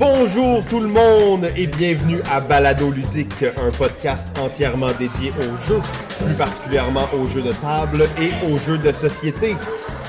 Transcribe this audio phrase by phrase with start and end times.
[0.00, 5.82] Bonjour tout le monde et bienvenue à Balado Ludique, un podcast entièrement dédié aux jeux,
[6.24, 9.56] plus particulièrement aux jeux de table et aux jeux de société.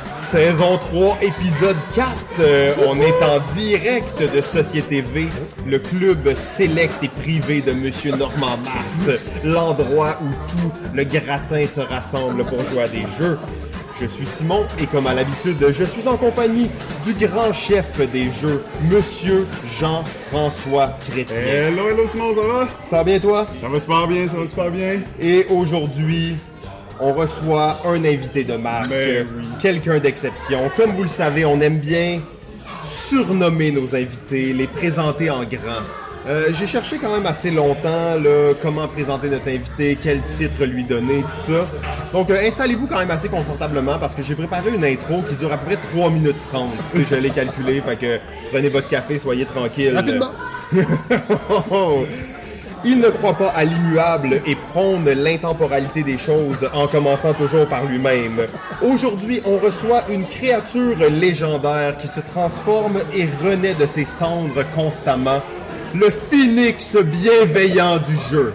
[0.10, 2.08] Saison 3, épisode 4.
[2.40, 5.28] Euh, on est en direct de Société V,
[5.68, 11.82] le club sélect et privé de Monsieur Normand Mars, l'endroit où tout le gratin se
[11.82, 13.38] rassemble pour jouer à des jeux.
[14.00, 16.70] Je suis Simon et comme à l'habitude, je suis en compagnie
[17.06, 19.46] du grand chef des jeux, Monsieur
[19.80, 21.36] Jean-François Chrétien.
[21.36, 22.68] Hello, hello Simon, ça va?
[22.90, 23.46] Ça va bien toi?
[23.60, 25.02] Ça va super bien, ça va super bien.
[25.20, 26.36] Et aujourd'hui,
[27.00, 29.46] on reçoit un invité de marque, Ben oui.
[29.62, 30.72] quelqu'un d'exception.
[30.78, 32.20] Comme vous le savez, on aime bien
[32.84, 35.84] surnommer nos invités, les présenter en grand.
[36.28, 40.84] Euh, J'ai cherché quand même assez longtemps là, comment présenter notre invité, quel titre lui
[40.84, 41.68] donner, tout ça.
[42.14, 45.52] Donc euh, installez-vous quand même assez confortablement parce que j'ai préparé une intro qui dure
[45.52, 46.70] à peu près 3 minutes 30.
[46.94, 48.20] Tu sais, Je l'ai calculé, fait que
[48.52, 49.96] prenez votre café, soyez tranquille.
[49.96, 50.32] Rapidement.
[52.84, 57.86] Il ne croit pas à l'immuable et prône l'intemporalité des choses en commençant toujours par
[57.86, 58.48] lui-même.
[58.82, 65.42] Aujourd'hui, on reçoit une créature légendaire qui se transforme et renaît de ses cendres constamment.
[65.94, 68.54] Le phénix bienveillant du jeu.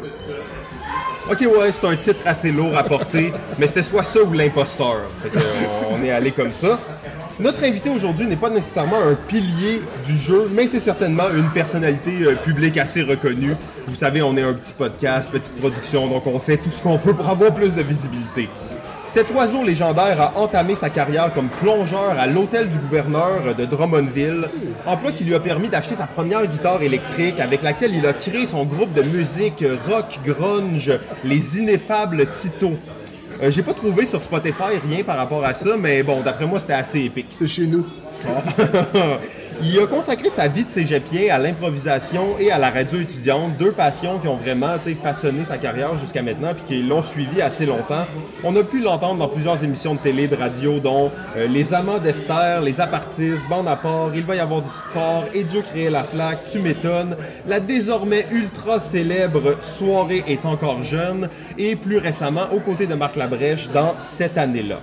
[1.30, 4.96] Ok, ouais, c'est un titre assez lourd à porter, mais c'était soit ça ou l'imposteur.
[5.24, 5.40] Euh,
[5.90, 6.78] on est allé comme ça.
[7.38, 12.12] Notre invité aujourd'hui n'est pas nécessairement un pilier du jeu, mais c'est certainement une personnalité
[12.22, 13.54] euh, publique assez reconnue.
[13.86, 16.98] Vous savez, on est un petit podcast, petite production, donc on fait tout ce qu'on
[16.98, 18.48] peut pour avoir plus de visibilité.
[19.06, 24.48] Cet oiseau légendaire a entamé sa carrière comme plongeur à l'hôtel du gouverneur de Drummondville,
[24.84, 28.46] emploi qui lui a permis d'acheter sa première guitare électrique avec laquelle il a créé
[28.46, 30.92] son groupe de musique rock grunge,
[31.24, 32.72] les ineffables Tito.
[33.42, 36.58] Euh, J'ai pas trouvé sur Spotify rien par rapport à ça, mais bon, d'après moi,
[36.60, 37.28] c'était assez épique.
[37.38, 37.86] C'est chez nous.
[39.62, 43.72] Il a consacré sa vie de cégepien à l'improvisation et à la radio étudiante, deux
[43.72, 48.04] passions qui ont vraiment façonné sa carrière jusqu'à maintenant puis qui l'ont suivi assez longtemps.
[48.44, 51.98] On a pu l'entendre dans plusieurs émissions de télé, de radio, dont euh, Les Amants
[51.98, 53.80] d'Esther, Les Apartistes, Bande à
[54.14, 58.26] Il va y avoir du sport, Et Dieu créer la flaque, Tu m'étonnes, la désormais
[58.30, 63.94] ultra célèbre Soirée est encore jeune et plus récemment aux côtés de Marc Labrèche dans
[64.02, 64.78] Cette année-là.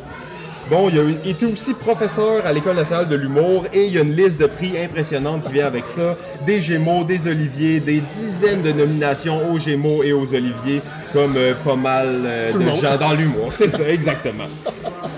[0.69, 4.01] Bon, il a été aussi professeur à l'École nationale de l'humour et il y a
[4.01, 6.15] une liste de prix impressionnante qui vient avec ça.
[6.45, 10.81] Des Gémeaux, des Oliviers, des dizaines de nominations aux Gémeaux et aux Oliviers,
[11.11, 12.79] comme euh, pas mal euh, de monde.
[12.81, 13.51] gens dans l'humour.
[13.51, 14.45] C'est ça, exactement.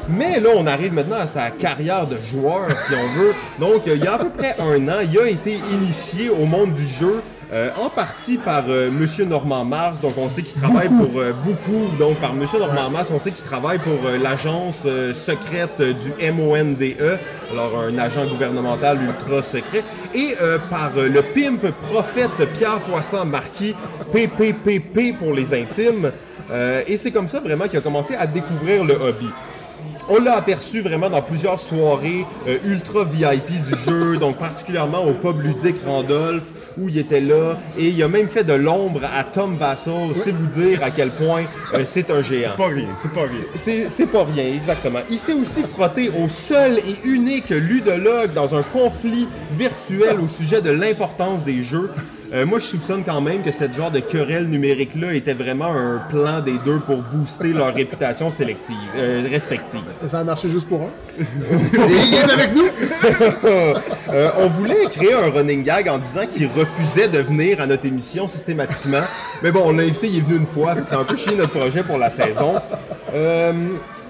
[0.09, 3.33] Mais là, on arrive maintenant à sa carrière de joueur, si on veut.
[3.59, 6.45] Donc, euh, il y a à peu près un an, il a été initié au
[6.45, 7.21] monde du jeu.
[7.53, 11.31] Euh, en partie par euh, Monsieur Normand Mars, donc on sait qu'il travaille pour euh,
[11.45, 16.31] beaucoup, donc par Monsieur Normand Mars, on sait qu'il travaille pour euh, l'agence secrète du
[16.31, 17.19] MONDE,
[17.51, 20.35] alors un agent gouvernemental ultra secret, et
[20.69, 23.75] par le pimp prophète Pierre Poisson Marquis,
[24.11, 26.11] PPPP pour les intimes,
[26.87, 29.29] et c'est comme ça vraiment qu'il a commencé à découvrir le hobby.
[30.07, 32.25] On l'a aperçu vraiment dans plusieurs soirées
[32.65, 36.43] ultra VIP du jeu, donc particulièrement au pub ludique Randolph,
[36.77, 40.31] où il était là, et il a même fait de l'ombre à Tom Vassal, c'est
[40.31, 41.43] vous dire à quel point
[41.73, 42.55] euh, c'est un géant.
[42.57, 43.41] Pas rien, c'est pas rien.
[43.55, 44.99] C'est c'est pas rien, exactement.
[45.09, 50.61] Il s'est aussi frotté au seul et unique ludologue dans un conflit virtuel au sujet
[50.61, 51.91] de l'importance des jeux.
[52.33, 56.01] Euh, moi, je soupçonne quand même que cette genre de querelle numérique-là était vraiment un
[56.09, 59.81] plan des deux pour booster leur réputation sélective, euh, respective.
[60.01, 60.89] Ça, ça a marché juste pour un?
[61.19, 62.69] Et il est avec nous.
[64.09, 67.85] Euh, on voulait créer un running gag en disant qu'il refusait de venir à notre
[67.85, 69.01] émission systématiquement.
[69.41, 71.35] Mais bon, on l'a invité, il est venu une fois, que c'est un peu chier
[71.35, 72.55] notre projet pour la saison.
[73.13, 73.51] Euh,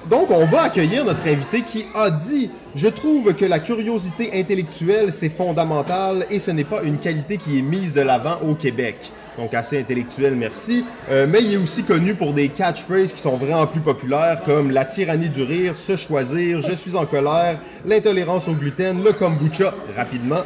[0.10, 5.14] donc, on va accueillir notre invité qui a dit Je trouve que la curiosité intellectuelle,
[5.14, 9.14] c'est fondamental et ce n'est pas une qualité qui est mise de l'avant au Québec.
[9.38, 10.84] Donc, assez intellectuel, merci.
[11.10, 14.72] Euh, mais il est aussi connu pour des catchphrases qui sont vraiment plus populaires comme
[14.72, 19.74] la tyrannie du rire, se choisir, je suis en colère, l'intolérance au gluten, le kombucha,
[19.96, 20.44] rapidement.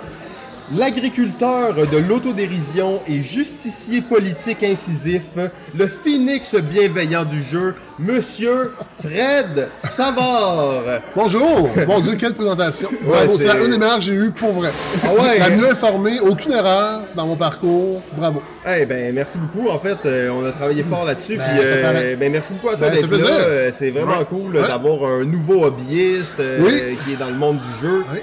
[0.76, 5.24] L'agriculteur de l'autodérision et justicier politique incisif,
[5.76, 10.84] le phénix bienveillant du jeu, Monsieur Fred Savard.
[11.16, 11.70] Bonjour.
[11.88, 12.90] Mon Dieu, quelle présentation.
[13.02, 14.70] Bravo, c'est- c'est la une des meilleures que j'ai eues pour vrai.
[15.04, 15.40] Ah ouais?
[15.40, 18.02] La mieux informée, aucune erreur dans mon parcours.
[18.16, 18.44] Bravo.
[18.72, 19.70] Eh ben merci beaucoup.
[19.70, 21.38] En fait, euh, on a travaillé fort là-dessus.
[21.38, 23.28] Ben, puis ça euh, ben merci beaucoup à toi Ben, ça d'être là.
[23.32, 24.26] Euh, C'est vraiment Ouais.
[24.30, 24.68] cool Ouais.
[24.68, 26.98] d'avoir un nouveau hobbyiste euh, Oui.
[27.04, 28.04] qui est dans le monde du jeu.
[28.14, 28.20] Oui.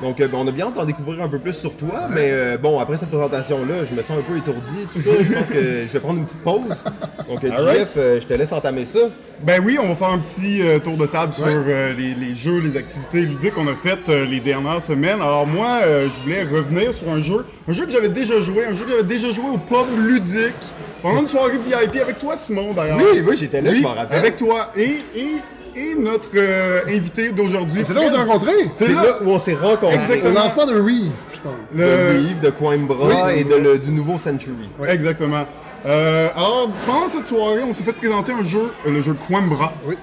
[0.00, 2.28] Donc, euh, ben, on a bien hâte d'en découvrir un peu plus sur toi, mais
[2.30, 5.10] euh, bon, après cette présentation-là, je me sens un peu étourdi, tout ça.
[5.20, 6.84] je pense que je vais prendre une petite pause.
[7.28, 7.74] Donc, euh.
[7.74, 9.00] Jeff, je te laisse entamer ça.
[9.42, 12.76] Ben oui, on va faire un petit tour de table sur les, les jeux, les
[12.76, 15.20] activités ludiques qu'on a faites les dernières semaines.
[15.20, 18.74] Alors moi, je voulais revenir sur un jeu, un jeu que j'avais déjà joué, un
[18.74, 20.54] jeu que j'avais déjà joué au pub ludique
[21.02, 22.98] pendant une soirée VIP avec toi, Simon d'ailleurs.
[22.98, 24.18] Oui, oui, j'étais là, Oui, je m'en rappelle.
[24.18, 25.26] avec toi et et
[25.78, 27.82] et notre euh, invité d'aujourd'hui.
[27.84, 28.70] C'est là qu'on s'est rencontrés.
[28.74, 29.02] C'est là.
[29.02, 29.18] là.
[29.22, 29.96] où on s'est rencontrés.
[29.96, 30.34] Au Exactement.
[30.34, 31.74] lancement de Reef, je pense.
[31.76, 33.32] De Le- Reeve, de Coimbra Oui.
[33.40, 34.68] et de le- du nouveau Century.
[34.88, 35.46] Exactement.
[35.86, 39.72] Euh, alors, pendant cette soirée, on s'est fait présenter un jeu, euh, le jeu Coimbra,
[39.86, 39.94] Oui.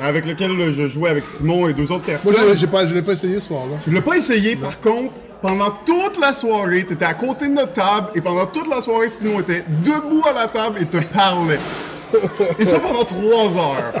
[0.00, 2.32] avec lequel je jouais avec Simon et deux autres personnes.
[2.32, 3.76] Moi, j'ai- j'ai pas, je l'ai pas essayé ce soir-là.
[3.82, 7.54] Tu l'as pas essayé, par contre, pendant toute la soirée, tu étais à côté de
[7.54, 10.98] notre table et pendant toute la soirée, Simon était debout à la table et te
[10.98, 11.58] parlait.
[12.58, 13.92] Et ça pendant trois heures.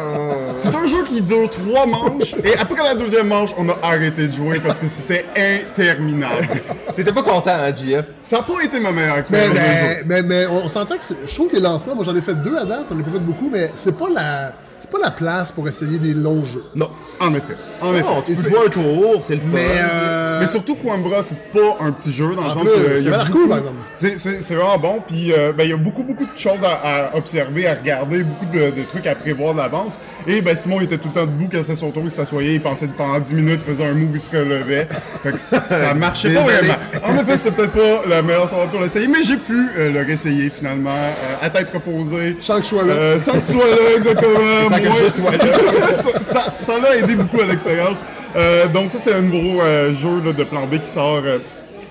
[0.56, 4.26] C'est un jeu qui dure trois manches et après la deuxième manche, on a arrêté
[4.28, 6.48] de jouer parce que c'était interminable.
[6.96, 8.04] T'étais pas content, hein, JF?
[8.22, 10.02] Ça n'a pas été ma meilleure Mais, expérience de mais, jeu.
[10.06, 12.34] mais, mais on s'entend que c'est- je trouve que les lancements, moi j'en ai fait
[12.34, 14.52] deux à date, on n'a pas fait beaucoup, mais c'est pas la.
[14.80, 16.62] C'est pas la place pour essayer des longs jeux.
[16.76, 16.88] Non.
[17.20, 17.54] En effet.
[17.80, 18.04] En effet.
[18.04, 19.46] Non, tu peux jouer un tour, c'est le fun.
[19.52, 22.68] Mais euh, Mais surtout, Coimbra, c'est pas un petit jeu dans le En sens que.
[22.68, 23.76] ça il y a beaucoup- cool, par exemple.
[23.96, 25.02] C'est, c'est, c'est vraiment bon.
[25.06, 28.22] Puis, euh, ben, il y a beaucoup, beaucoup de choses à, à observer, à regarder,
[28.22, 29.98] beaucoup de, de trucs à prévoir de l'avance.
[30.26, 32.54] Et ben, Simon, il était tout le temps debout quand c'était son tour, il s'assoyait,
[32.54, 34.88] il pensait pendant 10 minutes, il faisait un move, il se relevait.
[35.22, 36.74] Fait que ça marchait pas vraiment.
[37.04, 40.00] En effet, c'était peut-être pas la meilleure soirée pour l'essayer, mais j'ai pu euh, le
[40.04, 42.36] réessayer finalement, euh, à tête reposée.
[42.38, 42.92] Je sens que je sois là.
[42.92, 44.28] Euh, sans que tu sois là, exactement.
[44.70, 46.02] Sans que je sois là.
[46.02, 46.78] ça, ça, ça
[47.14, 48.02] beaucoup à l'expérience.
[48.36, 51.38] Euh, donc ça, c'est un nouveau euh, jeu de plan B qui sort euh,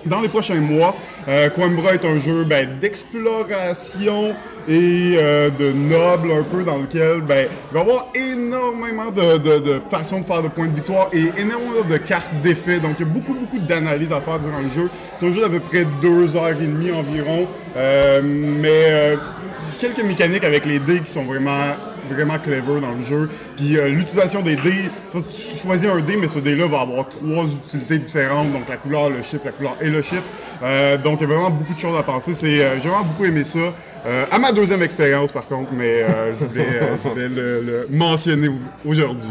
[0.05, 0.95] dans les prochains mois.
[1.55, 4.33] Coimbra est un jeu ben, d'exploration
[4.65, 5.17] et
[5.59, 9.79] de noble un peu dans lequel ben, il va y avoir énormément de, de, de
[9.91, 12.79] façons de faire de points de victoire et énormément de cartes d'effet.
[12.79, 14.89] Donc il y a beaucoup beaucoup d'analyses à faire durant le jeu.
[15.19, 17.45] C'est un jeu d'à peu près deux heures et demie environ.
[18.23, 19.17] Mais
[19.77, 21.73] quelques mécaniques avec les dés qui sont vraiment
[22.09, 23.29] vraiment clever dans le jeu.
[23.55, 27.07] Puis euh, l'utilisation des dés, que tu choisis un dé, mais ce dé-là va avoir
[27.09, 30.23] trois utilités différentes, donc la couleur, le chiffre, la couleur et le chiffre.
[30.63, 32.33] Euh, donc il y a vraiment beaucoup de choses à penser.
[32.33, 33.59] C'est, euh, j'ai vraiment beaucoup aimé ça.
[34.05, 37.61] Euh, à ma deuxième expérience par contre, mais euh, je voulais, euh, je voulais le,
[37.61, 39.29] le mentionner au- aujourd'hui.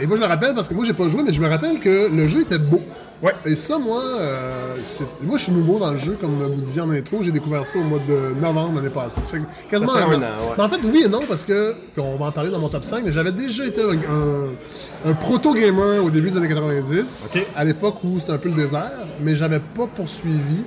[0.00, 1.78] Et moi je me rappelle, parce que moi j'ai pas joué, mais je me rappelle
[1.80, 2.80] que le jeu était beau.
[3.22, 3.34] Ouais.
[3.44, 4.76] Et ça, moi, euh,
[5.22, 7.78] moi je suis nouveau dans le jeu, comme vous disiez en intro, j'ai découvert ça
[7.78, 9.16] au mois de novembre l'année passée.
[9.22, 10.22] Ça fait quasiment Ça fait un, an.
[10.22, 10.54] an, ouais.
[10.56, 12.82] Mais en fait, oui et non, parce que, on va en parler dans mon top
[12.84, 17.48] 5, mais j'avais déjà été un, un- un proto-gamer au début des années 90, Ok.
[17.56, 20.62] à l'époque où c'était un peu le désert, mais j'avais pas poursuivi,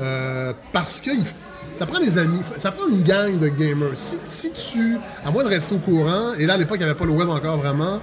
[0.00, 1.24] euh, parce que il-
[1.78, 3.90] ça prend des amis, ça prend une gang de gamers.
[3.94, 6.90] Si, si tu, à moins de rester au courant, et là à l'époque il n'y
[6.90, 8.00] avait pas le web encore vraiment,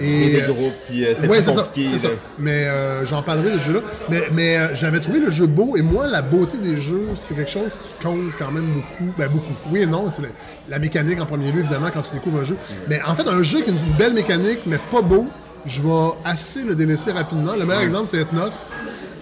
[0.00, 2.18] Et et, des groupes, puis euh, c'était Ouais, c'est ça, c'est.
[2.38, 3.80] Mais euh, j'en parlerai de ce jeu-là.
[4.08, 7.34] Mais, mais euh, j'avais trouvé le jeu beau, et moi, la beauté des jeux, c'est
[7.34, 9.12] quelque chose qui compte quand même beaucoup.
[9.18, 9.52] Ben, beaucoup.
[9.70, 10.28] Oui et non, c'est la,
[10.70, 12.56] la mécanique en premier lieu, évidemment, quand tu découvres un jeu.
[12.88, 15.26] Mais en fait, un jeu qui a une belle mécanique, mais pas beau,
[15.66, 17.52] je vais assez le délaisser rapidement.
[17.54, 18.72] Le meilleur exemple, c'est Ethnos.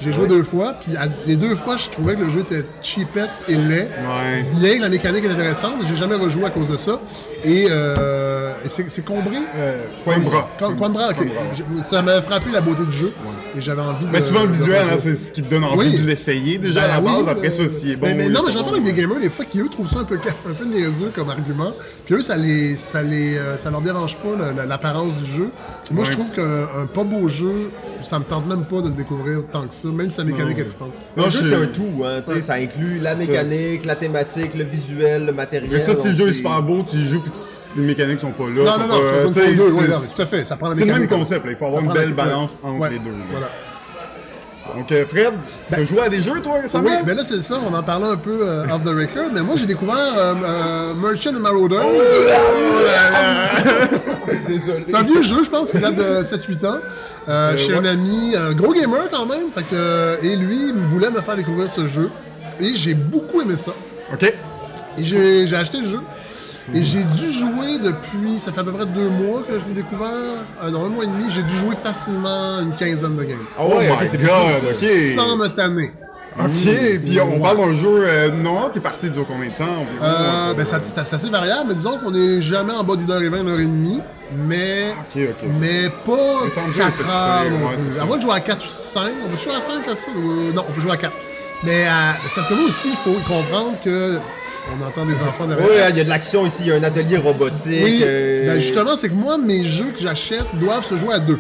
[0.00, 2.64] J'ai joué deux fois, puis à- les deux fois, je trouvais que le jeu était
[2.82, 3.88] cheapette et laid.
[3.88, 4.44] Ouais.
[4.60, 7.00] Bien que la mécanique est intéressante, j'ai jamais rejoué à cause de ça.
[7.44, 9.36] Et, euh, et c'est c'est combré.
[9.56, 10.48] Euh, Coimbra.
[10.58, 11.26] Coimbra, ok.
[11.82, 13.12] Ça m'a frappé la beauté du jeu.
[13.56, 14.10] Et j'avais envie de.
[14.10, 15.98] Mais souvent le visuel, hein, c'est ce qui te donne envie Oui.
[16.00, 17.28] de l'essayer déjà à Ben la oui, base.
[17.32, 18.06] Après euh, ça, si est bon.
[18.08, 18.64] Mais, mais non, mais pas j'en bon.
[18.66, 21.10] parle avec des gamers, des fois, qui eux trouvent ça un peu, un peu niaiseux
[21.14, 21.72] comme argument.
[22.04, 25.24] Puis eux, ça les, ça les, euh, ça leur dérange pas la- la- l'apparence du
[25.24, 25.50] jeu.
[25.90, 26.16] Moi, je Ouais.
[26.16, 27.70] trouve qu'un un pas beau jeu,
[28.02, 30.58] ça me tente même pas de le découvrir tant que ça, même si la mécanique
[30.58, 30.92] est trippante.
[31.16, 34.64] Le Non, jeu, je- c'est un tout, hein, ça inclut la mécanique, la thématique, le
[34.64, 35.70] visuel, le matériel.
[35.72, 37.32] Mais ça, si le jeu est super beau, tu y joues puis
[37.76, 38.64] les mécaniques sont pas là.
[38.64, 39.86] Non, non, non, pas- tu ou deux, c'est- oui,
[40.16, 41.18] tout à fait, ça prend la C'est le même mécanique.
[41.18, 41.50] concept, là.
[41.52, 43.10] il faut avoir Ça une belle balance entre Ouais, les deux.
[43.10, 43.24] là.
[43.30, 43.48] Voilà.
[44.74, 45.32] Donc, Fred,
[45.70, 46.88] t'as joué à des jeux, toi, récemment?
[46.88, 49.42] Oui, mais là, c'est ça, on en parlait un peu euh, off the record, mais
[49.42, 51.76] moi, j'ai découvert euh, euh, Merchant and Marauder.
[54.48, 54.84] Désolé.
[54.88, 56.78] C'est un vieux jeu, je pense, qui date de 7-8 ans.
[57.28, 59.50] Euh, chez un ami, un gros gamer quand même.
[59.54, 62.10] Fait que, et lui, il voulait me faire découvrir ce jeu.
[62.60, 63.72] Et j'ai beaucoup aimé ça.
[64.12, 64.32] OK.
[64.98, 66.00] Et j'ai acheté le jeu.
[66.74, 69.74] Et j'ai dû jouer depuis, ça fait à peu près deux mois que je l'ai
[69.74, 70.44] découvert.
[70.62, 73.38] Euh, non, un mois et demi, j'ai dû jouer facilement une quinzaine de games.
[73.58, 75.14] Ah ouais, Oh ok, c'est bien.
[75.16, 75.92] Sans me tanner.
[76.38, 78.04] OK, puis on parle d'un jeu...
[78.06, 79.86] Euh, non, t'es parti dure combien de temps?
[80.02, 80.04] Euh,
[80.50, 83.22] euh, ben, ça- c'est assez variable, mais disons qu'on n'est jamais en bas d'une heure
[83.22, 84.00] et vingt, une heure et demie.
[84.36, 85.48] Mais, OK, OK.
[85.60, 87.42] mais pas est 4 heures.
[87.44, 89.12] ouais, à moins de jouer à 4 ou 5.
[89.24, 90.10] On peut jouer à 5 aussi.
[90.10, 91.12] ou- Non, on peut jouer à 4.
[91.62, 91.90] Mais euh,
[92.28, 94.18] c'est parce que nous aussi, il faut comprendre que
[94.72, 95.66] on entend des enfants derrière.
[95.66, 97.66] Ouais, il y a de l'action ici, il y a un atelier robotique.
[97.82, 101.18] Oui, euh, ben justement, c'est que moi, mes jeux que j'achète doivent se jouer à
[101.18, 101.38] deux.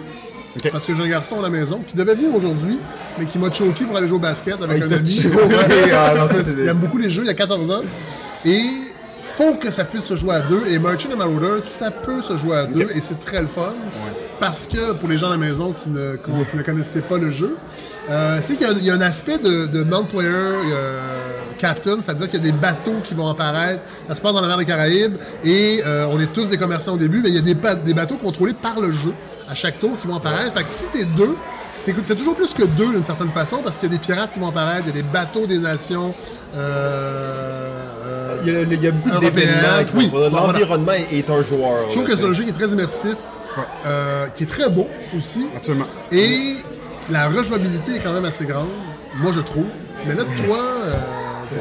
[0.72, 2.78] Parce que j'ai un garçon à la maison qui devait venir aujourd'hui,
[3.18, 5.22] mais qui m'a choqué pour aller jouer au basket avec Ah, un il ami.
[5.92, 6.14] Ah,
[6.54, 7.82] des- aime beaucoup les jeux, il a 14 ans.
[8.44, 8.62] Et
[9.24, 10.62] faut que ça puisse se jouer à deux.
[10.68, 13.74] Et Merchant et Marauder, ça peut se jouer à deux et c'est très le fun.
[14.40, 17.30] Parce que pour les gens à la maison qui ne, qui ne connaissaient pas le
[17.30, 17.56] jeu,
[18.10, 21.00] euh, c'est qu'il y y a un aspect de, de non-player euh,
[21.58, 23.82] captain, c'est-à-dire qu'il y a des bateaux qui vont apparaître.
[24.06, 26.94] Ça se passe dans la mer des Caraïbes et euh, on est tous des commerçants
[26.94, 29.12] au début, mais il y a des, ba- des bateaux contrôlés par le jeu
[29.50, 30.52] à chaque tour qui vont apparaître.
[30.54, 31.34] Fait que si t'es deux,
[31.84, 34.32] t'es t'es toujours plus que deux d'une certaine façon parce qu'il y a des pirates
[34.32, 36.14] qui vont apparaître, il y a des bateaux des nations.
[36.56, 37.70] euh,
[38.06, 40.28] euh, Il y a, il y a beaucoup d'événements Oui, voilà.
[40.30, 41.86] L'environnement est, un joueur.
[41.88, 43.16] Je trouve que c'est un jeu qui est très immersif,
[43.86, 44.86] euh, qui est très beau
[45.16, 45.46] aussi.
[45.56, 45.86] Absolument.
[46.12, 46.56] Et
[47.10, 48.68] la rejouabilité est quand même assez grande,
[49.16, 49.66] moi je trouve.
[50.06, 50.92] Mais là, toi, euh,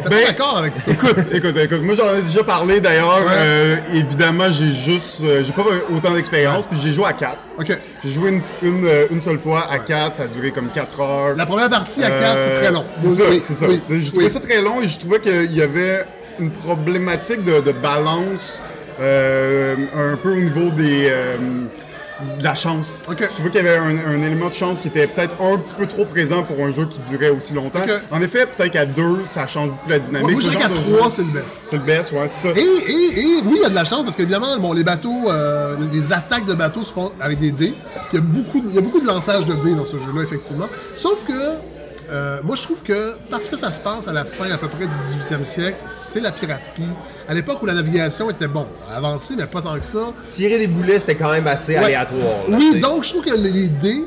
[0.04, 0.92] t'es Ben, pas d'accord avec ça.
[0.92, 1.82] Écoute, écoute, écoute.
[1.82, 3.18] Moi, j'en ai déjà parlé d'ailleurs.
[3.28, 5.22] Euh, évidemment, j'ai juste.
[5.24, 7.38] euh, j'ai pas autant d'expérience, puis j'ai joué à 4.
[7.58, 7.76] Ok.
[8.04, 11.00] J'ai joué une, une, euh, une seule fois à 4, ça a duré comme 4
[11.02, 11.36] heures.
[11.36, 12.86] La première partie à 4, c'est Euh, très long.
[12.98, 13.66] C'est Oui, ça, oui, c'est ça.
[13.68, 14.32] oui, C'est- J'ai trouvé oui.
[14.32, 16.06] ça très long et je trouvais qu'il y avait
[16.40, 18.62] une problématique de, de balance
[19.02, 21.10] euh, un peu au niveau des.
[22.38, 23.02] De la chance.
[23.10, 23.18] Ok.
[23.22, 25.74] Je trouvais qu'il y avait un, un élément de chance qui était peut-être un petit
[25.76, 27.80] peu trop présent pour un jeu qui durait aussi longtemps.
[27.84, 27.92] Ok.
[28.12, 30.32] En effet, peut-être qu'à 2, ça change beaucoup la dynamique.
[30.32, 31.46] Moi, je dirais qu'à genre de 3, jeu- c'est le best.
[31.50, 32.60] C'est le best, ouais, c'est ça.
[32.60, 35.30] Et, et, et oui, il y a de la chance parce qu'évidemment, bon, les bateaux,
[35.30, 37.74] euh, les attaques de bateaux se font avec des dés.
[38.14, 39.98] Il y a beaucoup de, il y a beaucoup de lançage de dés dans ce
[39.98, 40.68] jeu-là, effectivement.
[40.96, 41.34] Sauf que,
[42.12, 44.68] euh, moi, je trouve que parce que ça se passe à la fin à peu
[44.68, 46.84] près du 18e siècle, c'est la piraterie.
[47.28, 50.14] À l'époque où la navigation était, bon, avancée, mais pas tant que ça.
[50.32, 51.86] Tirer des boulets, c'était quand même assez Ouais.
[51.86, 52.48] aléatoire.
[52.50, 54.06] là, Oui, donc je trouve que les dés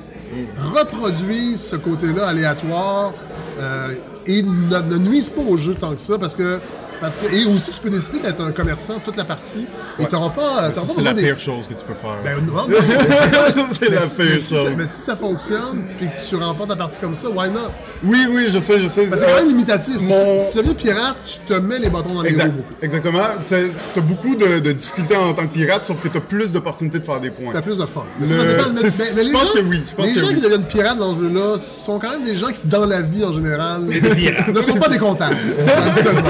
[0.74, 3.12] reproduisent ce côté-là aléatoire
[3.60, 3.88] euh,
[4.26, 6.58] et ne, ne nuisent pas au jeu tant que ça parce que
[7.00, 9.66] parce que et aussi tu peux décider d'être un commerçant toute la partie
[9.98, 12.16] et t'auras pas pas c'est la des pire chose que tu peux faire.
[12.24, 14.64] ben, non, non, mais- Ça, c'est mais la si- pire mais si chose.
[14.64, 17.70] ça- mais si ça fonctionne et que tu remportes ta partie comme ça, why not?
[18.04, 19.06] Oui, oui, je sais, je sais.
[19.08, 19.98] C'est quand même limitatif.
[19.98, 22.52] Si- mon- Si tu deviens pirate, tu te mets les bâtons dans les Exact, roues
[22.52, 22.74] beaucoup.
[22.82, 23.22] exactement.
[23.46, 26.52] Tu as beaucoup de, de difficultés en tant que pirate, sauf que tu as plus
[26.52, 27.52] d'opportunités de faire des points.
[27.52, 28.04] T'as plus de fun.
[28.20, 30.12] Le- ça, ça dépend- mais- mais- mais je les pense gens- que oui, pense les
[30.14, 30.34] que gens oui.
[30.36, 33.24] qui deviennent pirates dans ce jeu-là sont quand même des gens qui, dans la vie
[33.24, 35.36] en général, ne sont pas des comptables.
[35.86, 36.22] Absolument.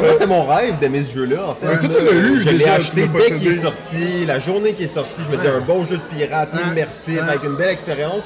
[0.00, 1.66] Moi, c'était mon rêve d'aimer ce jeu-là, en fait.
[1.66, 3.50] Ouais, toi, tu l'as eu Je l'ai déjà, acheté tu l'as dès qu'il possédé.
[3.56, 7.20] est sorti, la journée qu'il est sorti, je me un bon jeu de pirate, immersif,
[7.20, 8.24] avec une belle expérience.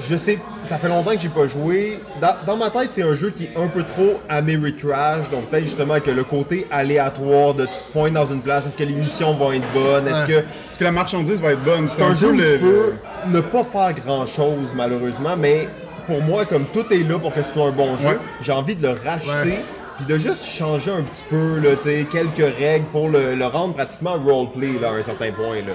[0.00, 2.00] Je sais, ça fait longtemps que j'ai pas joué.
[2.20, 5.64] Dans, dans ma tête, c'est un jeu qui est un peu trop Ameritrash, donc peut-être
[5.64, 8.94] justement que le côté aléatoire de tu te pointes dans une place, est-ce que les
[8.94, 11.86] missions vont être bonnes, est-ce que Est-ce que la marchandise va être bonne?
[11.86, 12.92] c'est un jeu où peu tu le- peux
[13.28, 15.68] ne pas faire grand chose malheureusement, mais
[16.06, 18.18] pour moi, comme tout est là pour que ce soit un bon jeu, Ouais.
[18.40, 19.30] j'ai envie de le racheter.
[19.50, 19.64] Ouais.
[19.96, 21.70] Puis de juste changer un petit peu, là,
[22.10, 25.56] quelques règles pour le, le rendre pratiquement roleplay là, à un certain point.
[25.56, 25.74] Là.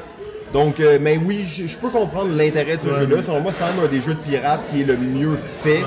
[0.53, 3.21] Donc, euh, mais oui, je peux comprendre l'intérêt de ce jeu-là.
[3.21, 5.81] Selon moi, c'est quand même un des jeux de pirates qui est le mieux fait.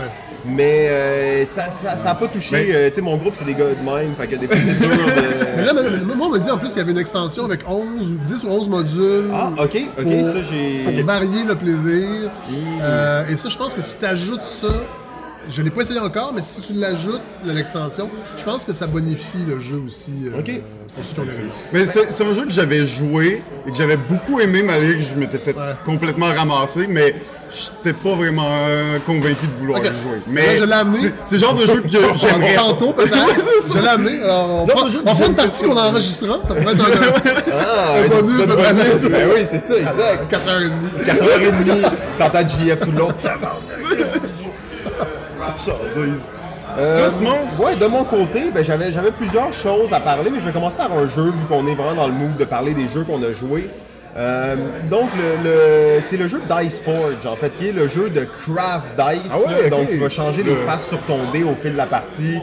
[0.46, 2.56] Mais euh, ça n'a ça, a pas touché.
[2.56, 4.12] Mais- euh, tu sais, mon groupe, c'est des gars de même.
[4.14, 4.88] Fait que des fois, c'est dur
[5.56, 7.44] Mais là, mais- mais moi, on m'a dit en plus qu'il y avait une extension
[7.44, 9.30] avec 11 ou 10 ou 11 modules.
[9.34, 10.84] Ah, ok, ok, pour, ça, j'ai.
[10.96, 12.30] pour varier le plaisir.
[12.48, 12.54] Mmh.
[12.82, 14.68] Euh, et ça, je pense que si tu ajoutes ça,
[15.48, 19.38] je l'ai pas essayé encore, mais si tu l'ajoutes, l'extension, je pense que ça bonifie
[19.48, 20.12] le jeu aussi.
[20.26, 20.50] euh, Ok.
[20.94, 21.50] Pour ceux qui ont les raisons.
[21.72, 25.00] Mais c'est c'est un jeu que j'avais joué et que j'avais beaucoup aimé malgré que
[25.02, 25.74] je m'étais fait Ouais.
[25.84, 27.14] complètement ramasser, mais
[27.54, 29.86] j'étais pas vraiment euh, convaincu de vouloir Ok.
[29.86, 30.20] le jouer.
[30.26, 30.96] Mais je l'ai amené.
[30.98, 32.56] c'est- C'est le genre de jeu que j'aimerais.
[32.56, 33.12] Tantôt, peut-être.
[33.26, 33.74] Ouais, c'est ça.
[33.78, 34.20] je l'ai amené.
[34.20, 36.38] Alors, on prend, jeu on prend une partie qu'on enregistrera.
[36.42, 39.02] Ça pourrait être un, Ah, un bonus de bonus.
[39.10, 40.28] Ben oui, c'est ça, exact.
[40.28, 40.72] 4h30.
[41.06, 43.08] 4h30, t'entends JF tout le long.
[45.66, 46.30] Chandise.
[46.78, 47.08] Euh?
[47.58, 50.76] Ouais, de mon côté, ben, j'avais, j'avais plusieurs choses à parler, mais je vais commencer
[50.76, 53.22] par un jeu, vu qu'on est vraiment dans le mood de parler des jeux qu'on
[53.22, 53.68] a joués.
[54.16, 54.56] Euh,
[54.88, 58.20] donc, le, le- c'est le jeu Dice Forge, en fait, qui est le jeu de
[58.24, 59.32] Craft Dice.
[59.32, 59.70] Ah ouais.
[59.70, 62.38] Donc, tu vas changer les Le- faces sur ton dé au fil de la partie.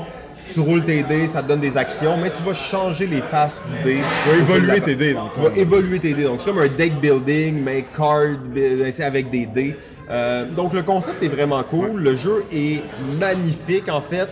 [0.54, 3.60] Tu roules tes dés, ça te donne des actions, mais tu vas changer les faces
[3.68, 4.02] du dé.
[4.24, 6.24] Tu vas évoluer tes dés, le Tu vas évoluer tes dés.
[6.24, 9.76] Donc, c'est comme un deck building, mais card, bi- c'est avec des dés.
[10.10, 12.00] Euh, donc, le concept est vraiment cool.
[12.02, 12.82] Le jeu est
[13.20, 14.30] magnifique, en fait.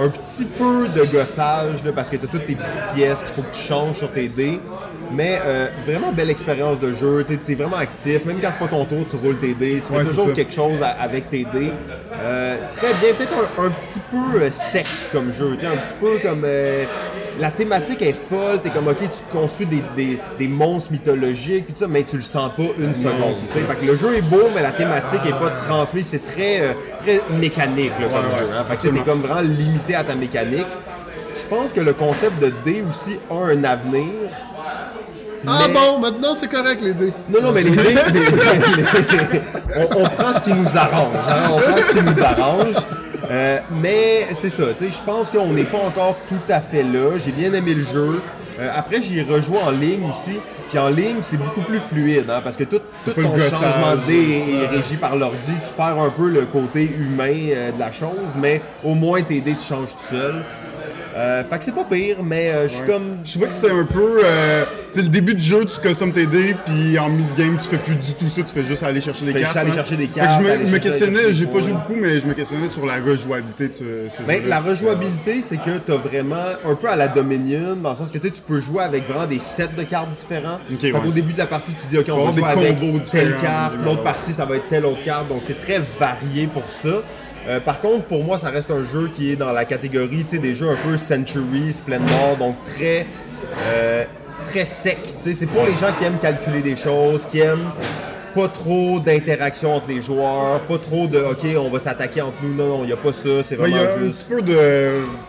[0.00, 3.32] Un petit peu de gossage, là, parce que tu as toutes tes petites pièces qu'il
[3.34, 4.60] faut que tu changes sur tes dés.
[5.10, 7.24] Mais euh, vraiment belle expérience de jeu.
[7.26, 8.24] Tu es, vraiment actif.
[8.24, 9.82] Même quand c'est pas ton tour, tu roules tes dés.
[9.84, 11.72] Tu fais toujours quelque chose à- avec tes dés.
[12.20, 13.14] Euh, très bien.
[13.14, 15.54] Peut-être un, un petit peu euh, sec comme jeu.
[15.54, 16.44] Un petit peu comme...
[17.38, 18.60] euh, la thématique est folle.
[18.62, 22.16] T'es comme, OK, tu construis des, des, des monstres mythologiques, puis tout ça, mais tu
[22.16, 23.34] le sens pas une seconde.
[23.34, 23.60] tu sais.
[23.60, 26.06] Fait que le jeu est beau, mais la thématique est pas transmise.
[26.10, 28.44] C'est très, euh, très mécanique là, comme Ouais, jeu.
[28.46, 28.64] ouais, hein.
[28.68, 30.66] Fait que t'es comme vraiment limité à ta mécanique.
[31.36, 34.06] Je pense que le concept de dés aussi a un avenir.
[35.46, 37.12] Ah Mais- bon, maintenant c'est correct les dés.
[37.30, 39.40] Non, non, mais les dés, les-
[39.76, 41.14] on, on prend ce qui nous arrange.
[41.14, 42.74] hein, on prend ce qui nous arrange.
[43.30, 46.82] Euh, mais c'est ça, tu sais, je pense qu'on n'est pas encore tout à fait
[46.82, 47.18] là.
[47.18, 48.22] J'ai bien aimé le jeu.
[48.58, 50.38] Euh, après, j'y rejoué en ligne aussi.
[50.68, 53.50] Puis en ligne, c'est beaucoup plus fluide, hein, parce que tout, tout ton gossage.
[53.50, 55.52] changement de dés est, est régi par l'ordi.
[55.64, 59.40] Tu perds un peu le côté humain euh, de la chose, mais au moins tes
[59.40, 60.44] dés se changent tout seuls.
[61.18, 63.18] Euh, fait que c'est pas pire, mais euh, je suis comme...
[63.24, 64.20] Je vois que c'est un peu.
[64.24, 67.68] Euh, tu sais, le début du jeu, tu custom tes dés, puis en mid-game, tu
[67.68, 69.52] fais plus du tout ça, tu fais juste aller chercher des fais cartes.
[69.52, 69.74] juste aller hein.
[69.74, 72.34] chercher des Fait que cartes, je me- questionnais, j'ai pas joué beaucoup, mais je me
[72.34, 73.84] questionnais sur la rejouabilité de ce,
[74.16, 77.90] ce Ben, la rejouabilité, c'est que tu as vraiment un peu à la Dominion, dans
[77.90, 80.60] le sens que tu sais, tu peux jouer avec vraiment des sets de cartes différents.
[80.78, 81.00] Fait ouais.
[81.00, 84.04] qu'au début de la partie, tu dis, OK, on va jouer avec telle carte, l'autre
[84.04, 85.28] partie, ça va être telle autre carte.
[85.28, 87.02] Donc, c'est très varié pour ça.
[87.48, 90.54] Euh, par contre, pour moi, ça reste un jeu qui est dans la catégorie, des
[90.54, 93.06] jeux un peu Century, Splendor, donc très,
[93.66, 94.04] euh,
[94.50, 94.98] très sec.
[95.22, 97.70] C'est pour les gens qui aiment calculer des choses, qui aiment
[98.34, 102.54] pas trop d'interaction entre les joueurs, pas trop de OK, on va s'attaquer entre nous.
[102.54, 103.42] Non, non, il n'y a pas ça.
[103.42, 104.58] C'est Ben, il vraiment y a un petit peu de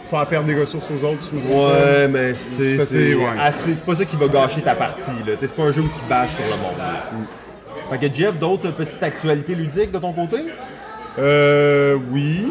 [0.04, 1.56] faire perdre des ressources aux autres, pas.
[1.56, 3.24] Ouais, mais c'est assez, c'est ouais.
[3.40, 5.02] assez- c'est pas ça qui va gâcher ta partie.
[5.40, 6.78] C'est pas un jeu où tu bâches sur le monde.
[6.78, 7.10] là.
[7.98, 10.38] Fait que Jeff, d'autres petites actualités ludiques de ton côté?
[11.20, 12.48] Euh, oui.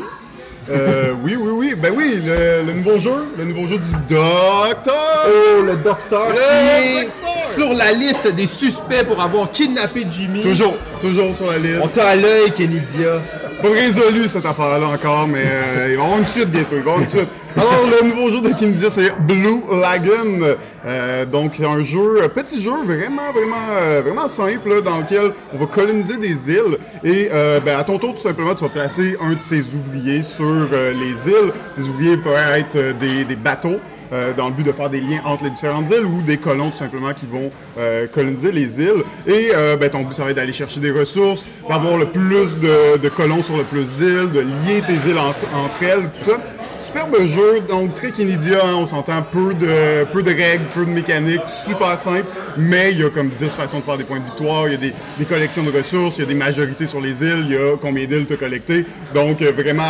[0.70, 1.74] Euh, oui, oui, oui.
[1.80, 5.26] Ben oui, le, le nouveau jeu, le nouveau jeu du Docteur.
[5.26, 7.08] Oh, le docteur Le qui est
[7.54, 10.42] sur la liste des suspects pour avoir kidnappé Jimmy.
[10.42, 11.80] Toujours, toujours sur la liste.
[11.82, 13.22] On t'a à l'œil, Kenidia.
[13.60, 16.76] Pas résolu cette affaire-là encore, mais euh, il va y avoir une suite bientôt.
[16.76, 17.28] Il va y avoir une suite.
[17.56, 20.56] Alors, le nouveau jeu de Kindia, c'est Blue Lagoon.
[20.86, 24.98] Euh, donc, c'est un jeu, un petit jeu vraiment, vraiment, euh, vraiment simple, là, dans
[24.98, 26.78] lequel on va coloniser des îles.
[27.02, 30.22] Et euh, ben, à ton tour, tout simplement, tu vas placer un de tes ouvriers
[30.22, 31.52] sur euh, les îles.
[31.74, 33.80] Tes ouvriers peuvent être des, des bateaux.
[34.12, 36.70] Euh, dans le but de faire des liens entre les différentes îles ou des colons
[36.70, 39.02] tout simplement qui vont euh, coloniser les îles.
[39.26, 42.56] Et euh, ben, ton but, ça va être d'aller chercher des ressources, d'avoir le plus
[42.58, 46.30] de, de colons sur le plus d'îles, de lier tes îles en- entre elles, tout
[46.30, 46.38] ça.
[46.78, 50.90] Superbe jeu, donc très Kinidia, hein, on s'entend peu de, peu de règles, peu de
[50.90, 52.24] mécaniques, super simple,
[52.56, 54.74] mais il y a comme 10 façons de faire des points de victoire, il y
[54.76, 57.52] a des, des collections de ressources, il y a des majorités sur les îles, il
[57.52, 59.82] y a combien d'îles tu as collectées, donc euh, vraiment...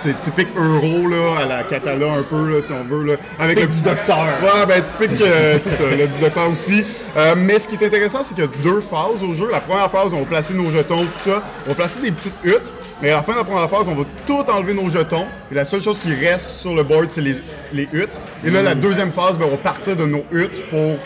[0.00, 3.60] c'est typique euro là, à la Catala un peu là, si on veut là, avec
[3.60, 4.16] le du docteur.
[4.42, 6.84] Ouais, ben typique, euh, c'est ça, le du docteur aussi.
[7.16, 9.48] Euh, mais ce qui est intéressant, c'est qu'il y a deux phases au jeu.
[9.50, 11.42] La première phase, on va placer nos jetons, tout ça.
[11.66, 12.72] On va placer des petites huttes.
[13.02, 15.26] Mais à la fin de la première phase, on va tout enlever nos jetons.
[15.50, 17.36] Et la seule chose qui reste sur le board, c'est les,
[17.72, 18.20] les huttes.
[18.44, 20.96] Et là, la deuxième phase, ben, on va partir de nos huttes pour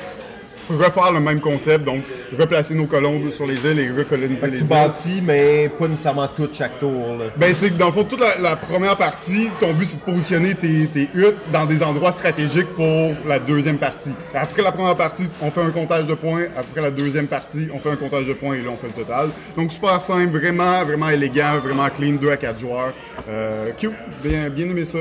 [0.69, 1.85] refaire le même concept.
[1.85, 2.03] Donc,
[2.39, 4.69] replacer nos colons sur les îles et recoloniser les Tu îles.
[4.69, 7.17] bâtis, mais pas nécessairement tout chaque tour.
[7.19, 7.27] Là.
[7.37, 10.03] Ben, c'est que dans le fond, toute la, la première partie, ton but, c'est de
[10.03, 14.13] positionner tes, tes huttes dans des endroits stratégiques pour la deuxième partie.
[14.35, 16.45] Après la première partie, on fait un comptage de points.
[16.57, 18.93] Après la deuxième partie, on fait un comptage de points et là, on fait le
[19.05, 19.29] total.
[19.57, 22.93] Donc, super simple, vraiment, vraiment élégant, vraiment clean, 2 à 4 joueurs.
[23.29, 24.99] Euh, cute, bien, bien aimé ça.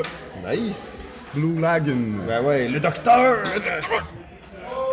[0.49, 1.01] Nice.
[1.33, 2.13] Blue Lagoon.
[2.27, 3.37] Ben ouais, le docteur!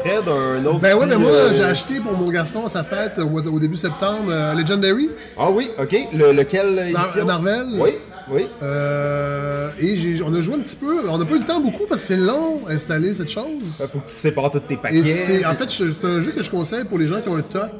[0.02, 0.78] Fred, un autre.
[0.80, 3.76] Ben ouais, mais moi, euh, j'ai acheté pour mon garçon à sa fête au, début
[3.76, 5.10] septembre euh, Legendary.
[5.38, 5.96] Ah oui, ok.
[6.14, 7.24] Le, lequel Mar- édition?
[7.26, 7.66] Marvel.
[7.78, 7.90] Oui,
[8.30, 8.46] oui.
[8.62, 11.08] Euh, et j'ai- on a joué un petit peu.
[11.08, 13.44] On n'a pas eu le temps beaucoup parce que c'est long à installer cette chose.
[13.78, 14.98] Faut que tu sépares tous tes paquets.
[14.98, 17.36] Et c'est, en fait, c'est un jeu que je conseille pour les gens qui ont
[17.36, 17.70] un toc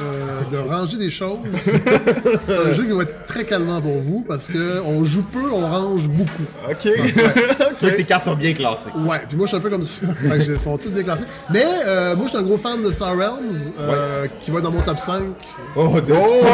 [0.00, 1.38] euh, de ranger des choses.
[1.64, 5.50] c'est un jeu qui va être très calmant pour vous parce que on joue peu,
[5.52, 6.44] on range beaucoup.
[6.70, 6.88] OK.
[7.78, 8.90] Tu veux que tes cartes sont bien classées.
[9.06, 10.06] Ouais, puis moi je suis un peu comme ça.
[10.20, 11.24] Fait que ils sont tous déclassés.
[11.50, 14.70] Mais euh, moi je suis un gros fan de Star Realms euh, qui va dans
[14.70, 15.22] mon top 5.
[15.76, 16.46] Oh, de Oh,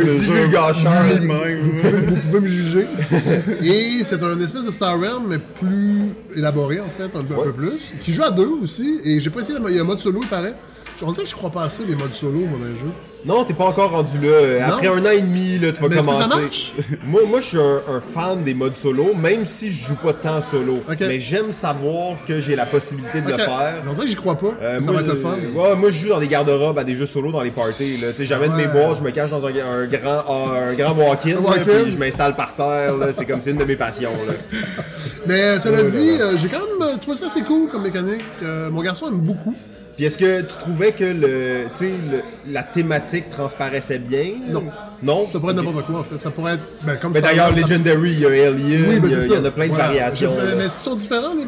[0.00, 0.18] déjà.
[0.18, 1.02] divulgacheur.
[1.20, 1.80] Lui-même.
[2.06, 2.48] Vous pouvez me
[3.62, 7.44] Et c'est un espèce de Star Realm, mais plus élaboré en fait, un peu, un
[7.44, 7.94] peu plus.
[8.02, 9.00] Qui joue à deux aussi.
[9.04, 10.54] Et j'ai pas essayé, il y a un mode solo, il paraît.
[11.00, 12.90] On dirait que je crois pas assez les modes solo, moi, dans les jeux.
[13.24, 14.64] Non, t'es pas encore rendu là.
[14.66, 14.94] Après Non?
[14.94, 16.30] un an et demi, là, tu vas Mais est-ce que commencer.
[16.30, 16.74] ça marche?
[17.06, 20.12] moi, moi, je suis un, un fan des modes solo, même si je joue pas
[20.12, 20.78] tant solo.
[21.00, 23.82] Mais j'aime savoir que j'ai la possibilité de le faire.
[23.88, 24.54] On dirait que j'y crois pas.
[24.62, 25.36] Euh, ça moi, va être le je- fun.
[25.54, 27.98] Ouais, moi, je joue dans des garde-robes à des jeux solo dans les parties.
[28.00, 28.08] Là.
[28.24, 28.72] Jamais de mes Ouais.
[28.72, 31.82] bois, je me cache dans un, un grand, un grand walk-in, là, Walk-in.
[31.84, 32.94] puis je m'installe par terre.
[33.16, 34.12] C'est comme c'est une de mes passions.
[34.26, 34.34] Là.
[35.26, 37.82] Mais euh, cela Ouais, dit, euh, j'ai quand même euh, trouvé ça assez cool comme
[37.82, 38.22] mécanique.
[38.42, 39.54] Euh, mon garçon aime beaucoup.
[39.98, 44.26] Puis est-ce que tu trouvais que le, tu sais, le- la thématique transparaissait bien?
[44.48, 44.62] Non.
[45.02, 45.26] Non?
[45.28, 46.20] Ça pourrait être n'importe quoi en fait.
[46.20, 49.26] Ça pourrait être ben, comme Mais d'ailleurs, Legendary, il y a Alien, Oui, ben il,
[49.26, 49.84] y en a plein de Voilà.
[49.86, 50.30] variations.
[50.30, 51.44] Sais- mais est-ce qu'ils sont différents les,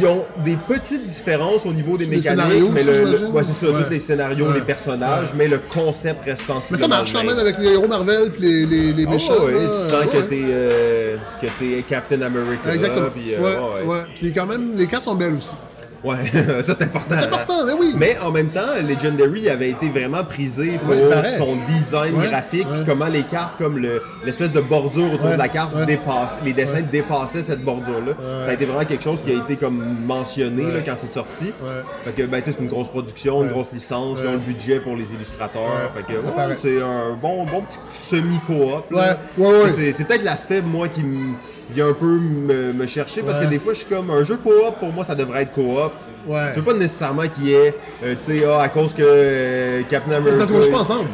[0.00, 3.66] Ils ont des petites différences au niveau des mécaniques, scénarios mais le, le- ouais, c'est
[3.66, 3.82] ça, Ouais.
[3.82, 4.54] tous les scénarios, Ouais.
[4.54, 7.38] les personnages, mais le concept reste Mais sensiblement ça marche quand même.
[7.40, 9.44] avec les héros Marvel puis les, les, les Ah méchants.
[9.44, 10.26] ouais, là, tu sens euh, que ouais.
[10.28, 12.72] t'es euh, que t'es Captain America.
[12.74, 13.08] Exactement.
[13.12, 13.92] Puis, euh, ouais, ouais, ouais.
[13.98, 14.04] ouais.
[14.20, 15.56] Puis quand même, les cartes sont belles aussi.
[16.04, 16.16] Ouais,
[16.62, 17.16] ça c'est important.
[17.18, 17.92] C'est important, mais oui.
[17.96, 22.66] Mais en même temps, Legendary avait été vraiment prisé pour Ouais, son design Ouais, graphique,
[22.66, 22.74] ouais.
[22.74, 25.86] puis comment les cartes, comme le- l'espèce de bordure autour de la carte, ouais.
[25.86, 28.12] dépassent, les dessins dépassaient cette bordure-là.
[28.44, 31.46] Ça a été vraiment quelque chose qui a été comme mentionné là, quand c'est sorti.
[31.46, 31.82] Ouais.
[32.04, 34.38] Fait que ben, tu sais, c'est une grosse production, une grosse licence, ils ont le
[34.38, 35.90] budget pour les illustrateurs.
[35.94, 36.20] Fait que
[36.62, 38.90] c'est un bon, bon petit semi-coop.
[38.92, 39.18] là.
[39.36, 39.92] Ouais, ouais, ouais.
[39.92, 41.34] C'est peut-être l'aspect, moi, qui me
[41.70, 43.44] vient un peu me, me chercher parce Ouais.
[43.44, 45.92] que des fois, je suis comme un jeu coop, pour moi, ça devrait être coop.
[46.26, 46.50] Ouais.
[46.54, 49.82] Je veux pas nécessairement qu'il y ait, euh, tu sais, ah, à cause que euh,
[49.88, 50.32] Captain America.
[50.32, 51.08] C'est parce qu'on joue pas ensemble.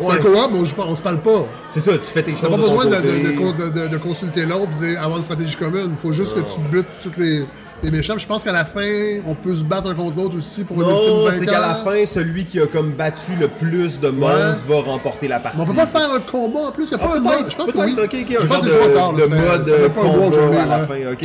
[0.00, 0.14] C'est Ouais.
[0.14, 1.46] un co-op, mais on, se parle pas.
[1.72, 2.40] C'est ça, tu fais tes choses.
[2.42, 5.90] T'as pas besoin de, consulter l'autre et avoir une stratégie commune.
[5.92, 7.44] Il faut juste que tu butes tous les,
[7.82, 8.18] les méchants.
[8.18, 10.88] Je pense qu'à la fin, on peut se battre un contre l'autre aussi pour une
[10.88, 11.92] ultime c'est qu'à la vainqueur.
[11.92, 15.58] fin, celui qui a comme battu le plus de monstres va remporter la partie.
[15.58, 16.90] Mais on peut pas faire un combat en plus.
[16.90, 17.50] Il n'y a Ah, pas un peut-être, mode.
[17.50, 17.96] Je pense que oui.
[17.96, 19.20] ok, ok, Je un pense que c'est joué fait- mode
[19.68, 20.86] un combat à la là.
[20.86, 21.22] fin, ok,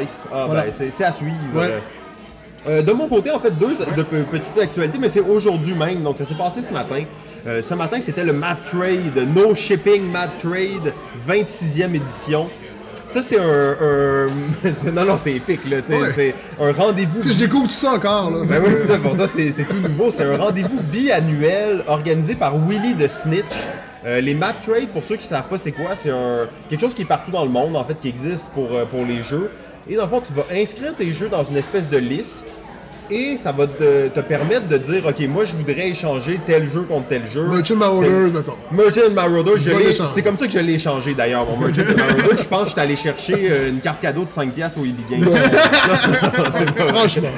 [0.00, 0.24] nice.
[0.32, 1.34] Ah, ben, c'est à suivre.
[2.68, 6.02] Euh, de mon côté, en fait, deux de pe- petites actualités, mais c'est aujourd'hui même,
[6.02, 7.02] donc ça s'est passé ce matin.
[7.46, 10.92] Euh, ce matin, c'était le Mad Trade, No Shipping Mad Trade,
[11.28, 12.48] 26e édition.
[13.08, 14.26] Ça, c'est un...
[14.92, 16.12] non, non, c'est épique, là, Ouais.
[16.14, 17.20] c'est un rendez-vous...
[17.20, 18.30] Tu sais, je découvre tout ça encore.
[18.30, 18.44] Là.
[18.48, 20.10] Ben oui, c'est ça, pour toi, c'est c'est tout nouveau.
[20.10, 23.44] C'est un rendez-vous biannuel organisé par Willy de Snitch.
[24.06, 26.94] Euh, les Mad Trade, pour ceux qui savent pas c'est quoi, c'est un quelque chose
[26.94, 29.50] qui est partout dans le monde, en fait, qui existe pour, euh, pour les jeux.
[29.90, 32.46] Et dans le fond, tu vas inscrire tes jeux dans une espèce de liste.
[33.10, 36.82] Et ça va te, te permettre de dire, OK, moi, je voudrais échanger tel jeu
[36.82, 37.42] contre tel jeu.
[37.42, 38.54] Merchant Marauders, mettons.
[38.70, 41.82] Merchant Marauder, je Je l'ai- c'est comme ça que je l'ai échangé d'ailleurs, mon Merchant
[41.96, 42.36] Marauder.
[42.42, 44.96] Je pense que j'étais allé chercher euh, une carte cadeau de 5$ piastres au EB
[45.10, 45.28] Games.
[46.94, 47.28] Franchement.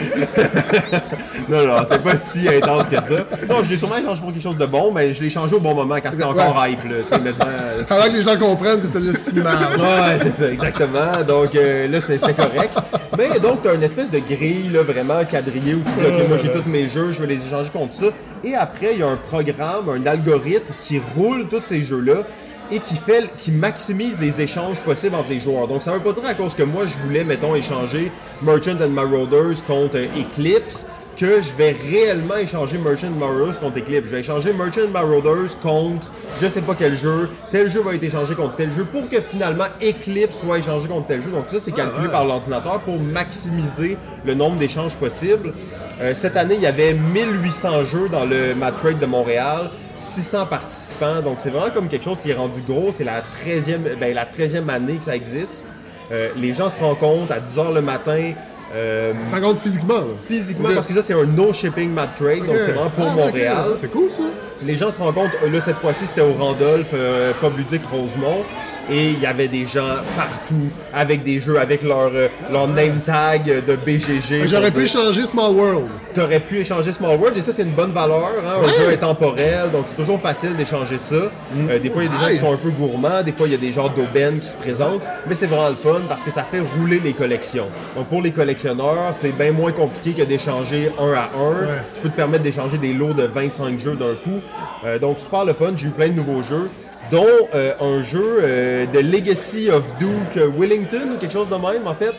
[1.48, 3.26] Non, non, c'était pas si intense que ça.
[3.48, 5.60] Non, je l'ai sûrement échangé pour quelque chose de bon, mais je l'ai changé au
[5.60, 7.18] bon moment quand c'était encore hype, là.
[7.18, 7.46] Maintenant.
[7.90, 9.50] Avant que les gens comprennent que c'était le cinéma.
[9.78, 11.22] Ouais, c'est ça, exactement.
[11.26, 12.72] Donc euh, là, c'est- c'était correct.
[13.16, 16.28] Mais donc, tu as une espèce de grille là, vraiment quadrillée où tu dis, OK,
[16.28, 18.06] moi j'ai tous mes jeux, je vais les échanger contre ça.
[18.42, 22.24] Et après, il y a un programme, un algorithme qui roule tous ces jeux-là
[22.70, 25.68] et qui fait, qui maximise les échanges possibles entre les joueurs.
[25.68, 28.10] Donc, ça veut pas dire à cause que moi, je voulais, mettons, échanger
[28.42, 30.84] Merchant and Marauders contre euh, Eclipse
[31.16, 34.06] que je vais réellement échanger Merchant Marauders contre Eclipse.
[34.06, 36.06] Je vais échanger Merchant Marauders contre
[36.40, 37.30] je sais pas quel jeu.
[37.50, 41.06] Tel jeu va être échangé contre tel jeu pour que finalement Eclipse soit échangé contre
[41.06, 41.30] tel jeu.
[41.30, 42.12] Donc ça, c'est calculé ouais.
[42.12, 45.52] par l'ordinateur pour maximiser le nombre d'échanges possibles.
[46.00, 50.46] Euh, cette année, il y avait 1800 jeux dans le Mad Trade de Montréal, 600
[50.46, 51.20] participants.
[51.22, 52.90] Donc c'est vraiment comme quelque chose qui est rendu gros.
[52.92, 55.66] C'est la 13e, ben, la 13e année que ça existe.
[56.12, 58.32] Euh, les gens se rencontrent à 10h le matin.
[58.72, 59.94] Euh, rends compte physiquement.
[59.98, 60.04] là.
[60.26, 63.14] physiquement, parce que ça, c'est un no shipping mad trade, donc c'est vraiment pour Ah.
[63.14, 63.64] Montréal.
[63.76, 64.22] C'est cool ça.
[64.62, 68.42] Les gens se rencontrent, euh, là, cette fois-ci, c'était au Randolph, euh, Pub Ludique Rosemont.
[68.90, 73.00] Et il y avait des gens partout, avec des jeux, avec leur, euh, leur name
[73.06, 74.46] tag de BGG.
[74.46, 75.86] J'aurais pu dire- échanger Small World.
[76.14, 78.30] T'aurais pu échanger Small World et ça c'est une bonne valeur.
[78.44, 78.58] Hein?
[78.58, 78.68] Un Ouais.
[78.78, 81.14] jeu est temporel, donc c'est toujours facile d'échanger ça.
[81.14, 83.46] Euh, des fois il y a des gens qui sont un peu gourmands, des fois
[83.48, 86.22] il y a des genres d'aubaines qui se présentent, mais c'est vraiment le fun parce
[86.22, 87.66] que ça fait rouler les collections.
[87.96, 91.50] Donc pour les collectionneurs, c'est bien moins compliqué que d'échanger un à un.
[91.50, 91.82] Ouais.
[91.94, 94.40] Tu peux te permettre d'échanger des lots de 25 jeux d'un coup.
[94.84, 96.68] Euh, donc super le fun, j'ai eu plein de nouveaux jeux
[97.10, 101.94] dont euh, un jeu euh, de Legacy of Duke Wellington quelque chose de même en
[101.94, 102.14] fait.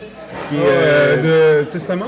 [0.48, 2.06] Qui est, euh, Euh, de Testament?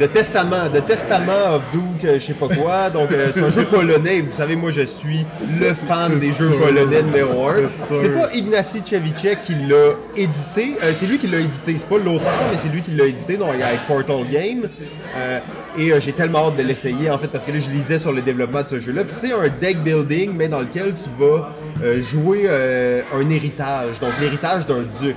[0.00, 2.90] De Testament, de Testament of Duke, euh, je sais pas quoi.
[2.90, 4.20] Donc, euh, c'est un jeu polonais.
[4.20, 5.24] Vous savez, moi, je suis
[5.60, 7.68] le fan des jeux polonais numéro un.
[7.70, 7.96] C'est sûr.
[8.00, 10.76] C'est pas Ignacy Cevicek qui l'a édité.
[10.82, 11.76] Euh, c'est lui qui l'a édité.
[11.78, 14.68] C'est pas l'auteur, mais c'est lui qui l'a édité, donc avec Portal Game.
[15.16, 15.38] Euh,
[15.78, 18.12] et euh, j'ai tellement hâte de l'essayer, en fait, parce que là, je lisais sur
[18.12, 19.04] le développement de ce jeu-là.
[19.04, 23.98] Puis c'est un deck building, mais dans lequel tu vas euh, jouer euh, un héritage.
[24.00, 25.16] Donc, l'héritage d'un duc.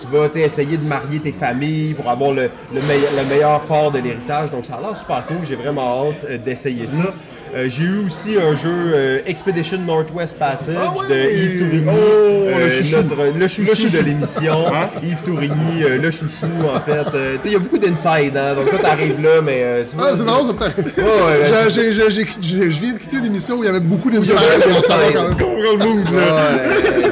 [0.00, 3.90] Tu vas essayer de marier tes familles pour avoir le, le, meille- le meilleur part
[3.90, 4.50] de l'héritage.
[4.50, 5.24] Donc ça a l'air super.
[5.46, 7.12] J'ai vraiment hâte euh, d'essayer ça.
[7.52, 11.86] Euh, j'ai eu aussi un jeu euh, Expedition Northwest Passage Ah de Yves Tourigny.
[11.88, 12.96] Oh, le Euh, chouchou.
[13.02, 13.96] notre- le chouchou Le chouchou.
[13.96, 14.64] de l'émission.
[15.02, 17.40] Yves Tourigny, le chouchou en fait.
[17.44, 18.36] Il y a beaucoup d'inside.
[18.36, 18.54] Hein?
[18.54, 20.10] Donc toi t'arrives là, mais tu vois.
[20.12, 20.82] Ah, c'est drôle, ça fait.
[22.40, 24.10] Je viens de quitter une émission où il y avait beaucoup?
[24.10, 24.18] Ouais,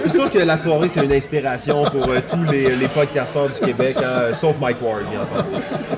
[0.04, 3.96] c'est sûr que la soirée, c'est une inspiration pour tous les, les podcasteurs du Québec,
[3.98, 5.48] hein, sauf Mike Ward, bien entendu.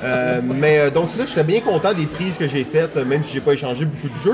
[0.03, 3.35] Euh, mais donc, là, je serais bien content des prises que j'ai faites, même si
[3.35, 4.30] j'ai pas échangé beaucoup de jeux.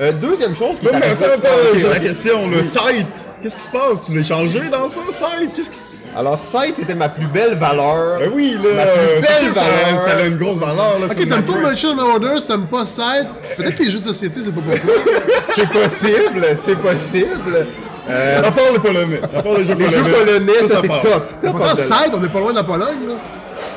[0.00, 3.26] Euh, deuxième chose Non, mais arrivée- attends, j'ai la question, le site.
[3.42, 4.06] Qu'est-ce qui se passe?
[4.06, 5.52] Tu l'as changé dans ça, site?
[5.54, 5.78] Qu'est-ce qui.
[6.16, 8.18] Alors, site, c'était ma plus belle valeur.
[8.20, 8.86] Ben oui, Ma là,
[9.18, 10.04] plus c'est sûr belle ça, valeur.
[10.04, 11.06] ça a une grosse valeur, là.
[11.06, 13.28] Ok, t'aimes pas Merchant Marauders, t'aimes pas Side.
[13.56, 14.94] Peut-être que les jeux de société, c'est pas pour toi.
[15.54, 17.66] C'est possible, c'est possible.
[18.10, 19.20] Euh, À part les Polonais.
[19.22, 19.90] À part les jeux les polonais.
[19.90, 21.02] jeux polonais, ça, c'est top.
[21.02, 23.14] top Pourtant, Side, on est pas loin de la Pologne, là.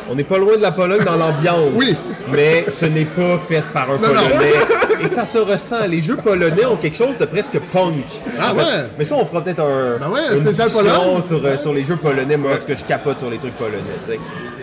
[0.09, 1.69] on n'est pas loin de la Pologne dans l'ambiance.
[1.75, 1.95] Oui.
[2.31, 4.21] Mais ce n'est pas fait par un Non, non.
[5.05, 5.11] Polonais.
[5.11, 5.87] Et ça se ressent.
[5.87, 8.05] Les jeux polonais ont quelque chose de presque punk.
[8.39, 8.63] Ah En ouais?
[8.97, 11.21] Mais ça, on fera peut-être un, Ben ouais, un une spécial Pologne.
[11.27, 12.37] sur, euh, sur les jeux polonais.
[12.37, 14.19] Moi, parce que je capote sur les trucs polonais, tu sais.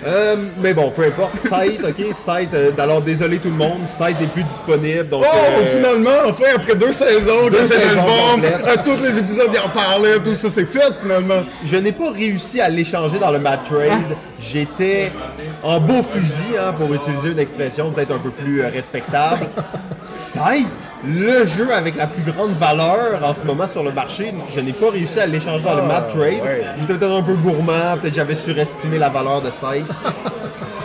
[0.07, 1.37] Euh, mais bon, peu importe.
[1.37, 2.55] Site, ok, site.
[2.55, 5.09] euh, alors, désolé tout le monde, site n'est plus disponible.
[5.09, 8.69] Donc, Oh, euh, finalement, enfin, après deux saisons, Deux de cet saisons album, complètes.
[8.69, 11.43] à tous les épisodes, il en parlait, tout ça, c'est fait, finalement.
[11.65, 14.17] Je n'ai pas réussi à l'échanger dans le Mad Trade.
[14.41, 15.13] J'étais
[15.63, 19.47] en beau fusil, hein, pour utiliser une expression peut-être un peu plus euh, respectable.
[20.03, 20.67] Site,
[21.07, 24.73] le jeu avec la plus grande valeur en ce moment sur le marché, je n'ai
[24.73, 26.41] pas réussi à l'échanger dans le Mad Trade.
[26.81, 29.87] J'étais peut-être un peu gourmand, peut-être j'avais surestimé la valeur de Site.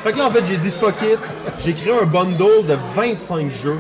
[0.03, 1.19] Fait que là, en fait, j'ai dit fuck it.
[1.63, 3.77] J'ai créé un bundle de 25 jeux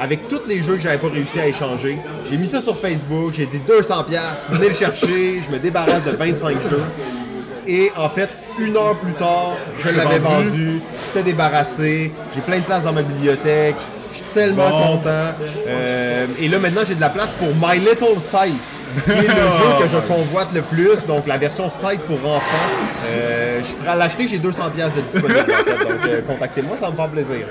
[0.00, 1.98] avec tous les jeux que j'avais pas réussi à échanger.
[2.24, 6.04] J'ai mis ça sur Facebook, j'ai dit 200 pièces, venez le chercher, je me débarrasse
[6.04, 6.82] de 25 jeux.
[7.66, 10.48] Et en fait, une heure plus tard, je l'avais vendu.
[10.48, 13.76] vendu, c'était débarrassé, j'ai plein de place dans ma bibliothèque,
[14.10, 14.96] je suis tellement Bon.
[14.96, 15.32] content.
[15.66, 18.54] Euh, et là maintenant, j'ai de la place pour My Little Sight,
[19.02, 22.42] qui est le jeu que je convoite le plus, donc la version Sight pour enfants.
[23.08, 26.20] Euh, je suis prêt à l'acheter, j'ai 200 pièces de disponible en fait, donc euh,
[26.26, 27.46] contactez-moi, ça me faire plaisir.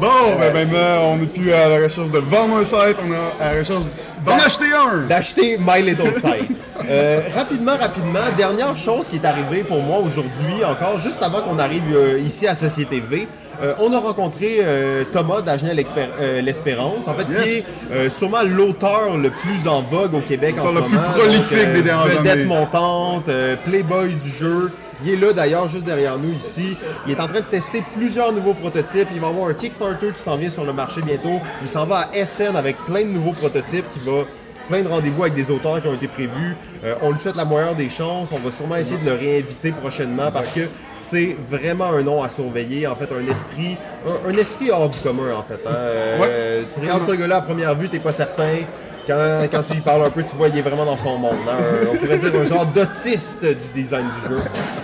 [0.00, 3.44] Bon, ben maintenant, on n'est plus à la recherche de vendre un site, on est
[3.44, 3.84] à la recherche
[4.24, 5.02] d'en acheter un.
[5.02, 6.56] d'acheter My Little Sight.
[6.88, 11.58] Euh, rapidement, rapidement, dernière chose qui est arrivée pour moi aujourd'hui, encore juste avant qu'on
[11.58, 11.82] arrive
[12.24, 13.28] ici à Société V,
[13.60, 15.82] euh, on a rencontré euh, Thomas d'Agenel
[16.20, 20.56] euh, l'Espérance, en fait, qui est euh, sûrement l'auteur le plus en vogue au Québec
[20.58, 20.88] en ce le moment.
[20.88, 22.44] plus prolifique Donc, des dernières vedette années.
[22.44, 24.70] montante, euh, playboy du jeu.
[25.04, 26.76] Il est là d'ailleurs, juste derrière nous ici.
[27.06, 29.08] Il est en train de tester plusieurs nouveaux prototypes.
[29.12, 31.40] Il va avoir un Kickstarter qui s'en vient sur le marché bientôt.
[31.60, 34.22] Il s'en va à SN avec plein de nouveaux prototypes qui va
[34.68, 36.56] plein de rendez-vous avec des auteurs qui ont été prévus.
[36.84, 38.28] Euh, on lui souhaite la meilleure des chances.
[38.32, 40.60] On va sûrement essayer de le réinviter prochainement parce que
[40.98, 42.86] c'est vraiment un nom à surveiller.
[42.86, 45.60] En fait, un esprit, un, un esprit hors du commun, en fait.
[45.66, 45.70] hein.
[45.74, 48.58] Euh, tu regardes ce gars-là à première vue, t'es pas certain.
[49.04, 51.34] Quand, quand tu lui parles un peu, tu vois, il est vraiment dans son monde.
[51.48, 51.56] hein.
[51.58, 54.36] Un- on pourrait dire un genre d'autiste du design du jeu.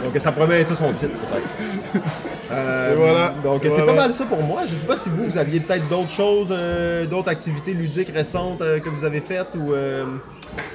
[0.05, 2.05] Donc, ça promet être ça son titre, peut-être.
[2.51, 3.35] Euh, voilà.
[3.43, 4.63] Donc, c'est pas mal ça pour moi.
[4.67, 8.63] Je sais pas si vous, vous aviez peut-être d'autres choses, euh, d'autres activités ludiques récentes
[8.63, 9.73] euh, que vous avez faites ou.
[9.75, 10.05] euh,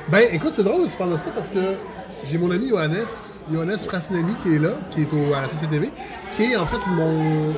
[0.10, 1.60] Ben, écoute, c'est drôle que tu parles de ça parce que
[2.26, 2.96] j'ai mon ami Johannes,
[3.52, 5.90] Johannes Frasnelli qui est là, qui est au, à la CCTV,
[6.36, 7.54] qui est en fait mon.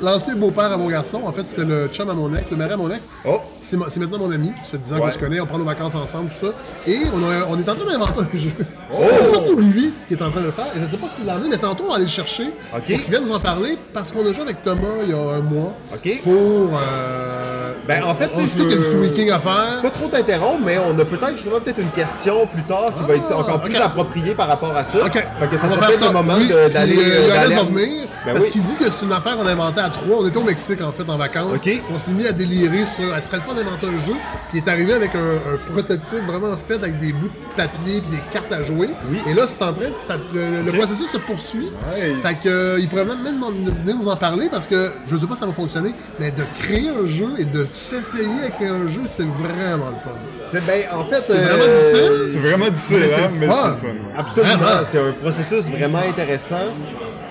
[0.00, 2.72] L'ancien beau-père à mon garçon, en fait, c'était le chum à mon ex, le mari
[2.72, 3.06] à mon ex.
[3.26, 3.40] Oh!
[3.62, 5.58] C'est ma- c'est maintenant mon ami, ça fait 10 ans qu'on se connaît, on prend
[5.58, 6.52] nos vacances ensemble, tout ça.
[6.86, 8.50] Et on, a- on est en train d'inventer un jeu.
[8.92, 8.96] Oh!
[9.20, 10.66] C'est surtout lui qui est en train de le faire.
[10.76, 12.44] Et je sais pas s'il en est, mais tantôt on va aller le chercher.
[12.44, 12.52] Ok.
[12.72, 15.16] Pour qu'il vienne nous en parler parce qu'on a joué avec Thomas il y a
[15.18, 15.72] un mois.
[15.92, 16.20] Ok.
[16.22, 16.32] Pour.
[16.78, 19.80] Euh, Ben, en fait, on tu sais, qu'il y a du je- tweaking à faire.
[19.82, 23.14] Pas trop t'interrompre, mais on a peut-être justement peut-être une question plus tard qui va
[23.16, 23.80] être Ah, encore plus ok.
[23.82, 24.98] appropriée par rapport à ça.
[25.04, 25.12] Ok.
[25.12, 26.06] Fait que ça On va faire peut-être ça.
[26.06, 26.94] le moment Oui, de- d'aller.
[26.96, 28.50] puis, euh, euh, d'aller- va venir Ben parce oui.
[28.52, 30.18] qu'il dit que c'est une affaire qu'on a inventée à trois.
[30.20, 31.60] On était au Mexique en fait en vacances.
[31.92, 33.14] On s'est mis à délirer sur.
[33.14, 34.14] Elle serait le fun d'inventer un jeu.
[34.52, 35.18] Il est arrivé avec un,
[35.54, 38.90] un prototype vraiment fait avec des bouts de papier puis des cartes à jouer.
[39.10, 39.18] Oui.
[39.28, 39.86] Et là c'est en train.
[40.06, 41.70] ça- le, le processus se poursuit.
[41.94, 42.16] Nice.
[42.22, 45.16] Fait que euh, il pourrait même, même en- venir nous en parler parce que je
[45.16, 48.50] sais pas si ça va fonctionner, mais de créer un jeu et de s'essayer à
[48.50, 50.10] créer un jeu, c'est vraiment le fun.
[50.50, 51.24] C'est ben, en fait.
[51.26, 52.28] C'est vraiment difficile.
[52.28, 53.54] C'est vraiment difficile, Mais c'est hein, mais fun.
[53.54, 53.76] le fun.
[53.86, 53.94] ouais.
[54.16, 56.56] Absolument, c'est un processus vraiment intéressant.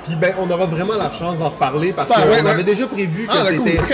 [0.04, 2.50] Puis ben, on aura vraiment la chance d'en reparler parce qu'on Super, ouais, ouais.
[2.50, 3.78] avait déjà prévu que Ah, t'étais.
[3.78, 3.86] cool,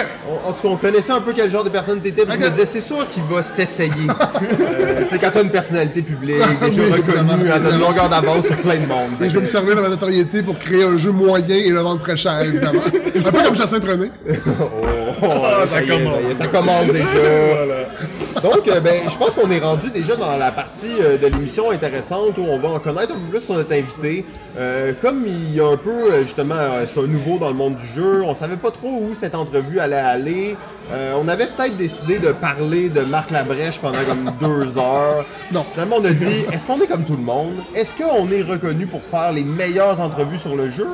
[0.45, 2.25] En tout cas, on connaissait un peu quel genre de personne t'étais.
[2.25, 3.91] Puis je me disais, c'est sûr qu'il va s'essayer.
[4.09, 8.77] euh, quand t'as une personnalité publique, déjà Oui, reconnue, à une longueur d'avance sur plein
[8.77, 9.11] de monde.
[9.21, 11.79] Et je vais me servir de ma notoriété pour créer un jeu moyen et le
[11.79, 12.81] vendre très cher, évidemment.
[13.15, 14.11] un peu comme Jacinthe René.
[14.29, 14.63] Oh,
[15.21, 16.13] oh, Ah, ça, ça est, commence.
[16.37, 17.05] ça ça commence déjà.
[18.43, 21.71] Donc, euh, ben, je pense qu'on est rendu déjà dans la partie euh, de l'émission
[21.71, 24.25] intéressante où on va en connaître un peu plus sur notre invité.
[24.57, 27.55] Euh, comme il y a un peu, euh, justement, euh, c'est un nouveau dans le
[27.55, 30.57] monde du jeu, on savait pas trop où cette entrevue allait aller.
[30.91, 35.25] Euh, on avait peut-être décidé de parler de Marc Labrèche pendant comme deux heures.
[35.51, 35.65] Non.
[35.71, 37.55] Finalement, on a dit, est-ce qu'on est comme tout le monde?
[37.75, 40.87] Est-ce qu'on est reconnu pour faire les meilleures entrevues sur le jeu?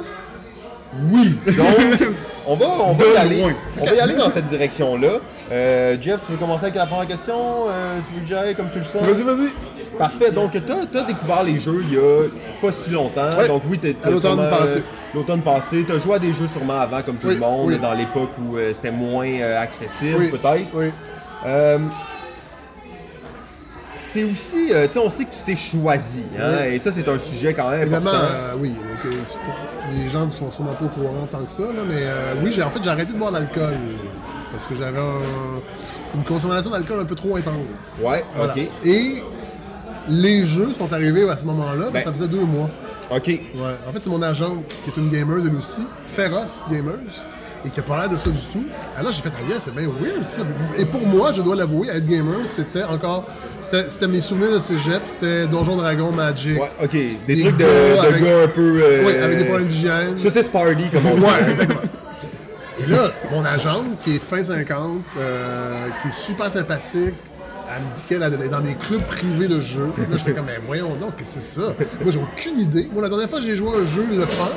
[1.11, 1.35] Oui.
[1.45, 2.09] Donc,
[2.47, 3.41] on va, on va y aller.
[3.41, 3.53] loin.
[3.79, 5.19] On va y aller dans cette direction-là.
[5.51, 7.35] Euh, Jeff, tu veux commencer avec la première question?
[7.69, 9.01] Euh, tu veux que j'aille comme tu le sens?
[9.01, 9.49] Vas-y, vas-y.
[9.97, 10.31] Parfait.
[10.31, 12.29] Donc, tu as, découvert les jeux il y a
[12.61, 13.29] pas si longtemps.
[13.37, 13.47] Ouais.
[13.47, 14.83] Donc, oui, tu À l'automne passé.
[15.13, 15.83] L'automne passé.
[15.87, 17.79] Tu as joué à des jeux sûrement avant, comme tout Oui, le monde, oui.
[17.79, 20.29] dans l'époque où euh, c'était moins euh, accessible, Oui.
[20.31, 20.75] peut-être.
[20.77, 20.91] Oui.
[21.45, 21.77] Euh,
[23.93, 27.07] c'est aussi, euh, tu sais, on sait que tu t'es choisi, hein, et ça, c'est
[27.09, 28.27] un sujet quand même Évidemment, important.
[28.33, 28.69] euh, oui.
[28.69, 29.17] donc, euh,
[30.01, 32.51] les gens ne sont sûrement pas au courant tant que ça, là, mais euh, oui,
[32.53, 33.73] j'ai en fait j'ai arrêté de boire d'alcool
[34.51, 38.01] parce que j'avais un- une consommation d'alcool un peu trop intense.
[38.01, 38.61] Ouais, ok.
[38.85, 39.21] Et
[40.07, 42.69] les jeux sont arrivés à ce moment-là, Ben, ça faisait deux mois.
[43.11, 43.27] Ok.
[43.27, 43.41] Ouais.
[43.87, 46.95] En fait, c'est mon agent qui est une gamer, elle aussi, féroce gamers,
[47.65, 48.63] et qui a pas l'air de ça du tout.
[48.97, 50.41] Alors j'ai fait, ah yeah, c'est bien weird ça.
[50.77, 53.27] Et pour moi, je dois l'avouer, être gamer, c'était encore.
[53.61, 56.59] C'était mes souvenirs de cégep, c'était Donjon Dragon, Magic.
[56.59, 56.91] Ouais, ok.
[56.91, 58.81] Des, Des trucs de, gars de avec- gars un peu.
[58.83, 60.17] euh, Oui, avec des problèmes d'hygiène.
[60.17, 61.21] Ça, c'est Spardy, comme on dit.
[61.23, 61.81] Ouais, exactement.
[62.77, 67.15] Et là, mon agente, qui est fin 50, euh, qui est super sympathique,
[67.75, 69.91] elle me dit qu'elle est dans des clubs privés de jeux.
[69.97, 71.73] Là, je fais comme, mais voyons donc, qu'est-ce que c'est ça?
[72.01, 72.87] Moi, j'ai aucune idée.
[72.93, 74.49] Moi, la dernière fois que j'ai joué à un jeu, le fun,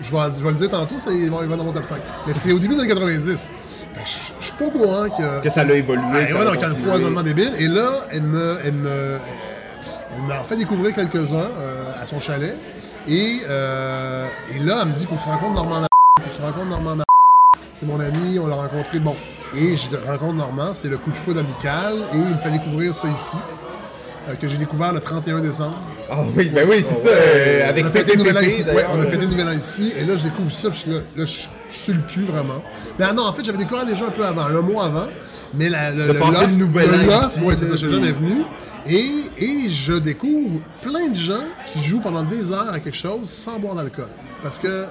[0.00, 1.96] je vais, je vais le dire tantôt, ça, il va, dans mon top 5.
[2.26, 3.52] Mais c'est au début des années 90.
[3.94, 5.42] Fait que Je je suis pas au courant que.
[5.42, 6.28] Que ça l'a évolué.
[6.28, 6.90] Ça ouais, donc il y a un continué.
[6.90, 7.52] foisonnement débile.
[7.58, 9.18] Et là, elle me, elle me,
[10.16, 12.56] elle m'a fait découvrir quelques-uns euh, à son chalet.
[13.08, 15.86] Et, euh, et là, elle me dit, faut que tu rencontres Normand.
[16.20, 17.02] Faut que tu rencontres Normand.
[17.72, 18.98] C'est mon ami, on l'a rencontré.
[18.98, 19.14] Bon.
[19.56, 21.94] Et je rencontre Normand, c'est le coup de foudre amical.
[22.14, 23.36] Et il me fait découvrir ça ici.
[24.28, 25.76] euh, que j'ai découvert le 31 décembre.
[26.10, 27.08] Ah oui, ben oui, c'est ça.
[27.08, 28.62] euh, avec on a fêté le nouvel an ici.
[28.62, 29.92] Ouais, on a fêté le nouvel an ici.
[29.98, 30.70] Et là, je découvre ça.
[30.70, 31.38] Puis je suis là, là, je,
[31.70, 32.62] je suis le cul vraiment.
[32.98, 35.06] Mais ah non, en fait, j'avais découvert les jeux un peu avant, un mois avant.
[35.54, 38.12] Mais la, le, De passer le nouvel an loft, ici, ouais, c'est ça, j'ai jamais
[38.12, 38.42] venu.
[38.86, 43.28] Et, et je découvre plein de gens qui jouent pendant des heures à quelque chose
[43.28, 44.06] sans boire d'alcool.
[44.42, 44.86] Parce que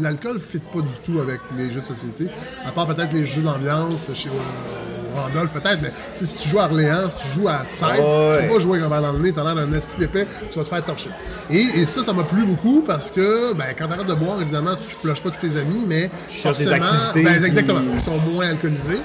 [0.00, 2.26] l'alcool ne fit pas du tout avec les jeux de société.
[2.66, 5.78] À part peut-être les jeux d'ambiance chez euh, Randolph, peut-être.
[5.82, 8.38] Mais si tu joues à Orléans, si tu joues à 5, Ouais.
[8.42, 10.64] tu vas pas jouer verre dans le nez, t'as l'air d'un esti d'épais, tu vas
[10.64, 11.10] te faire torcher.
[11.50, 14.74] Et, et ça, ça m'a plu beaucoup parce que ben, quand t'arrêtes de boire, évidemment,
[14.76, 18.18] tu flushes pas tous tes amis, mais des forcément, activités ben, qui- exactement, ils sont
[18.18, 19.00] moins alcoolisés.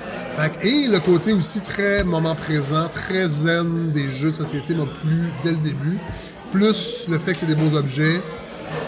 [0.64, 5.22] Et le côté aussi très moment présent, très zen des jeux de société m'a plu
[5.44, 5.98] dès le début.
[6.52, 8.20] Plus le fait que c'est des beaux objets.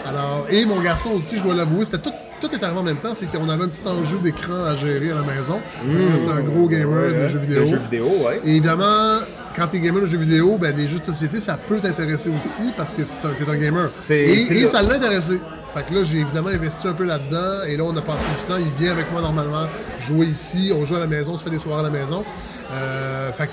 [0.08, 2.96] Alors, et mon garçon aussi, je dois l'avouer, c'était tout, tout est arrivé en même
[2.96, 5.58] temps, c'est qu'on avait un petit enjeu d'écran à gérer à la maison.
[5.92, 7.60] Parce que c'est un gros gamer de jeux vidéo.
[7.60, 8.40] De jeux vidéo, ouais.
[8.44, 9.18] Et évidemment,
[9.56, 12.72] quand t'es gamer de jeux vidéo, ben, les jeux de société, ça peut t'intéresser aussi
[12.76, 13.90] parce que c'est un- t'es un gamer.
[14.02, 14.68] C'est- Et, c'est et là.
[14.68, 15.40] ça l'a intéressé.
[15.74, 17.64] Fait que là, j'ai évidemment investi un peu là-dedans.
[17.68, 18.58] Et là, on a passé du temps.
[18.58, 19.66] Il vient avec moi normalement
[20.00, 20.72] jouer ici.
[20.74, 22.24] On joue à la maison, on se fait des soirées à la maison.
[22.72, 23.52] Euh, fait que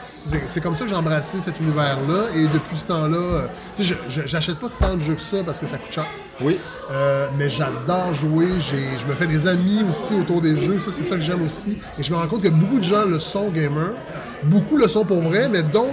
[0.00, 2.34] c'est comme ça que j'ai embrassé cet univers-là.
[2.34, 3.46] Et depuis ce temps-là, euh,
[4.08, 6.06] j'achète pas tant de jeux que ça parce que ça coûte cher.
[6.40, 6.56] Oui.
[6.92, 8.46] Euh, mais j'adore jouer.
[8.60, 10.78] J'ai- Je me fais des amis aussi autour des jeux.
[10.78, 11.78] Ça, c'est ça que j'aime aussi.
[11.98, 13.90] Et je me rends compte que beaucoup de gens le sont gamer.
[14.44, 15.88] Beaucoup le sont pour vrai, mais d'autres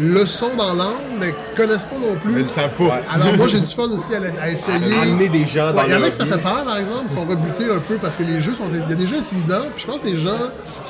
[0.00, 2.32] le sont dans l'âme, mais connaissent pas non plus.
[2.32, 3.00] Mais ils le savent pas.
[3.12, 4.98] Alors moi, j'ai du fun aussi à, la- à essayer.
[5.00, 7.04] Amener des gens dans Ouais, Il y en a qui ça fait peur, par exemple,
[7.08, 8.64] ils sont rebutés un peu parce que les jeux sont.
[8.72, 10.38] Il y a des jeux intimidants, puis je pense que les gens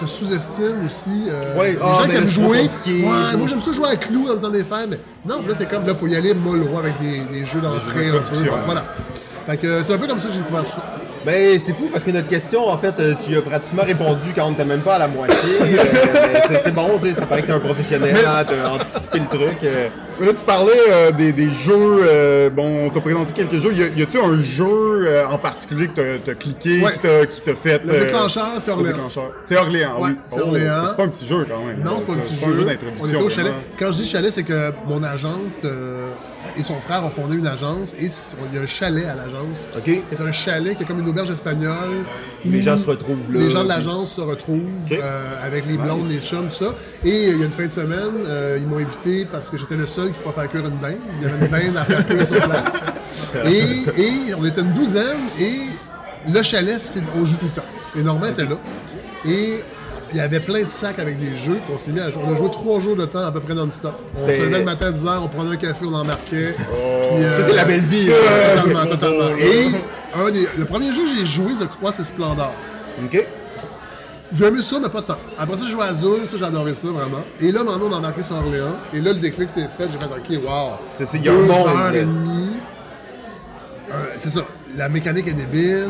[0.01, 1.25] se sous-estiment aussi.
[1.29, 2.71] euh, Ouais, les ah, gens qui aiment jouer.
[2.87, 5.49] Ouais, moi j'aime ça jouer à Clou dans le temps des fêtes, mais non, puis
[5.49, 8.37] là t'es comme, là, faut y aller mollo avec des, des jeux d'entrée un peu.
[8.67, 8.85] Voilà.
[9.47, 10.83] Fait que euh, c'est un peu comme ça que j'ai découvert ça.
[11.25, 14.47] Ben, c'est fou parce que notre question, en fait, euh, tu as pratiquement répondu quand
[14.47, 15.37] on n'était même pas à la moitié.
[15.63, 15.77] Euh,
[16.49, 19.27] c'est- c'est bon, tu sais, ça paraît que t'es un professionnel, hein, t'as anticipé le
[19.27, 19.59] truc.
[19.65, 19.89] euh.
[20.21, 21.73] Là, tu parlais euh, des, des jeux.
[21.75, 23.73] euh, bon, on t'a présenté quelques jeux.
[23.73, 26.93] Y, a- y a-tu un jeu euh, en particulier que t'as- t'as cliqué, Ouais.
[26.93, 27.83] qui t'a qui t'a fait.
[27.85, 28.93] Le euh, déclencheur, c'est le Orléans.
[28.93, 29.31] déclencheur.
[29.43, 30.17] C'est Orléans, Ouais, oui.
[30.29, 30.85] c'est Orléans.
[30.89, 31.81] C'est pas un petit jeu quand même.
[31.85, 32.57] Non, c'est pas un petit C'est pas un jeu.
[32.57, 33.07] jeu on d'introduction.
[33.07, 33.53] était au chalet.
[33.53, 33.67] vraiment.
[33.79, 36.07] Quand je dis chalet, c'est que mon agente euh,
[36.57, 39.67] et son frère ont fondé une agence et il y a un chalet à l'agence.
[39.77, 40.03] OK.
[40.11, 42.05] C'est un chalet qui est comme une auberge espagnole.
[42.45, 43.41] Les gens se retrouvent là.
[43.41, 44.61] Les gens de l'agence se retrouvent
[44.93, 46.75] euh, avec les blondes, les chums, tout ça.
[47.05, 49.57] Et euh, il y a une fin de semaine, euh, ils m'ont invité parce que
[49.57, 50.99] j'étais le seul qui pouvait faire cuire une dinde.
[51.21, 52.93] Il y avait une dinde à faire cuire sur place.
[53.47, 55.59] Et, et on était une douzaine et
[56.33, 57.67] le chalet, c'est, on joue tout le temps.
[57.97, 58.59] Et Normand était là.
[59.27, 59.61] Et
[60.15, 61.59] il y avait plein de sacs avec des jeux.
[61.73, 62.23] On s'est mis à jouer.
[62.27, 63.95] On a joué trois jours de temps à peu près non-stop.
[64.17, 66.55] On se levait le matin à 10h, on prenait un café, on embarquait.
[66.55, 66.65] puis,
[67.25, 68.07] euh, Ça, c'est la belle vie.
[68.07, 68.63] ça, là.
[68.63, 69.37] totalement, totalement.
[69.37, 69.69] Et
[70.17, 72.53] un des- le premier jeu que j'ai joué, je crois, c'est Splendor.
[73.05, 73.27] OK.
[74.33, 75.17] J'ai aimé ça, mais pas tant.
[75.39, 77.23] Après ça, j'ai joué à Azul, ça, j'ai adoré ça, vraiment.
[77.41, 78.77] Et là, maintenant, on a embarqué sur Orléans.
[78.93, 79.87] Et là, le déclic s'est fait.
[79.93, 80.05] J'ai fait,
[80.39, 80.71] OK, wow.
[80.89, 82.57] C'est ça, il y a un monde, et demie.
[83.93, 84.41] Euh, c'est ça.
[84.77, 85.89] La mécanique est débile.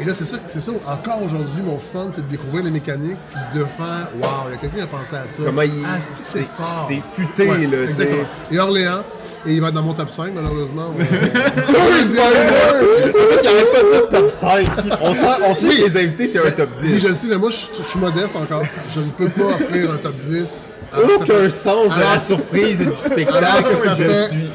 [0.00, 0.72] Et là, c'est ça, c'est ça.
[0.86, 4.54] Encore aujourd'hui, mon fun, c'est de découvrir les mécaniques puis de faire, wow, il y
[4.54, 5.42] a quelqu'un qui a pensé à ça.
[5.44, 6.88] Comment il- Ah, c'est c'est- fort?
[6.88, 7.88] c'est futé, là, tu sais.
[7.90, 8.24] Exactement.
[8.50, 9.02] Et Orléans.
[9.46, 10.88] Et il va être dans mon top 5, malheureusement.
[10.90, 14.66] En plus, il pas de top 5.
[15.00, 17.00] On sait, on sait que les invités, c'est un top Oui, 10.
[17.00, 18.64] je le sais, mais moi, je, je suis modeste encore.
[18.94, 20.69] Je ne peux pas offrir un top 10.
[20.92, 24.50] Ça Aucun sens de la Alors- surprise et du Alors spectacle que je suis.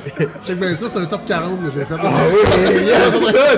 [0.45, 1.93] Check bien ça, c'est un top 40 que j'ai fait.
[1.98, 2.89] Ah oui,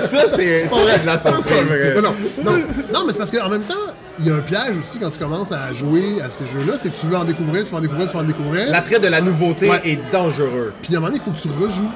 [0.00, 0.68] ça, c'est
[1.02, 2.04] de la surprise.
[2.44, 3.74] Non, mais c'est parce qu'en même temps,
[4.20, 6.90] il y a un piège aussi quand tu commences à jouer à ces jeux-là, c'est
[6.92, 8.68] que tu veux en découvrir, tu veux en découvrir, tu veux en découvrir.
[8.70, 10.72] L'attrait de la nouveauté est dangereux.
[10.82, 11.90] Puis à un moment donné, il faut que tu rejoues.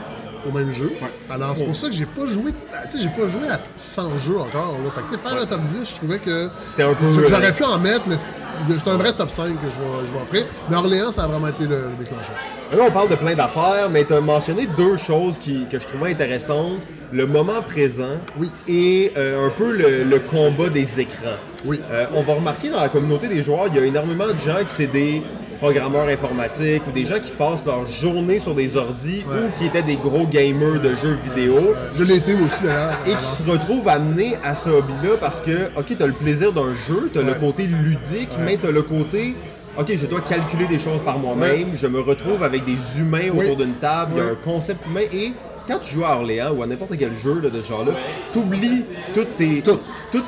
[0.49, 0.91] Au même jeu.
[1.31, 2.53] Alors, c'est pour ça que j'ai pas joué,
[2.91, 4.75] tu sais, j'ai pas joué à 100 jeux encore.
[4.85, 4.91] Là.
[4.95, 7.19] Fait que, tu sais, faire un top 10, je trouvais que C'était un peu, j-
[7.21, 8.29] euh, j'aurais pu en mettre, mais c'est
[8.69, 10.45] c'est un vrai top 5 que je vais, je vais offrir.
[10.71, 12.35] Mais Orléans, ça a vraiment été le, le déclencheur.
[12.73, 15.87] Là, on parle de plein d'affaires, mais tu as mentionné deux choses qui, que je
[15.89, 16.79] trouvais intéressantes.
[17.13, 18.51] Le moment présent Oui.
[18.69, 21.37] et euh, un peu le, le combat des écrans.
[21.67, 21.79] Oui.
[21.91, 24.59] Euh, on va remarquer dans la communauté des joueurs, il y a énormément de gens
[24.67, 25.23] qui c'est des
[25.67, 29.83] programmeurs informatiques ou des gens qui passent leur journée sur des ordis ou qui étaient
[29.85, 32.91] des gros gamers de jeux vidéo Je l'ai été aussi d'ailleurs.
[33.07, 36.75] et qui se retrouvent amenés à ce hobby-là parce que, ok, t'as le plaisir d'un
[36.75, 39.37] jeu, t'as le côté ludique, mais t'as le côté,
[39.79, 43.45] ok, je dois calculer des choses par moi-même, je me retrouve avec des humains Oui.
[43.47, 44.33] autour d'une table, il y a Ouais.
[44.33, 45.33] un concept humain et
[45.69, 47.93] quand tu joues à Orléans ou à n'importe quel jeu là, de ce genre-là,
[48.33, 48.85] t'oublies
[49.15, 49.79] toutes tes, Tout.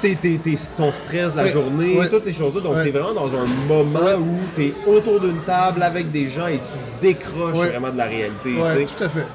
[0.01, 2.61] tes, tes- tes- ton stress de la journée, toutes ces choses-là.
[2.61, 6.59] Donc, t'es vraiment dans un moment où t'es autour d'une table avec des gens et
[6.59, 8.55] tu décroches vraiment de la réalité.
[8.75, 8.87] Sais.
[8.97, 9.27] tout à fait.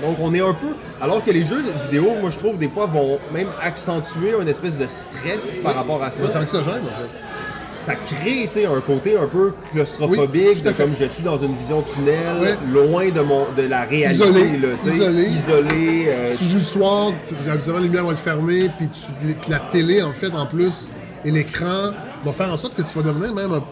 [0.00, 0.68] Donc on est un peu.
[1.00, 4.78] Alors que les jeux vidéo, moi je trouve des fois vont même accentuer une espèce
[4.78, 6.22] de stress par rapport à ça.
[6.30, 7.08] C'est anxiogène, en fait.
[7.78, 11.82] Ça crée un côté un peu claustrophobique, Oui, de comme je suis dans une vision
[11.82, 12.56] tunnel, Ouais.
[12.70, 14.22] loin de mon de la réalité.
[14.24, 15.22] Isolé, là, isolé.
[15.28, 17.12] isolé, euh, Si tu joues le soir,
[17.50, 20.88] habituellement, les lumières vont être fermées, puis tu- la télé, en fait, en plus,
[21.24, 21.92] et l'écran
[22.24, 23.62] vont faire en sorte que tu vas devenir même un-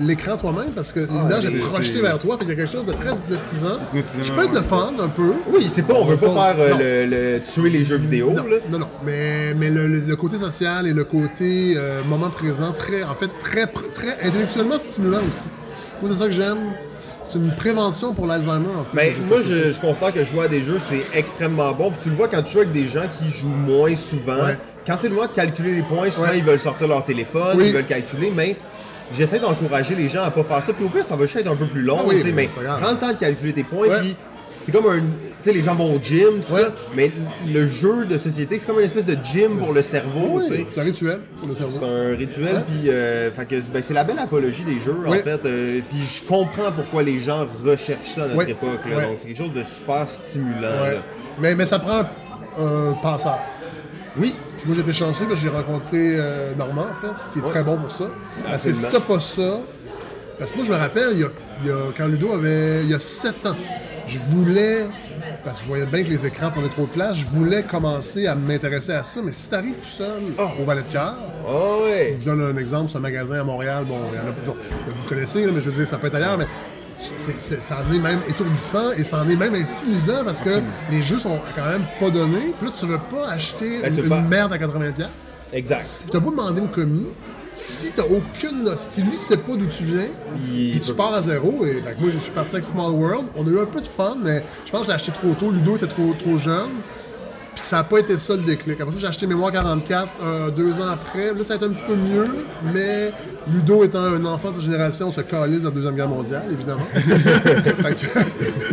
[0.00, 2.72] l'écran toi-même, parce que l'image c'est- est projetée vers toi, fait qu'il y a quelque
[2.72, 5.32] chose de très hypnotisant, qui peut être le fun, un peu.
[5.52, 8.30] Oui, c'est pas, on veut pas faire euh, le, le- tuer les jeux vidéo.
[8.30, 8.56] Non, là.
[8.70, 12.72] non, non, mais, mais le, le- le côté social et le côté euh, moment présent,
[12.72, 15.48] très, en fait, très, très intellectuellement stimulant aussi.
[16.02, 16.58] Moi, c'est ça que j'aime.
[17.22, 18.94] C'est une prévention pour l'Alzheimer, en fait.
[18.94, 21.90] Mais moi, je, je constate que jouer à des jeux, c'est extrêmement bon.
[21.90, 24.44] Puis tu le vois quand tu joues avec des gens qui jouent moins souvent.
[24.44, 24.58] Ouais.
[24.86, 26.38] Quand c'est le moment de calculer les points, souvent Ouais.
[26.38, 27.64] ils veulent sortir leur téléphone, Oui.
[27.68, 28.56] ils veulent calculer, mais
[29.12, 30.72] j'essaie d'encourager les gens à pas faire ça.
[30.72, 32.48] Puis au pire, ça va juste être un peu plus long, Ah oui, mais
[32.80, 33.88] prends le temps de calculer tes points.
[33.88, 34.00] Ouais.
[34.00, 34.16] Puis
[34.58, 34.98] c'est comme un.
[35.00, 36.62] Tu sais, les gens vont au gym, tout Ouais.
[36.62, 37.12] ça, mais
[37.46, 40.40] le jeu de société, c'est comme une espèce de gym pour le cerveau.
[40.40, 41.76] Oui, c'est un rituel pour le cerveau.
[41.78, 43.30] C'est un rituel, puis euh,
[43.72, 45.38] ben, c'est la belle apologie des jeux, en fait.
[45.44, 48.50] euh, puis je comprends pourquoi les gens recherchent ça à notre Oui.
[48.50, 48.80] époque.
[48.90, 49.02] là.
[49.06, 51.00] Donc c'est quelque chose de super stimulant.
[51.38, 52.02] Mais, mais ça prend
[52.58, 53.38] un passeur.
[54.18, 54.34] Oui,
[54.66, 57.50] Moi, j'étais chanceux j'ai rencontré euh, Normand, en fait, qui est Ouais.
[57.50, 58.06] très bon pour ça.
[58.44, 59.60] Parce que si t'as pas ça...
[60.38, 61.28] Parce que moi, je me rappelle, il y a,
[61.62, 62.82] il y a- quand Ludo avait...
[62.82, 63.56] Il y a 7 ans,
[64.06, 64.86] je voulais...
[65.44, 68.26] Parce que je voyais bien que les écrans prenaient trop de place, je voulais commencer
[68.26, 69.20] à m'intéresser à ça.
[69.24, 70.22] Mais si t'arrives tout seul
[70.60, 71.14] au Valet de Cœur,
[71.82, 72.16] ouais.
[72.20, 74.56] je donne un exemple, c'est un magasin à Montréal, bon, il y en a plusieurs.
[74.56, 76.46] Vous connaissez, là, mais je veux dire, ça peut être ailleurs, mais
[76.98, 81.18] ça en est même étourdissant et ça en est même intimidant parce que les jeux
[81.18, 82.54] sont quand même pas donnés.
[82.58, 84.92] Puis là, tu veux pas acheter Ben, une, tu veux une pas- merde à 80$.
[84.94, 85.46] piastres.
[85.52, 85.86] Exact.
[86.00, 87.06] Puis t'as pas demandé au commis.
[87.54, 90.06] Si t'as aucune si lui sait pas d'où tu viens,
[90.52, 93.28] Il puis tu pars à zéro, et fait moi je suis parti avec Small World,
[93.34, 95.32] on a eu un peu de fun, mais je pense que je l'ai acheté trop
[95.32, 96.68] tôt, Ludo était trop, trop jeune,
[97.56, 98.78] puis ça n'a pas été ça le déclic.
[98.80, 101.70] Après ça, j'ai acheté Mémoire 44 euh, deux ans après, là ça a été un
[101.70, 102.26] petit peu mieux,
[102.72, 103.10] mais
[103.52, 106.86] Ludo étant un enfant de sa génération, se calise dans la Deuxième Guerre mondiale, évidemment.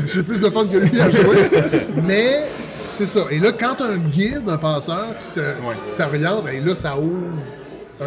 [0.07, 1.49] j'ai plus de fun que lui à jouer,
[2.03, 3.21] mais c'est ça.
[3.31, 7.27] Et là, quand un guide, un passeur qui te- qui t'oriente, et là ça ouvre
[8.01, 8.05] un,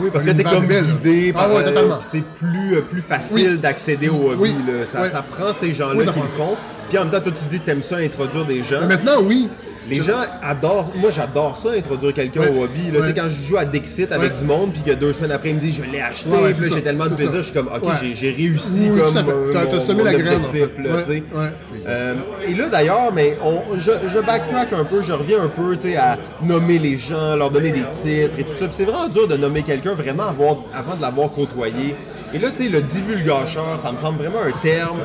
[0.00, 3.58] Oui, parce que t'es comme guidé Ah ouais, euh, c'est plus, euh, plus facile Oui.
[3.58, 4.38] d'accéder au hobby.
[4.40, 4.54] Oui.
[4.66, 4.86] là.
[4.86, 5.10] Ça, Ouais.
[5.10, 6.56] ça prend ces gens-là qui le font.
[6.88, 8.80] Puis en même temps, toi, tu dis que t'aimes ça introduire des gens.
[8.82, 9.48] Mais maintenant, oui.
[9.88, 12.48] Les gens adorent, moi j'adore ça, introduire quelqu'un Ouais.
[12.50, 12.90] au hobby.
[12.90, 13.08] Là, Ouais.
[13.12, 14.38] Tu sais, quand je joue à Dixit avec Ouais.
[14.38, 16.28] du monde, puis que deux semaines après ils me disent je l'ai acheté,
[16.74, 17.36] j'ai tellement de plaisir, ça.
[17.38, 20.70] je suis comme ok, j'ai- réussi Oui, comme euh, T'as- semé la graine, en fait.
[20.78, 21.04] là.
[21.86, 22.14] Euh,
[22.48, 25.88] et là d'ailleurs, mais on, je, je backtrack un peu, je reviens un peu tu
[25.90, 28.66] sais, à nommer les gens, leur donner des titres et tout ça.
[28.70, 31.94] C'est vraiment dur de nommer quelqu'un vraiment avoir- avant de l'avoir côtoyé.
[32.34, 34.98] Et là, tu sais, le divulgacheur, ça me semble vraiment un terme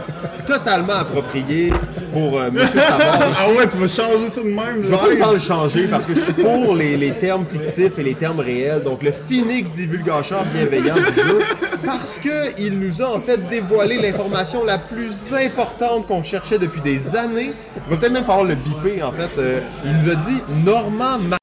[0.48, 1.72] totalement approprié
[2.12, 3.20] pour euh, Monsieur Savard.
[3.40, 5.86] Ah ouais, tu vas changer ça de même, Je vais pas le temps le changer
[5.86, 8.82] parce que je suis pour les, les termes fictifs et les termes réels.
[8.82, 11.40] Donc le Phoenix divulgacheur bienveillant du jeu
[11.86, 16.82] parce que il nous a en fait dévoilé l'information la plus importante qu'on cherchait depuis
[16.82, 17.54] des années.
[17.76, 19.30] Il va peut-être même falloir le biper en fait.
[19.38, 21.40] Euh, il nous a dit Normand Mars.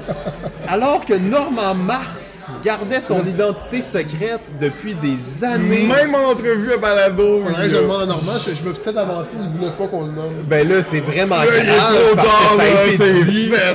[0.67, 2.24] Alors que Normand Mars
[2.65, 5.87] gardait son identité secrète depuis des années.
[5.87, 7.43] Même en entrevue à Balado.
[7.61, 10.01] Que je demande à Normand, je, je me suis peut-être avancé, il voulait pas qu'on
[10.07, 10.33] le nomme.
[10.47, 12.85] Ben là, c'est vraiment Là, il est grave trop parce tard, que ça a là,
[12.87, 12.97] été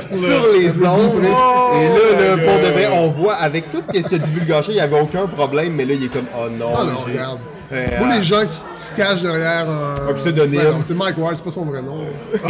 [0.09, 1.23] c'est sur les ondes.
[1.25, 4.71] Oh et là, là, pour de vrai, on voit avec tout ce qu'il a divulgaché,
[4.73, 7.13] il n'y avait aucun problème, mais là, il est comme, oh non, Ah non, j'ai-
[7.13, 7.39] regarde.
[7.73, 10.61] Euh, Moi, les gens qui se cachent derrière un, Un pseudonyme.
[10.61, 12.05] Non, c'est Mike Ward, c'est pas son vrai nom.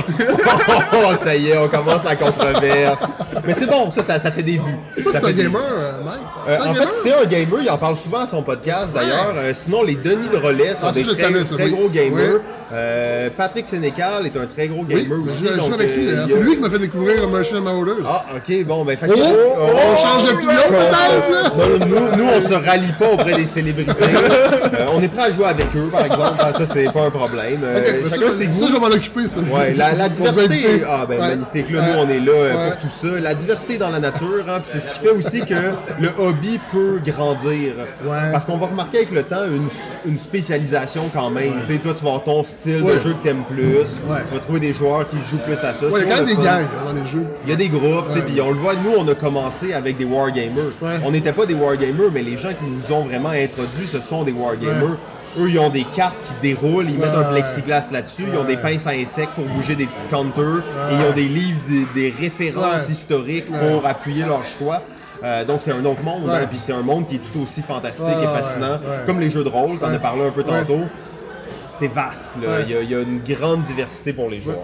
[0.93, 3.03] oh, ça y est, on commence la controverse.
[3.45, 4.79] Mais c'est bon, ça, ça, ça fait des vues.
[4.97, 6.21] C'est un des- gamer, euh, Mike?
[6.49, 9.33] Euh, un en fait, c'est un gamer, il en parle souvent à son podcast d'ailleurs.
[9.37, 11.71] Euh, sinon, les Denis de Relais sont Ah, des très, savais, ça, très oui.
[11.71, 12.35] gros gamers.
[12.35, 12.41] Oui.
[12.73, 15.41] Euh, Patrick Sénécal est un très gros gamer je aussi.
[15.41, 16.29] joue- je joue donc, avec euh, lui.
[16.31, 17.95] C'est lui qui m'a fait découvrir Merchant Orders.
[18.07, 20.91] Ah, ok, bon, ben, fait Oh, que- on change d'opinion peut-être,
[21.31, 21.51] là?
[21.57, 23.91] Non, nous, nous, on se rallie pas auprès des célébrités.
[24.73, 26.37] Euh, on est prêt à jouer avec eux, par exemple.
[26.39, 27.59] Ah, Ça, c'est pas un problème.
[27.63, 28.67] Euh, Ok, mais chacun ça, ses ça, goûts.
[28.67, 29.21] je vais m'en occuper.
[29.27, 31.35] c'est- Ouais, la, la diversité, ah ben Ouais.
[31.35, 31.87] magnifique, là, Ouais.
[31.93, 32.71] nous on est là euh, Ouais.
[32.71, 33.19] pour tout ça.
[33.19, 35.53] La diversité dans la nature, hein, c'est ce qui fait aussi que
[35.99, 37.73] le hobby peut grandir.
[38.03, 38.31] Ouais.
[38.31, 39.67] Parce qu'on va remarquer avec le temps une,
[40.11, 41.53] une spécialisation quand même.
[41.65, 43.63] Tu sais, toi tu vas avoir ton style de jeu que t'aimes plus.
[44.07, 44.19] Ouais.
[44.27, 45.85] Tu vas trouver des joueurs qui jouent plus à ça.
[45.87, 47.25] Ouais, il y a quand même des gangs dans les jeux.
[47.45, 48.25] Il y a des groupes, tu sais, Ouais.
[48.31, 50.71] puis on le voit, nous, on a commencé avec des wargamers.
[50.81, 50.99] Ouais.
[51.03, 54.23] On n'était pas des wargamers, mais les gens qui nous ont vraiment introduits, ce sont
[54.23, 54.97] des wargamers.
[55.39, 58.57] Eux, ils ont des cartes qui déroulent, ils mettent un plexiglas là-dessus, ils ont des
[58.57, 62.13] pinces à insectes pour bouger des petits counters, et ils ont des livres, des, des
[62.17, 64.81] références historiques pour appuyer leur choix.
[65.23, 67.61] Euh, donc c'est un autre monde, hein, puis c'est un monde qui est tout aussi
[67.61, 70.81] fantastique et fascinant, comme les jeux de rôle, t'en as parlé un peu tantôt.
[71.81, 72.47] C'est vaste, là.
[72.49, 72.63] Ouais.
[72.67, 74.57] Il, y a, il y a une grande diversité pour les joueurs.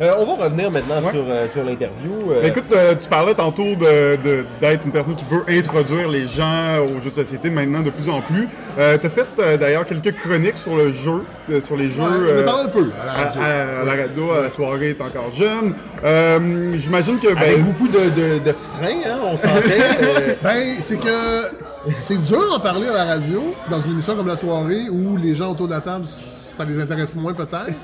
[0.00, 2.18] Euh, on va revenir maintenant sur, euh, sur l'interview.
[2.28, 2.64] euh, écoute,
[3.00, 7.10] tu parlais tantôt de- de- d'être une personne qui veut introduire les gens aux jeux
[7.10, 8.48] de société maintenant de plus en plus.
[8.76, 11.22] Tu as fait d'ailleurs quelques chroniques sur le jeu,
[11.62, 12.02] sur les jeux.
[12.02, 13.40] On en parlé un peu à la radio.
[13.40, 13.44] à-
[13.82, 15.74] à la radio, à la soirée, est encore jeune.
[16.76, 20.38] J'imagine que ben, Avec beaucoup de, de, de freins, hein, on sentait.
[20.42, 21.50] Ben, c'est que
[21.94, 25.34] c'est dur d'en parler à la radio, dans une émission comme La Soirée, où les
[25.36, 26.06] gens autour de la table,
[26.56, 27.78] ça les intéresse moins peut-être.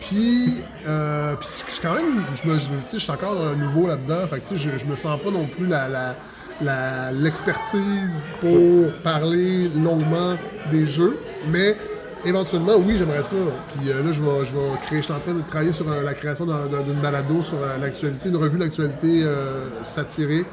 [0.00, 1.48] Puis, euh, puis
[1.82, 4.70] quand même, je me, je, je suis encore dans un niveau là-dedans, fait que je,
[4.78, 6.14] je me sens pas non plus la,
[6.60, 10.34] la, l'expertise pour parler longuement
[10.70, 11.18] des jeux,
[11.50, 11.76] mais
[12.24, 13.36] éventuellement, oui, j'aimerais ça.
[13.76, 15.90] Puis euh, là, je vais, je vais créer, je suis en train de travailler sur
[15.90, 20.46] euh, la création d'un- d'un- d'une balado sur euh, l'actualité, une revue d'actualité euh, satirique.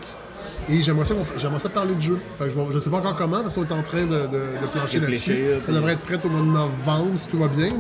[0.70, 2.18] Et j'aimerais ça, j'aimerais ça parler de jeu.
[2.40, 4.68] Que je, je sais pas encore comment, parce qu'on est en train de, de, de
[4.72, 5.38] plancher là-dessus.
[5.66, 7.68] Ça devrait être prêt au mois de novembre, si tout va bien.
[7.68, 7.74] là.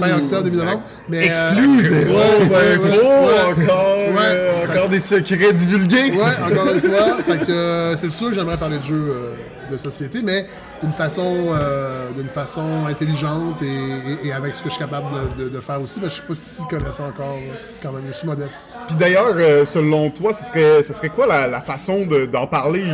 [0.00, 0.82] fin octobre, début novembre.
[1.08, 1.92] Mais, Exclusive!
[1.92, 6.12] euh, grosses ouais, infos, ouais, encore, euh, Fait- encore des secrets divulgués.
[6.12, 7.16] Ouais, encore une fois.
[7.26, 9.34] Fait que euh, c'est sûr que j'aimerais parler de jeux euh,
[9.72, 10.46] de société, mais
[10.82, 13.66] d'une façon, euh, d'une façon intelligente et,
[14.24, 15.06] et- et avec ce que je suis capable
[15.38, 16.00] de, de- de faire aussi.
[16.00, 18.02] Parce que je suis pas si connaissant encore, là, quand même.
[18.08, 18.64] Je suis modeste.
[18.88, 22.46] Puis d'ailleurs, euh, selon toi, ce serait, ce serait quoi la, la façon de- d'en
[22.46, 22.84] parler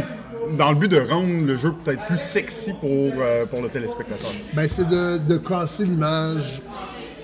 [0.56, 4.30] dans le but de rendre le jeu peut-être plus sexy pour, euh, pour le téléspectateur?
[4.52, 6.62] Ben, c'est de, de casser l'image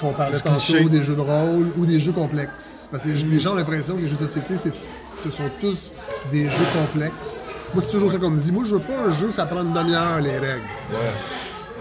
[0.00, 0.78] qu'on parlait Du cliché.
[0.78, 2.88] tantôt des jeux de rôle ou des jeux complexes.
[2.90, 5.92] Parce que les, les gens ont l'impression que les jeux de société, ce sont tous
[6.32, 7.46] des jeux complexes.
[7.74, 8.52] Moi, c'est toujours ça qu'on me dit.
[8.52, 10.62] Moi, je veux pas un jeu, ça prend une demi-heure, les règles.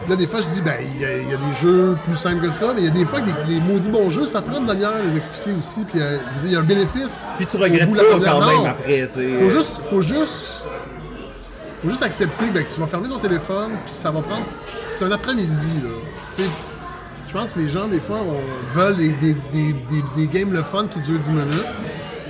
[0.09, 2.17] Là, des fois, je dis, ben, il y, a- il y a des jeux plus
[2.17, 4.25] simples que ça, mais il y a des fois que des- les maudits bons jeux,
[4.25, 7.27] ça prend une demi-heure à les expliquer aussi, puis euh, il y a un bénéfice.
[7.37, 9.37] Puis tu regrettes pas quand même après, tu.
[9.37, 10.65] Faut juste, faut juste,
[11.81, 14.43] faut juste accepter ben, que tu vas fermer ton téléphone, puis ça va prendre.
[14.89, 15.89] C'est un après-midi, là.
[17.27, 20.51] Je pense que les gens, des fois, on, veulent des, des, des, des, des games
[20.53, 21.65] le fun qui durent 10 minutes.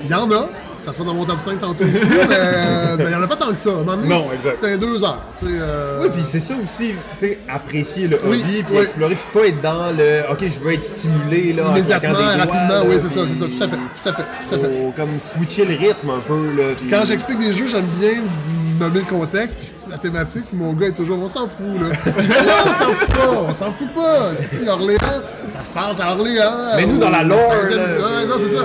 [0.03, 0.47] Il y en a.
[0.83, 2.27] Ça sera dans mon top 5 tantôt aussi, mais
[2.97, 3.69] ben, il n'y en a pas tant que ça.
[3.69, 4.57] À un moment donné, Non, exact.
[4.61, 5.21] c'est un 2 heures.
[5.43, 6.93] euh, Oui, puis c'est ça aussi,
[7.47, 8.81] apprécier le Oui, hobby, puis oui.
[8.83, 12.39] explorer, puis pas être dans le «OK, je veux être stimulé, là, en immédiatement, des
[12.41, 14.57] rapidement, oui, c'est ça, puis c'est ça, tout à fait, tout à fait, tout à
[14.59, 14.65] fait.
[14.67, 16.63] Faut comme switcher le rythme un peu, là.
[16.77, 18.15] puis- Quand j'explique des jeux, j'aime bien
[18.79, 21.87] nommer le contexte, puis la thématique, puis mon gars est toujours, on s'en fout, là.
[21.87, 24.31] non, on s'en fout pas, on s'en fout pas.
[24.35, 26.73] Si Orléans, ça se passe à Orléans.
[26.75, 28.63] Mais nous, dans la lore, au 16e, là, ouais, non, c'est ça.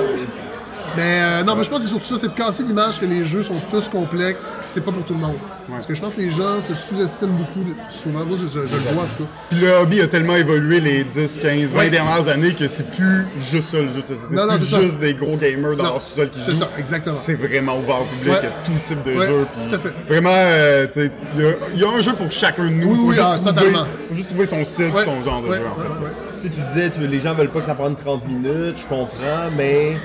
[0.98, 3.06] Mais euh, non, mais je pense que c'est surtout ça, c'est de casser l'image que
[3.06, 5.36] les jeux sont tous complexes, puis c'est pas pour tout le monde.
[5.70, 8.24] Parce que je pense que les gens se sous-estiment beaucoup, souvent.
[8.24, 9.30] Moi, je, je- je le vois, en tout cas.
[9.50, 11.90] Puis le hobby a tellement évolué les 10, 15, 20 Ouais.
[11.90, 14.34] dernières années que c'est plus juste ça le jeu de société.
[14.34, 14.80] Non, non, c'est c'est ça.
[14.80, 16.58] juste des gros gamers dans Non, leur sous-sol qui c'est jouent.
[16.58, 17.14] ça, exactement.
[17.16, 18.38] C'est vraiment ouvert au public, Ouais.
[18.42, 19.46] il y a tout type de Ouais, jeux.
[19.56, 19.92] puis tout à fait.
[20.08, 22.70] Vraiment, euh, tu sais, il y, a- il y a un jeu pour chacun de
[22.70, 22.88] nous.
[22.90, 23.84] Oui, faut, oui, juste ah, trouver, totalement.
[24.08, 24.64] faut juste trouver son Ouais,
[25.04, 26.04] son genre de ouais, jeu en ouais, fait.
[26.04, 26.10] ouais.
[26.42, 28.86] Tu sais, tu disais, tu, les gens veulent pas que ça prenne 30 minutes, je
[28.86, 29.96] comprends, mais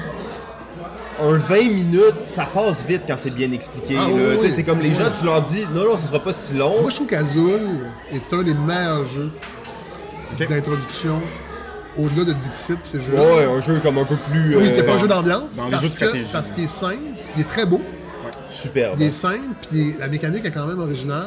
[1.22, 3.96] un 20 minutes, ça passe vite quand c'est bien expliqué.
[4.00, 4.52] Ah, oui, oui.
[4.54, 6.82] c'est comme les gens, tu leur dis, non, non, ce sera pas si long.
[6.82, 7.60] Moi, je trouve qu'Azul
[8.12, 9.30] est un des meilleurs jeux
[10.40, 11.22] d'introduction
[11.98, 13.22] au-delà de Dixit, puis ces jeux-là.
[13.22, 15.58] Ouais, un jeu comme un peu plus Oui, euh, pas un jeu d'ambiance.
[15.58, 16.30] dans les parce jeux de que- stratégie.
[16.32, 16.98] Parce qu'il est simple,
[17.36, 17.82] il est très beau,
[18.50, 18.98] superbe.
[19.00, 19.40] il est simple,
[19.70, 21.26] puis la mécanique est quand même originale.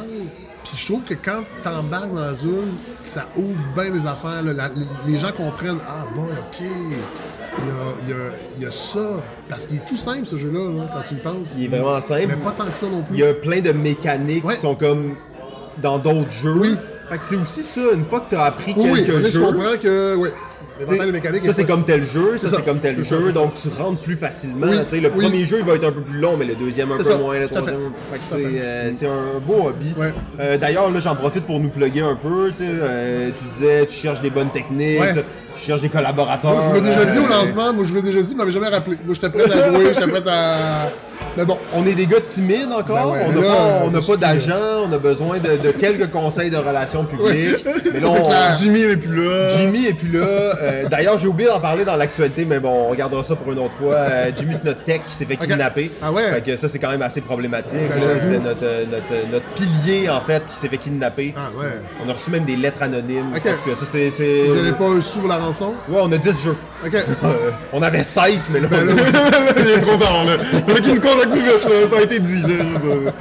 [0.67, 2.65] Puis je trouve que quand t'embarques dans Azul,
[3.05, 4.41] ça ouvre bien les affaires.
[4.43, 4.53] là.
[4.53, 4.69] La-
[5.07, 8.71] les gens comprennent Ah bon, ok, il y a, il y a- il y a
[8.71, 9.21] ça.
[9.49, 11.53] Parce qu'il est tout simple ce jeu-là, là, quand tu le penses.
[11.57, 12.25] Il est vraiment simple.
[12.27, 13.15] Mais pas tant que ça non plus.
[13.15, 14.55] Il y a plein de mécaniques Ouais.
[14.55, 15.15] qui sont comme
[15.77, 16.53] dans d'autres jeux.
[16.59, 16.75] Oui.
[17.09, 19.29] Fait que c'est aussi ça, une fois que tu as appris Oui, oui, quelques là,
[19.29, 20.33] je comprends que, ouais.
[20.85, 24.15] Ça est c'est comme tel jeu, ça C'est comme tel jeu, donc tu rentres plus
[24.15, 24.67] facilement.
[24.67, 25.23] Oui, le oui.
[25.25, 27.17] premier jeu il va être un peu plus long, mais le deuxième un peu ça,
[27.17, 27.75] moins, le troisième.
[28.29, 29.93] C'est euh, c'est un beau hobby.
[29.97, 30.13] Ouais.
[30.39, 32.51] Euh, D'ailleurs, là j'en profite pour nous plugger un peu.
[32.51, 35.25] t'sais, euh, tu disais, tu cherches des bonnes techniques, Ouais.
[35.55, 36.51] tu cherches des collaborateurs.
[36.53, 38.37] Moi, je vous l'ai déjà dit au lancement, moi je vous l'ai déjà dit, il
[38.37, 38.97] m'avait jamais rappelé.
[39.03, 40.89] Moi j'étais prêt à jouer, j'étais prêt à.
[41.35, 44.11] Mais bon, On est des gars timides encore, Ben ouais, on n'a pas, on suffit,
[44.11, 44.53] pas d'agent,
[44.87, 47.63] on a besoin de, de quelques conseils de relations publiques.
[47.93, 48.53] Mais là, C'est on- clair.
[48.59, 49.49] Jimmy n'est plus là.
[49.57, 50.25] Jimmy est plus là.
[50.25, 53.59] Euh, D'ailleurs, j'ai oublié d'en parler dans l'actualité, mais bon, on regardera ça pour une
[53.59, 53.93] autre fois.
[53.95, 55.91] Euh, Jimmy, c'est notre tech qui s'est fait kidnapper.
[56.01, 56.31] Ah ouais?
[56.31, 57.77] Fait que ça, c'est quand même assez problématique.
[57.89, 58.01] Ben.
[58.21, 61.33] C'était notre, euh, notre, notre pilier, en fait, qui s'est fait kidnapper.
[61.37, 61.67] ah ouais.
[62.05, 63.33] On a reçu même des lettres anonymes.
[63.35, 63.45] Ok.
[63.45, 64.43] En tout cas, ça, c'est...
[64.47, 65.73] Vous n'avez pas un sou pour la rançon?
[65.89, 66.55] Ouais, on a 10 jeux.
[66.85, 66.93] Ok.
[66.95, 68.67] Euh, on avait 7, mais là...
[68.69, 68.79] Ben
[69.57, 70.33] Il est trop tard, là.
[71.31, 71.87] Plus vite, là.
[71.89, 73.11] Ça a été dit, là.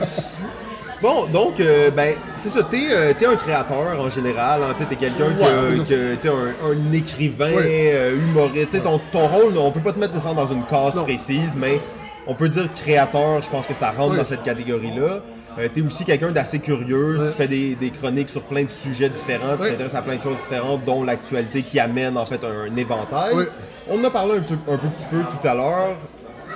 [1.02, 4.96] Bon, donc, euh, ben, c'est ça, t'es euh, t'es un créateur en général, hein, t'es
[4.96, 7.92] quelqu'un Ouais, qui a- t'es un, un écrivain, Ouais.
[7.94, 11.04] euh, humoriste, t'sais, ton, ton rôle, on peut pas te mettre dans une case Non.
[11.04, 11.80] précise, mais
[12.26, 14.16] on peut dire créateur, je pense que ça rentre Ouais.
[14.16, 15.20] dans cette catégorie-là.
[15.58, 17.26] Euh, t'es aussi quelqu'un d'assez curieux, Ouais.
[17.28, 19.70] tu fais des, des chroniques sur plein de sujets différents, tu Ouais.
[19.72, 23.34] t'intéresses à plein de choses différentes, dont l'actualité qui amène en fait un, un éventail.
[23.34, 23.48] Ouais.
[23.90, 25.96] On en a parlé un, peu- un peu petit peu tout à l'heure.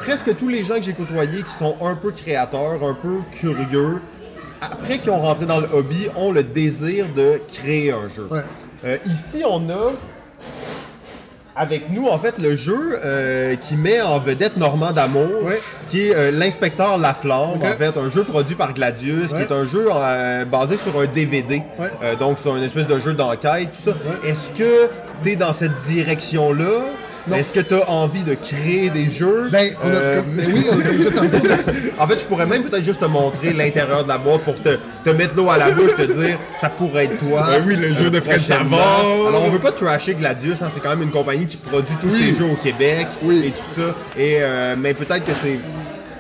[0.01, 4.01] Presque tous les gens que j'ai côtoyés qui sont un peu créateurs, un peu curieux,
[4.61, 8.27] après qu'ils ont rentré dans le hobby, ont le désir de créer un jeu.
[8.31, 8.41] Ouais.
[8.85, 9.93] Euh, ici, on a
[11.55, 15.61] avec nous, en fait, le jeu euh, qui met en vedette Normand d'Amour, Ouais.
[15.89, 17.65] qui est euh, l'inspecteur Laflamme, Ok.
[17.65, 19.89] en fait, un jeu produit par Gladius, qui est un jeu
[20.51, 21.63] basé sur un DVD.
[22.19, 23.97] Donc, c'est une espèce de jeu d'enquête, tout ça.
[24.27, 24.89] Est-ce que
[25.23, 26.85] tu es dans cette direction-là?
[27.35, 29.49] Est-ce que tu as envie de créer des jeux?
[29.53, 32.85] Ben, on a, Euh, comme- ben oui, on a en fait, je pourrais même peut-être
[32.85, 35.95] juste te montrer l'intérieur de la boîte pour te, te mettre l'eau à la bouche,
[35.97, 37.47] te dire ça pourrait être toi.
[37.49, 38.41] Ben oui, le jeu de Fred.
[38.41, 39.05] Savard.
[39.29, 42.09] Alors, on veut pas trasher Gladius, hein, c'est quand même une compagnie qui produit tous
[42.09, 42.33] Oui.
[42.33, 43.43] ces jeux au Québec Oui.
[43.47, 43.95] et tout ça.
[44.19, 45.59] Et, euh, mais peut-être que c'est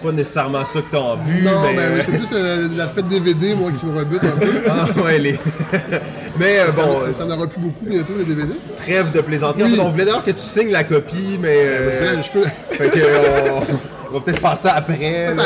[0.02, 1.42] pas nécessairement ça que tu as vu.
[1.44, 4.48] Non, mais, mais, euh, c'est plus euh, l'aspect DVD, moi, qui me rebute un peu.
[4.68, 5.32] ah, ouais, les...
[6.38, 8.54] mais euh, Ça, bon, ça n'aura plus beaucoup bientôt, les DVD.
[8.76, 9.62] trêve de plaisanterie.
[9.64, 11.56] En fait, on voulait d'ailleurs que tu signes la copie, mais.
[11.56, 13.60] euh, Je peux- fait que, euh, on,
[14.10, 15.34] on va peut-être faire ça après.
[15.34, 15.44] là.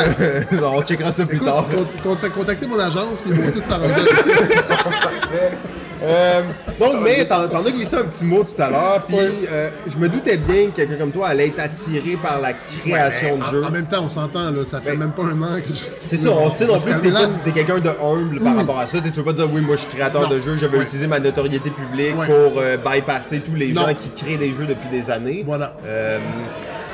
[0.73, 1.65] on checkera ça plus Écoute, tard.
[2.03, 3.93] con- contact- contactez mon agence, puis ils vont tout s'arranger.
[6.03, 6.41] Euh,
[6.79, 9.15] donc, mais t'en t'en as glissé un petit mot tout à l'heure, puis
[9.49, 13.37] euh, je me doutais bien que quelqu'un comme toi allait être attiré par la création
[13.37, 13.63] de en, jeux.
[13.63, 15.85] en même temps, on s'entend, là, ça fait même pas un an que je...
[16.03, 18.51] C'est ça, on sait non plus que t'es là- pas- t'es quelqu'un de humble par
[18.53, 18.59] Oui.
[18.59, 18.97] rapport à ça.
[18.99, 20.27] Tu veux pas dire oui, moi je suis créateur Non.
[20.27, 20.83] de jeux, je vais Ouais.
[20.83, 22.27] utiliser ma notoriété publique Ouais.
[22.27, 23.87] pour euh, bypasser tous les Non.
[23.87, 25.43] gens qui créent des jeux depuis des années.
[25.47, 25.75] Voilà.
[25.87, 26.19] Euh,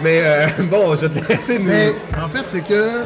[0.04, 1.66] mais euh, bon, je vais te laisser nous.
[1.66, 3.04] Mais en fait, c'est que.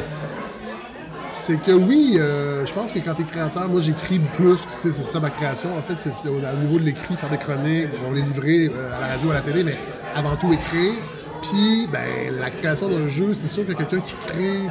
[1.32, 5.02] C'est que oui, euh, je pense que quand t'es créateur, moi j'écris plus, tu c'est
[5.02, 5.76] ça ma création.
[5.76, 8.96] En fait, c'est au, au niveau de l'écrit, faire des chroniques, on les livrer euh,
[8.96, 9.76] à la radio, à la télé, mais
[10.14, 10.94] avant tout écrire.
[11.42, 12.00] Puis, ben,
[12.40, 14.62] la création d'un jeu, c'est sûr que quelqu'un qui crée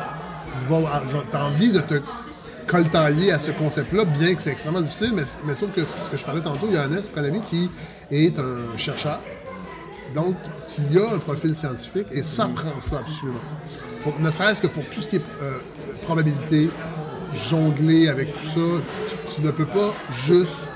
[0.67, 2.01] va, ah, t'as envie de te
[2.67, 6.17] coltailler à ce concept-là, bien que c'est extrêmement difficile, mais, mais sauf que ce que
[6.17, 7.69] je parlais tantôt, il y a Annès Franami qui
[8.11, 9.19] est un chercheur,
[10.15, 10.35] donc
[10.71, 13.37] qui a un profil scientifique, et ça prend ça absolument.
[14.03, 15.57] Pour- ne serait-ce que pour tout ce qui est euh,
[16.03, 16.69] probabilité,
[17.49, 18.81] jongler avec tout ça,
[19.27, 20.67] tu, tu ne peux pas juste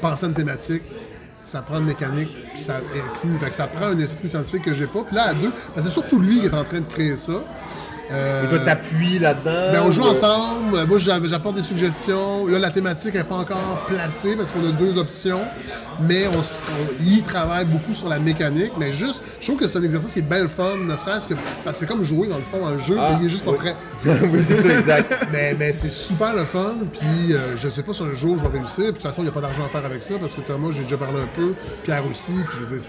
[0.00, 0.82] penser à une thématique,
[1.44, 3.38] ça prend une mécanique, puis ça inclut.
[3.38, 5.02] Fait que ça prend un esprit scientifique que j'ai pas.
[5.02, 7.34] Puis là, à deux, ben, c'est surtout lui qui est en train de créer ça.
[8.12, 9.72] Euh, Et toi, t'appuies là-dedans.
[9.72, 10.84] ben, on joue ou, euh, ensemble.
[10.86, 12.46] Moi, j'a- j'apporte des suggestions.
[12.46, 15.40] Là, la thématique n'est pas encore placée parce qu'on a deux options.
[16.00, 16.42] Mais on,
[17.04, 18.72] y travaille beaucoup sur la mécanique.
[18.78, 21.28] Mais juste, je trouve que c'est un exercice qui est bien le fun, ne serait-ce
[21.28, 21.34] que
[21.64, 23.44] parce que c'est comme jouer dans le fond un jeu, Ah, mais il est juste
[23.44, 23.58] pas oui.
[23.58, 23.76] prêt.
[24.04, 25.26] oui, c'est ça, exact.
[25.32, 28.42] Mais, mais c'est super le fun, puis euh, je sais pas si un jour je
[28.46, 28.84] vais réussir.
[28.84, 30.40] Puis de toute façon, il n'y a pas d'argent à faire avec ça parce que
[30.40, 31.54] Thomas, j'ai déjà parlé un peu,
[31.84, 32.32] Pierre aussi.
[32.32, 32.86] Puis je veux dire,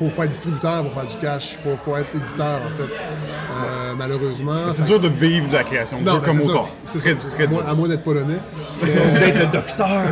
[0.00, 2.84] faut faire distributeur pour faire du cash, faut, faut être éditeur en fait.
[2.92, 4.64] Euh, malheureusement.
[4.70, 6.68] C'est dur de vivre de la création de jeux ben, comme autant.
[6.84, 6.98] C'est
[7.30, 7.62] Très, dur.
[7.68, 8.38] à moins d'être polonais.
[8.82, 8.88] Mais,
[9.20, 10.02] D'être le docteur.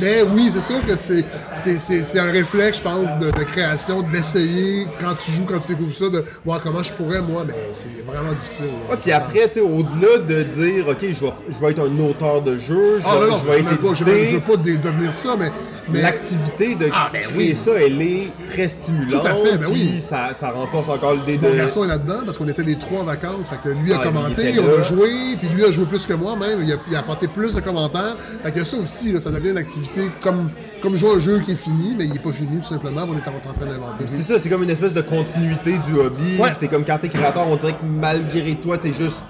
[0.00, 3.44] mais oui, c'est sûr que c'est, c'est, c'est, c'est un réflexe, je pense, de, de
[3.44, 7.44] création, d'essayer quand tu joues, quand tu découvres ça, de voir comment je pourrais, moi,
[7.46, 8.66] mais c'est vraiment difficile.
[8.90, 12.04] Ah, puis après, tu sais, au-delà de dire, OK, je vais, je vais être un
[12.04, 14.40] auteur de jeu, je, Ah, vais- non, non, je vais être pas, je, édité, veux
[14.40, 15.50] pas devenir ça, mais.
[15.88, 17.54] Mais l'activité de Ah, ben créer oui.
[17.54, 19.22] ça, elle est très stimulante.
[19.22, 20.00] Tout à fait, ben puis oui.
[20.00, 21.46] ça, ça renforce encore l'idée de...
[21.48, 23.48] Mon garçon est là-dedans parce qu'on était les trois en vacances.
[23.48, 26.12] Fait que lui a Ah, commenté, on a joué, puis lui a joué plus que
[26.14, 26.62] moi même.
[26.62, 28.16] Il a, il a apporté plus de commentaires.
[28.42, 30.50] Fait que ça aussi, là, ça devient une activité comme,
[30.82, 33.02] comme jouer à un jeu qui est fini, mais il est pas fini tout simplement.
[33.08, 34.04] On est en, en train d'inventer.
[34.12, 36.36] C'est ça, c'est comme une espèce de continuité du hobby.
[36.38, 36.52] Ouais.
[36.60, 39.22] C'est comme quand t'es créateur, on dirait que malgré toi, t'es juste.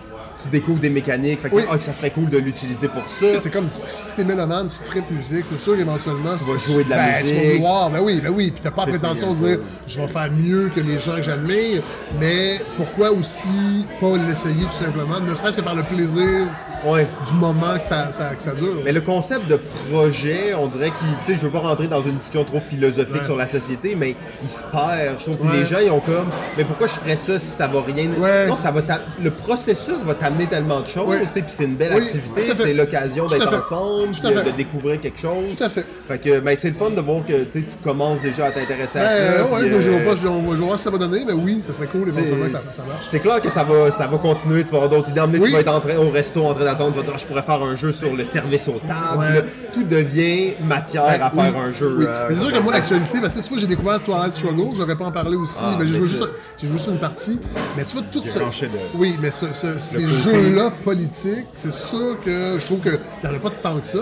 [0.43, 1.63] Tu découvres des mécaniques, fait que, Oui.
[1.71, 3.41] ah, que ça serait cool de l'utiliser pour ça.
[3.41, 6.37] C'est comme si, si t'es mélomane, tu tripes musique, c'est sûr qu'éventuellement.
[6.37, 7.43] Tu vas jouer de la ben, Tu musique.
[7.47, 8.51] vas vouloir, ben oui, ben oui.
[8.51, 11.23] Puis t'as pas la prétention de dire je vais faire mieux que les gens que
[11.23, 11.83] j'admire,
[12.21, 16.47] mais pourquoi aussi pas l'essayer tout simplement, ne serait-ce que par le plaisir
[16.85, 17.07] Ouais.
[17.29, 18.81] du moment que ça, ça- que ça dure.
[18.85, 19.57] Mais le concept de
[19.89, 21.09] projet, on dirait qu'il.
[21.25, 23.25] Tu sais, je veux pas rentrer dans une discussion trop philosophique Ouais.
[23.25, 25.19] sur la société, mais il se perd.
[25.19, 25.59] Je trouve que Ouais.
[25.59, 26.27] les gens, ils ont comme.
[26.59, 28.09] Mais pourquoi je ferais ça si ça va rien?
[28.49, 28.81] Non, ça va
[29.23, 32.55] Le processus va t'amener tellement de choses, sais, puis c'est une belle Oui, activité, à
[32.55, 35.55] c'est l'occasion à d'être ensemble, à puis de, découvrir quelque chose.
[35.57, 35.85] Tout à fait.
[36.07, 39.03] Fait que, ben, c'est le fun de voir que tu commences déjà à t'intéresser à
[39.05, 39.45] Ben, ça.
[39.53, 41.63] ouais, puis, moi, je euh, pas, je, vais voir si ça va donner, mais oui,
[41.67, 43.07] ça serait cool éventuellement que ça, c'est ça marche.
[43.11, 45.21] c'est clair que ça va, ça va continuer, tu vas avoir d'autres idées.
[45.39, 45.49] Oui.
[45.49, 47.63] Tu vas être en train, au resto en train d'attendre, tu vas je pourrais faire
[47.63, 49.19] un jeu sur le service aux tables.
[49.19, 49.45] Ouais.
[49.73, 51.97] Tout devient matière à Oui, faire un jeu.
[51.99, 52.05] oui.
[52.09, 54.75] euh, Mais c'est sûr que moi, l'actualité, parce que tu vois, j'ai découvert Twilight Struggle,
[54.77, 55.59] j'aurais pas en parler aussi.
[55.61, 57.39] Ah, mais j'ai joué, juste, une partie.
[57.77, 58.85] Mais tu vois, tout chef-d'œuvre.
[58.95, 63.35] Oui, mais ce- ce- ces jeux-là politiques, c'est sûr que je trouve qu'il n'y en
[63.35, 63.99] a pas tant que ça,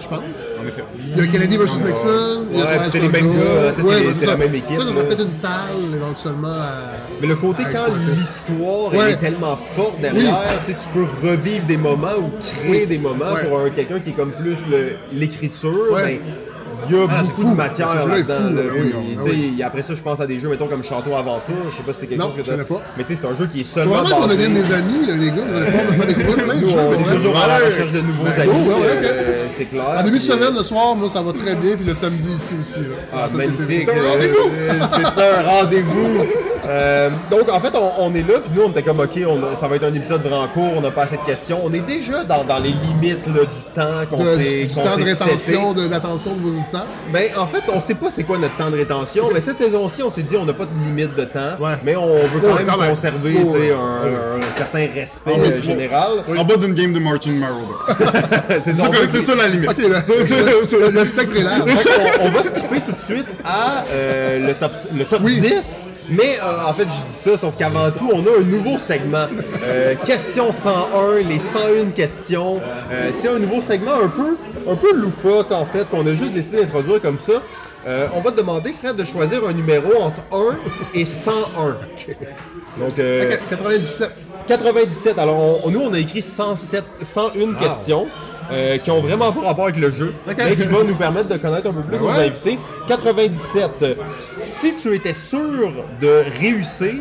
[0.00, 0.20] je pense.
[0.60, 0.84] En effet.
[0.98, 1.62] Il y a Kennedy vs.
[1.84, 2.44] Nixon.
[2.52, 4.36] Ouais, c'est les mêmes gars, c'est- ben, la ça.
[4.36, 4.92] même équipe, Ça, ça là.
[4.94, 6.56] serait peut-être une talle éventuellement.
[7.20, 12.16] Mais le côté à quand l'histoire est tellement forte derrière, tu peux revivre des moments
[12.18, 14.58] ou créer des moments pour un quelqu'un qui est comme plus
[15.12, 15.96] l'écriture.
[16.88, 17.50] Il y a Ah, c'est beaucoup fou.
[17.50, 19.24] de matière est là-dedans.
[19.24, 21.54] tu ah après ça, je pense à des jeux, mettons comme Château Aventure.
[21.70, 22.82] Je sais pas si c'est quelque Non, chose que pas.
[22.96, 25.30] Mais tu sais, c'est un jeu qui est seulement Vraiment basé- devienne des amis, les
[25.30, 25.42] gars.
[25.46, 25.62] On
[27.02, 27.14] est ouais.
[27.16, 28.68] toujours à la recherche de nouveaux amis.
[28.70, 29.84] euh, c'est clair.
[29.98, 31.94] En début de Puis, euh, semaine, le soir, moi, ça va très bien, puis le
[31.94, 32.80] samedi ici aussi.
[33.12, 33.88] Ah, magnifique.
[33.88, 34.50] c'était un Euh, rendez-vous!
[34.58, 36.24] euh, C'est un rendez-vous.
[36.68, 39.42] Euh, donc, en fait, on, on est là, puis nous, on était comme, OK, on
[39.42, 41.58] a- ça va être un épisode vraiment court, on n'a pas assez de questions.
[41.64, 44.96] On est déjà dans, dans les limites là, du temps qu'on s'est du, du temps
[44.96, 45.52] de rétention, cessé.
[45.86, 46.58] de l'attention de vos
[47.12, 50.02] Ben, en fait, on sait pas c'est quoi notre temps de rétention, mais cette saison-ci,
[50.02, 51.72] on s'est dit, on n'a pas de limite de temps, Ouais.
[51.84, 52.90] mais on veut quand Ouais, même quand même.
[52.90, 53.72] conserver ouais.
[53.72, 56.24] un, un certain respect euh, général.
[56.36, 57.74] En bas d'une game de Martin Marauder.
[58.64, 59.70] C'est ça, donc- que- c'est ça la limite.
[59.70, 63.26] Ok, là, C'est- c'est- c'est- le spectre est qu'on- on, va skipper tout de suite
[63.44, 65.40] à euh, le top, le top Oui.
[65.40, 65.86] 10.
[66.10, 69.26] Mais euh, en fait, je dis ça, sauf qu'avant tout, on a un nouveau segment.
[69.64, 72.60] Euh, question 101, les 101 questions.
[72.90, 74.36] Euh, c'est un nouveau segment un peu,
[74.68, 77.34] un peu loufoque, en fait, qu'on a juste décidé d'introduire comme ça.
[78.14, 80.56] On va te demander, Fred, de choisir un numéro entre 1
[80.94, 81.76] et 101.
[82.78, 84.10] Donc, euh, Ok, 97.
[84.48, 85.18] 97.
[85.18, 88.06] Alors, on- nous, on a écrit 107, 101 questions
[88.50, 91.36] euh, qui ont vraiment pas rapport avec le jeu, mais qui vont nous permettre de
[91.36, 92.26] connaître un peu plus nos ouais.
[92.26, 92.58] invités.
[92.88, 93.70] 97.
[93.82, 93.94] euh,
[94.42, 96.94] Si tu étais sûr de réussir,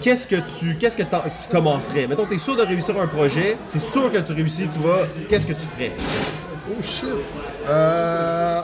[0.00, 2.06] qu'est-ce que tu qu'est-ce que tu commencerais?
[2.06, 4.98] Mettons, tu es sûr de réussir un projet, c'est sûr que tu réussis, tu vas,
[5.28, 5.92] qu'est-ce que tu ferais?
[6.70, 7.04] Oh shit.
[7.68, 8.60] Euh...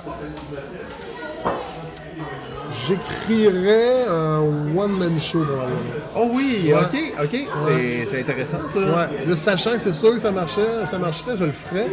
[2.87, 4.41] J'écrirais un
[4.77, 5.81] one-man show probablement.
[6.17, 6.75] Oh oui, Ouais.
[6.81, 8.79] ok, ok, c'est- c'est intéressant ça.
[8.79, 11.89] Ouais, là, sachant que c'est sûr que ça marchait, ça marcherait, je le ferais.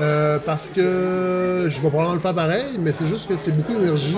[0.00, 3.72] Euh, parce que je vais probablement le faire pareil, mais c'est juste que c'est beaucoup
[3.74, 4.16] d'énergie.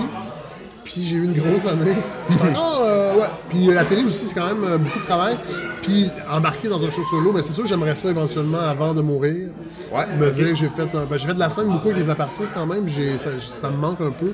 [0.83, 1.95] Puis j'ai eu une grosse année.
[2.29, 3.27] Encore, euh, ouais.
[3.49, 5.37] Puis la télé aussi, c'est quand même euh, beaucoup de travail.
[5.81, 9.01] Puis embarquer dans un show solo, mais c'est sûr que j'aimerais ça éventuellement avant de
[9.01, 9.47] mourir.
[9.93, 12.51] Ouais, Me dire j'ai fait, ben, j'ai fait de la scène beaucoup avec les apartistes
[12.53, 12.87] quand même.
[13.17, 14.33] Ça, ça me manque un peu.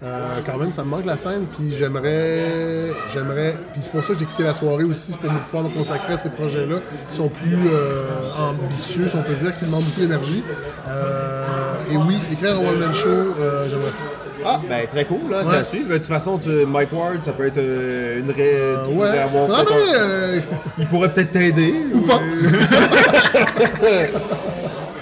[0.00, 1.46] Euh, quand même, ça me manque la scène.
[1.56, 3.56] Puis j'aimerais, j'aimerais.
[3.72, 6.12] Puis c'est pour ça que j'ai quitté la soirée aussi, c'est pour pouvoir me consacrer
[6.12, 6.76] à ces projets-là
[7.10, 8.04] qui sont plus euh,
[8.38, 10.44] ambitieux, si on peut dire, qui demandent beaucoup d'énergie.
[10.88, 11.44] Euh,
[11.90, 14.04] et oui, écrire un one-man show, euh, j'aimerais ça.
[14.44, 15.56] Ah, ben très cool, là, Ouais.
[15.56, 15.88] à suivre.
[15.88, 18.54] De toute façon, tu- Mike Ward, ça peut être euh, une ré...
[18.86, 19.18] tu pourrais Ouais.
[19.18, 19.64] avoir un-
[19.96, 20.40] euh,
[20.78, 21.74] Il pourrait peut-être t'aider.
[21.92, 22.20] Ou pas.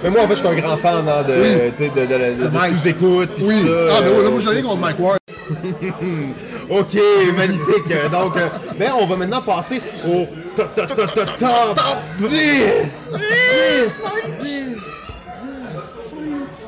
[0.07, 1.89] Mais moi, en fait, je suis un grand fan hein, de, Oui.
[1.91, 3.31] de, de- de- sous-écoute.
[3.41, 3.61] Oui.
[3.63, 3.97] tout ça.
[3.99, 5.19] Ah, ben oui, moi, j'ai rien contre Mike Ward.
[6.69, 6.97] Ok,
[7.37, 7.91] magnifique.
[7.93, 8.49] Euh, Donc, euh,
[8.79, 10.27] ben, on va maintenant passer au
[10.57, 13.17] top, top, top, top, top 10.
[13.89, 14.05] 10.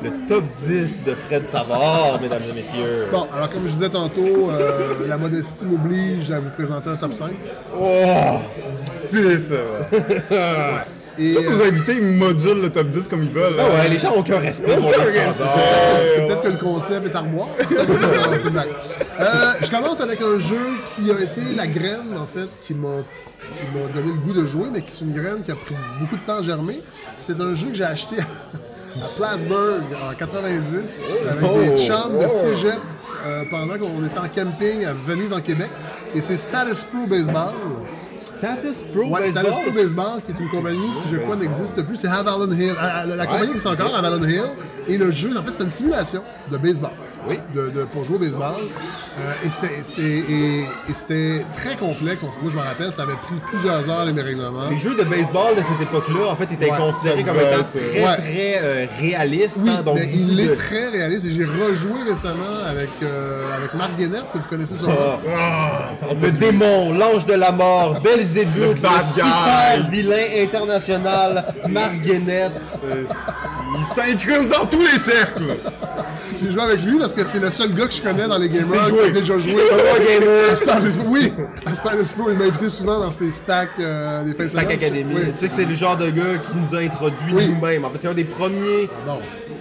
[0.01, 3.07] Le top 10 de Fred Savard, mesdames et messieurs.
[3.11, 7.13] Bon, alors, comme je disais tantôt, euh, la modestie m'oblige à vous présenter un top
[7.13, 7.31] 5.
[7.77, 8.39] Oh,
[9.11, 9.53] 10.
[11.19, 13.55] Et, Tous euh, nos invités ils modulent le top 10 comme ils veulent.
[13.59, 15.43] Ah ouais, les gens ont aucun respect Aucun respect.
[16.15, 17.49] C'est peut-être que le concept est armoire.
[19.19, 20.55] Euh, je commence avec un jeu
[20.95, 23.03] qui a été la graine, en fait, qui m'a
[23.39, 25.75] qui m'a donné le goût de jouer, mais qui est une graine qui a pris
[25.99, 26.81] beaucoup de temps à germer.
[27.17, 30.75] C'est un jeu que j'ai acheté à Plattsburgh en 90
[31.29, 32.29] avec Oh, des chums de oh.
[32.29, 32.79] cégep
[33.25, 35.69] euh, pendant qu'on était en camping à Venise, en Québec.
[36.15, 37.53] Et c'est Status Pro Baseball.
[38.39, 39.43] Status Pro Ouais, Baseball.
[39.45, 41.95] Status Pro Baseball, qui est une compagnie qui, je crois, n'existe plus.
[41.97, 42.73] C'est Avalon Hill.
[42.79, 44.43] Ah, La, la compagnie existe encore, Avalon Hill.
[44.87, 46.91] Et le jeu, en fait, c'est une simulation de baseball.
[47.27, 47.37] Oui.
[47.53, 48.53] de, de- pour jouer au baseball.
[49.19, 52.23] Euh, et c'était- c'est- et- et c'était très complexe.
[52.23, 54.69] On- Moi, je me rappelle, ça avait pris plusieurs heures, les règlements.
[54.69, 58.03] Les jeux de baseball de cette époque-là, en fait, étaient Ouais, considérés comme étant très,
[58.05, 58.15] ouais.
[58.17, 59.57] très euh, réalistes.
[59.57, 63.73] Oui, hein, donc mais il est très réaliste et j'ai rejoué récemment avec, euh, avec
[63.73, 64.95] Marc Guénette, que vous connaissez sûrement.
[65.37, 65.89] Ah.
[66.21, 72.53] Le démon, l'ange de la mort, Belzébuth, Le super vilain international, Marguenette.
[72.85, 73.03] Euh,
[73.77, 75.43] Il s'incruste dans tous les cercles.
[76.41, 78.49] J'ai joué avec lui parce que c'est le seul gars que je connais dans les
[78.49, 79.55] gamers qui a déjà joué.
[81.09, 81.33] Oui,
[81.65, 84.71] à Star Esprit, il m'a invité souvent dans ses stacks euh, des fins de Stack.
[84.71, 85.13] Academy.
[85.15, 85.21] Oui.
[85.33, 87.47] Tu sais que c'est le genre de gars qui nous a introduits Oui.
[87.47, 87.85] nous-mêmes.
[87.85, 88.89] En fait, c'est un des premiers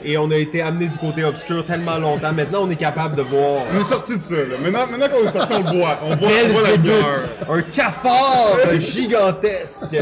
[0.05, 2.32] et on a été amené du côté obscur tellement longtemps.
[2.32, 4.57] Maintenant, on est capable de voir On est sorti de ça, là.
[4.62, 5.99] Maintenant, maintenant qu'on est sorti, on le voit.
[6.03, 9.96] On voit, on voit la un cafard gigantesque.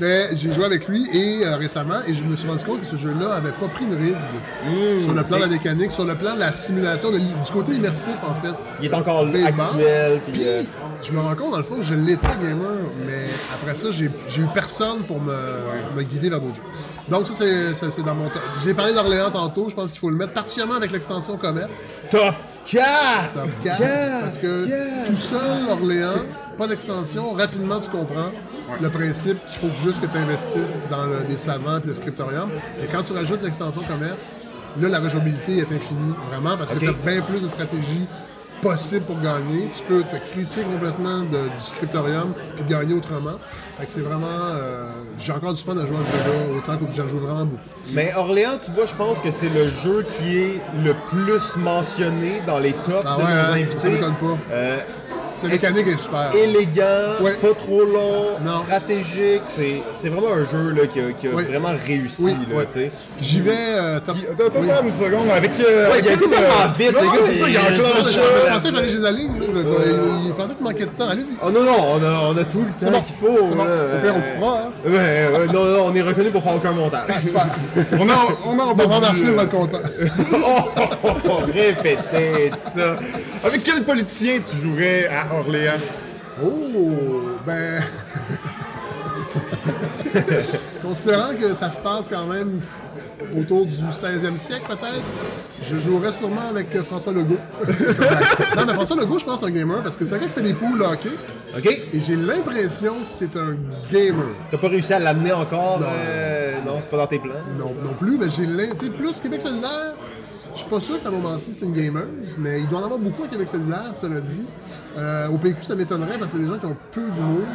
[0.00, 2.86] Mais j'ai joué avec lui et euh, récemment et je me suis rendu compte que
[2.86, 4.16] ce jeu-là avait pas pris de ride
[4.64, 7.52] Mmh, sur le plan de la mécanique, sur le plan de la simulation, de du
[7.52, 8.52] côté immersif en fait.
[8.80, 9.60] Il est encore Baseball.
[9.66, 10.20] actuel.
[10.24, 10.62] Puis, Puis, euh,
[11.02, 14.06] je me rends compte dans le fond que je l'étais gamer, mais après ça, j'ai
[14.06, 15.34] eu personne pour me,
[15.96, 16.62] me guider vers d'autres jeux.
[17.08, 18.42] Donc ça, c'est- dans mon top.
[18.64, 22.06] J'ai parlé d'Orléans tantôt, je pense qu'il faut le mettre particulièrement avec l'extension commerce.
[22.10, 22.34] top
[22.64, 23.34] 4!
[23.34, 23.80] Top 4,
[24.22, 26.22] parce que tout seul, Orléans,
[26.56, 28.30] pas d'extension, rapidement tu comprends
[28.80, 32.48] le principe qu'il faut juste que tu investisses dans le- des savants et le scriptorium.
[32.82, 34.46] Et quand tu rajoutes l'extension commerce,
[34.80, 36.82] là, la rejouabilité est infinie, vraiment, parce que Ok.
[36.82, 38.06] tu as bien plus de stratégies
[38.62, 39.68] possibles pour gagner.
[39.76, 43.32] Tu peux te crisser complètement de- du scriptorium puis gagner autrement.
[43.78, 44.26] Fait que c'est vraiment...
[44.30, 44.86] euh,
[45.18, 47.62] J'ai encore du fun à jouer à ce jeu-là, autant que j'en joue vraiment beaucoup.
[47.92, 52.40] Mais Orléans, tu vois, je pense que c'est le jeu qui est le plus mentionné
[52.46, 53.88] dans les tops Ah de nos hein, ça invités.
[53.90, 54.38] m'étonne pas.
[54.52, 54.78] Euh,
[55.42, 56.30] La mécanique est super.
[56.34, 57.34] élégant, Ouais.
[57.34, 58.62] pas trop long, Non.
[58.64, 59.42] stratégique.
[59.54, 61.44] C'est, c'est vraiment un jeu là, qui a, qui a Oui.
[61.44, 62.22] vraiment réussi.
[62.22, 62.68] Oui, là, ouais.
[62.72, 62.90] tu sais.
[63.20, 64.16] J'y vais euh, top...
[64.16, 64.70] Attends, attends, Oui.
[64.70, 65.30] attends une seconde.
[65.30, 65.50] Avec.
[65.60, 67.48] euh, Ouais, il y a tout quel, tellement euh, vite, non, les gars, c'est ça,
[67.48, 68.12] il y a il- un cloche.
[68.14, 69.22] Je euh, pensais qu'il fallait que je les.
[70.26, 71.08] Il, pensait qu'il manquait de temps.
[71.08, 71.36] Allez-y.
[71.42, 73.02] Oh non, non, on a, on a tout le temps bon.
[73.02, 73.46] qu'il faut.
[73.48, 73.64] C'est bon.
[73.64, 73.70] là.
[73.72, 74.70] Au pire, on pourra, hein.
[74.86, 77.00] Ouais, non, non, on est reconnu pour faire aucun montage.
[77.24, 77.46] Super.
[77.98, 78.14] On a,
[78.46, 79.78] on a en bas Bon, du- merci, on va être content.
[80.32, 82.96] oh, répétez ça.
[83.44, 85.80] Avec quel politicien tu jouerais à Orléans?
[86.42, 87.82] Oh, ben.
[90.82, 92.60] Considérant que ça se passe quand même
[93.38, 95.02] autour du 16e siècle, peut-être,
[95.68, 97.38] je jouerais sûrement avec euh, François Legault.
[98.56, 100.32] non, mais François Legault, je pense, c'est un gamer parce que c'est un gars qui
[100.32, 101.10] fait des poules hockey
[101.56, 101.66] OK?
[101.92, 103.54] et j'ai l'impression que c'est un
[103.90, 104.24] gamer.
[104.50, 105.80] T'as pas réussi à l'amener encore?
[105.82, 107.32] euh, non, c'est pas dans tes plans.
[107.58, 109.94] Non, non plus, mais j'ai l'in- tu sais, plus Québec solidaire.
[110.54, 112.04] Je suis pas sûr qu'Anomancy c'est une gamer,
[112.38, 114.44] mais il doit en avoir beaucoup à Québec solidaire, cela dit.
[114.98, 117.46] Euh, au PQ, ça m'étonnerait parce que c'est des gens qui ont peu d'humour.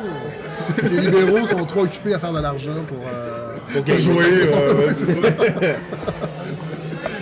[0.84, 2.98] Les libéraux sont trop occupés à faire de l'argent pour.
[3.08, 3.98] euh, Pour.
[4.00, 5.28] Jouer, euh, ouais, c'est ça.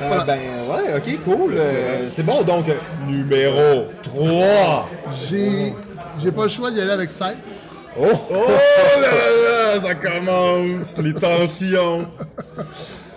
[0.08, 0.38] Ah, ben,
[0.70, 1.54] ouais, ok, cool.
[1.58, 2.76] Euh, c'est bon, donc, euh,
[3.08, 4.88] numéro 3.
[5.28, 5.74] J'ai,
[6.20, 7.38] j'ai pas le choix d'y aller avec Scythe.
[8.00, 8.06] Oh!
[8.30, 8.36] Oh
[9.02, 12.08] là là, ça commence, les tensions.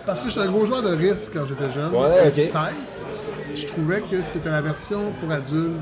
[0.09, 1.93] Parce que j'étais un gros joueur de risque quand j'étais jeune.
[1.93, 2.33] Ouais, Et ok.
[2.33, 5.75] Scythe, je trouvais que c'était la version pour adultes,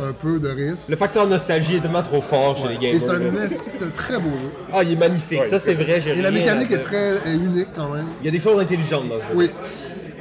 [0.00, 0.88] un peu de risque.
[0.88, 3.32] Le facteur nostalgie est tellement trop fort chez les Et c'est gamers.
[3.44, 4.48] un, c'est un très beau jeu.
[4.72, 5.40] Ah, il est magnifique.
[5.42, 6.00] Ouais, ça, c'est vrai.
[6.00, 8.06] j'ai Et la mécanique est très est unique quand même.
[8.20, 9.34] Il y a des choses intelligentes dans ce jeu.
[9.36, 9.50] Oui.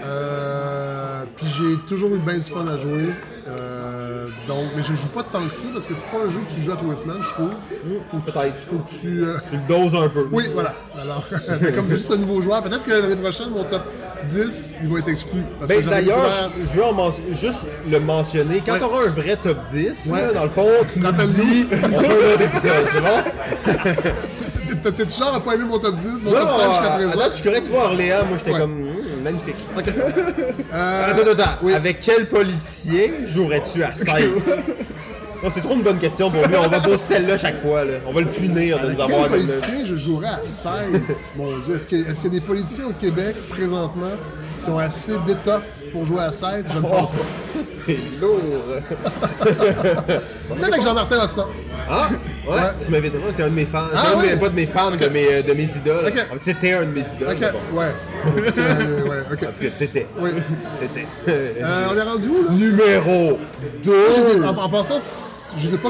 [0.05, 3.05] Euh, puis j'ai toujours eu bien du fun à jouer.
[3.47, 3.78] Euh,
[4.49, 6.53] donc, mais je joue pas tant que ça parce que c'est pas un jeu que
[6.53, 7.51] tu joues à tous les semaines, je trouve.
[8.11, 8.59] Faut que tu- Peut-être.
[8.59, 9.23] Faut que tu.
[9.23, 10.27] euh, Tu le doses un peu.
[10.31, 10.73] Oui, voilà.
[11.01, 11.23] Alors,
[11.75, 13.83] comme c'est juste un nouveau joueur, peut-être que l'année prochaine, mon top
[14.25, 15.41] 10, il va être exclu.
[15.67, 18.61] Ben, d'ailleurs, je je veux en men- juste le mentionner.
[18.65, 18.79] Quand Ouais.
[18.79, 20.21] tu auras un vrai top 10, Ouais.
[20.21, 24.01] là, dans le fond, tu nous dis, on fait un autre épisode, c'est bon?
[24.83, 27.33] T'es- T'es genre à pas aimé mon top 10, mon Non, top 5 jusqu'à présent?
[27.33, 28.59] suis correct, tu vois, Orléans, moi, j'étais Ouais.
[28.59, 28.85] comme,
[29.21, 29.55] magnifique.
[30.73, 31.51] Euh, Attends, attends, attends.
[31.63, 31.73] oui.
[31.73, 34.07] Avec quel politicien jouerais-tu à 7?
[35.41, 36.55] Non, c'est trop une bonne question pour lui.
[36.57, 37.85] On va poser celle-là chaque fois.
[37.85, 37.93] Là.
[38.05, 39.45] On va le punir de nous Quel avoir donné.
[39.45, 40.69] politicien je jouerais à 16
[41.37, 44.11] Mon Dieu, est-ce qu'il y, a- est-ce qu'il y a des politiciens au Québec présentement
[44.65, 45.63] qui ont assez d'étoffe
[45.93, 47.17] pour jouer à 16 Je ne Oh, pense pas.
[47.53, 48.41] ça, c'est lourd.
[49.41, 51.45] Peut-être avec Jean-Martin Hossan.
[51.89, 52.09] Ah,
[52.51, 53.21] ouais, tu m'inviteras.
[53.33, 53.79] C'est un de mes fans.
[53.93, 56.05] Ah, c'est un de mes- pas de mes fans, de, mes, euh, de mes idoles.
[56.07, 56.13] Ok.
[56.29, 57.29] En fait, c'était un de mes idoles.
[57.29, 57.79] Ok, mais bon.
[57.79, 57.85] ouais.
[58.57, 59.43] Euh, ouais, ok.
[59.43, 60.07] En tout cas, c'était.
[60.19, 60.29] Oui.
[60.79, 61.07] C'était.
[61.27, 62.51] Euh, on est rendu où, là?
[62.51, 63.39] Numéro
[63.83, 64.43] Je sais- 2.
[64.43, 64.99] en, en passant,
[65.57, 65.89] je sais pas.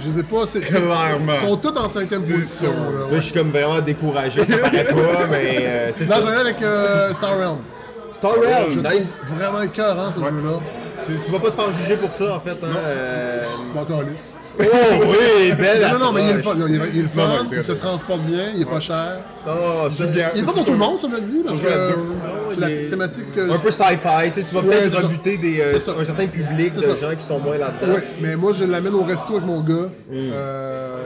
[0.00, 0.46] Je sais pas.
[0.46, 1.32] c'est- Clairement.
[1.42, 2.70] Ils sont tous en cinquième position.
[2.72, 4.44] Là, Là, je suis comme vraiment découragé.
[4.44, 4.94] Ça paraît pas,
[5.30, 6.22] mais euh, c'est Là, ça.
[6.22, 6.56] j'en ai avec
[7.16, 7.58] Star Realm.
[8.12, 9.16] Star Je Realm, le nice.
[9.36, 10.58] vraiment écœurant ce jeu-là.
[11.06, 12.50] Tu, tu vas pas te faire juger pour ça, en fait.
[12.62, 12.76] Hein?
[12.76, 14.02] euh, Bon, encore.
[14.60, 14.64] Oh
[15.08, 16.54] oui, belle Non, non, mais il est le fun.
[16.56, 18.80] Il est, il est le fun, Non, non, il se transporte bien, il est pas
[18.80, 19.18] cher.
[19.46, 20.28] Oh, C'est c'est bien.
[20.34, 21.94] Il est pas pour tout le monde, ça m'a dit, parce que deux.
[22.54, 23.50] c'est la thématique que.
[23.52, 26.74] un peu sci-fi, tu sais, tu vas Ouais, peut-être rebuter des, euh, un certain public
[26.74, 26.96] de ça.
[26.96, 27.94] gens qui sont moins là-dedans.
[27.96, 29.88] Oui, mais moi je l'amène au resto avec mon gars.
[30.10, 30.14] Mm.
[30.32, 30.96] Euh,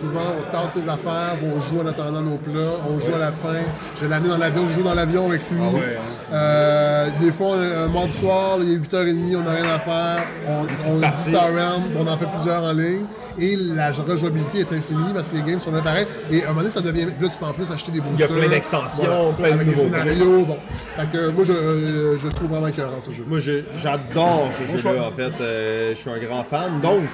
[0.00, 3.32] souvent on tasse les affaires, on joue en attendant nos plats, on joue à la
[3.32, 3.58] fin.
[4.00, 5.58] Je l'amène dans l'avion, je joue dans l'avion avec lui.
[5.60, 6.34] Ah ouais, hein.
[6.34, 10.18] Euh, des fois, un mardi soir, il est 8h30, on n'a rien à faire.
[10.46, 11.06] On, on dit.
[11.30, 12.97] Star Realm, on en fait plusieurs en ligne.
[13.40, 16.06] Et la rejouabilité est infinie parce que les games sont là pareil.
[16.30, 17.06] Et à un moment donné, ça devient.
[17.20, 18.30] Là, tu peux en plus acheter des Il y boosters.
[18.32, 20.44] a plein d'extensions, plein de avec des nouveaux scénarios.
[20.44, 20.58] Bon.
[20.96, 23.24] Fait que moi, je, euh, je le trouve vraiment écœurant ce jeu.
[23.26, 25.32] Moi, je- j'adore ce jeu-là, en fait.
[25.40, 26.80] Euh, je suis un grand fan.
[26.82, 27.04] Donc,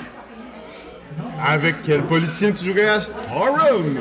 [1.46, 3.98] Avec quel politicien tu jouerais à Starrum?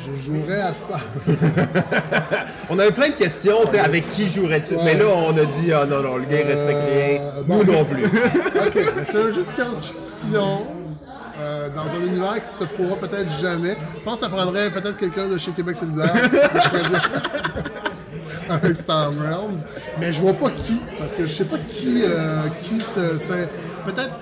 [0.00, 1.00] Je jouerais à Star.
[2.70, 4.74] on avait plein de questions, tu sais, avec qui jouerais-tu?
[4.74, 4.82] Ouais.
[4.84, 7.20] Mais là, on a dit, ah non, non, le gars, il respecte rien.
[7.22, 7.58] Euh, bon.
[7.64, 8.04] Nous non plus.
[8.66, 9.50] Ok, mais c'est un jeu de
[11.38, 13.76] euh, dans un univers qui se pourra peut-être jamais.
[13.98, 16.12] Je pense que ça prendrait peut-être quelqu'un de chez Québec solidaire
[18.48, 19.58] avec Star Realms,
[19.98, 23.16] mais je vois pas qui, parce que je sais pas qui, euh, qui se,
[23.84, 24.12] peut-être.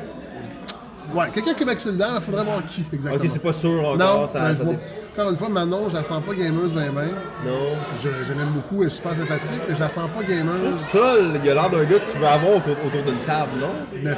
[1.14, 3.22] Ouais, quelqu'un de Québec solidaire, il faudrait voir qui exactement.
[3.24, 3.98] ok, c'est pas sûr encore.
[3.98, 4.78] Non, ça, mais ça je vois- dé-
[5.16, 7.08] encore une fois, Manon, je la sens pas gameuse ben ben.
[7.46, 7.76] Non.
[8.02, 10.60] Je, je l'aime beaucoup, elle est super sympathique, mais je la sens pas gameuse.
[10.90, 13.70] Seul, il a l'air d'un gars que tu veux avoir autour, autour d'une table, non?
[14.02, 14.10] Mais...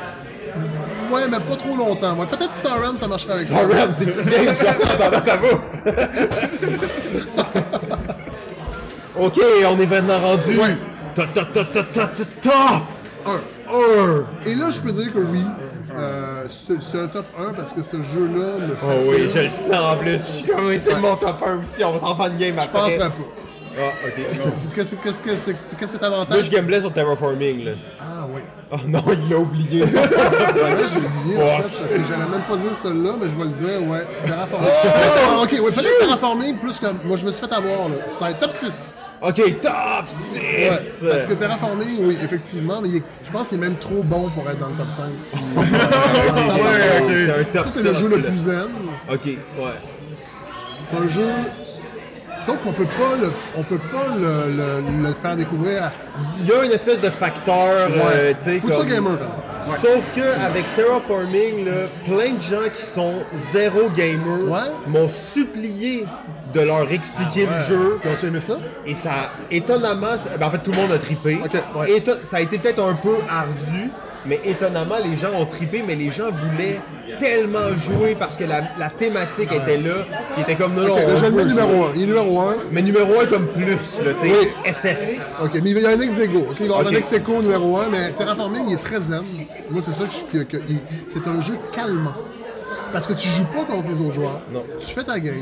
[1.12, 2.14] Ouais, mais pas trop longtemps.
[2.14, 3.55] Ouais, peut-être Star Realms, ça marcherait avec ça.
[3.59, 4.55] Star Realms, des petits games,
[4.90, 5.61] attendant ta bouffe.
[9.18, 10.59] ok, on est maintenant rendu.
[10.59, 10.76] Ouais.
[11.14, 12.53] Top, top, top, top, top, top, top.
[13.26, 13.40] Un.
[13.72, 14.24] Un.
[14.47, 15.42] Et là, je peux dire que oui,
[15.97, 19.11] euh, c'est c'est un top 1 parce que ce jeu-là me Oh fascine.
[19.14, 20.44] oui, je le sens en plus.
[20.47, 21.82] Je oui, c'est mon top 1 aussi.
[21.84, 22.78] On va s'en faire une game Je après.
[22.78, 23.14] penserais pas.
[23.79, 24.14] Ah, ok.
[24.74, 27.72] Qu'est-ce que qu'est-ce que qu'est-ce Là, je gamblais sur Terraforming, là.
[28.01, 28.41] Ah oui.
[28.72, 29.83] Oh non, il l'a oublié.
[29.87, 31.70] Ouais, j'ai oublié en Fuck.
[31.72, 34.07] fait, parce que j'allais même pas dire celui-là, mais je vais le dire, ouais.
[34.24, 34.68] Terraforming.
[34.85, 36.87] Ah, ok, ouais, peut-être Terraforming plus que.
[37.07, 37.95] Moi, je me suis fait avoir, là.
[38.09, 38.95] C'est top 6.
[39.22, 40.41] ok, top 6.
[40.41, 40.70] Ouais,
[41.11, 44.31] parce que Terraforming, oui, effectivement, mais il est- je pense qu'il est même trop bon
[44.31, 45.05] pour être dans le top 5.
[45.57, 47.11] Ouais, ok.
[47.11, 48.68] C'est un top Ça, c'est le jeu le plus zen.
[49.12, 49.37] Ok, ouais.
[50.91, 51.27] C'est un jeu.
[52.47, 55.92] Sauf qu'on peut pas le, on peut pas le, le- le faire découvrir à.
[56.38, 57.55] Il y a une espèce de facteur,
[57.90, 58.88] euh, tu sais, ça comme...
[58.88, 59.18] gamer.
[59.62, 61.72] Sauf que avec Terraforming, là,
[62.05, 64.70] plein de gens qui sont zéro gamer Ouais.
[64.86, 66.07] m'ont supplié
[66.55, 67.99] de leur expliquer le jeu.
[68.22, 68.55] Aimé ça?
[68.86, 69.11] Et ça,
[69.51, 71.40] étonnamment, ça- ben, en fait, tout le monde a trippé.
[71.74, 72.03] Ouais.
[72.22, 73.90] Ça a été peut-être un peu ardu,
[74.29, 76.81] mais étonnamment, les gens ont trippé, mais les gens voulaient
[77.18, 79.95] tellement jouer parce que la, la thématique était là,
[80.35, 81.87] qui était comme non, non, Ok, on je le mets numéro jouer.
[81.87, 81.93] 1.
[81.97, 82.55] Il est numéro 1.
[82.72, 84.72] Mais numéro 1 comme plus, là, tu sais, Oui.
[84.72, 85.20] SS.
[85.43, 86.39] Ok, mais il y a un ex aequo.
[86.51, 89.01] Ok, il va y avoir un ex aequo numéro 1, mais Terraforming, il est très
[89.01, 89.22] zen.
[89.70, 92.14] Moi, c'est ça que, que- que- il- c'est un jeu calmant.
[92.93, 94.41] Parce que tu joues pas contre les autres joueurs.
[94.55, 94.62] Non.
[94.81, 95.35] Tu fais ta game.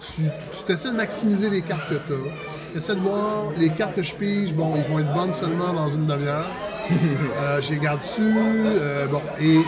[0.00, 0.22] Tu,
[0.52, 2.72] tu t'essaies de maximiser les cartes que tu as.
[2.72, 4.52] Tu essaies de voir les cartes que je pige.
[4.52, 6.46] Bon, ils vont être bonnes seulement dans une demi-heure.
[6.92, 8.22] Euh, les garde dessus.
[8.36, 9.62] euh, bon, et, et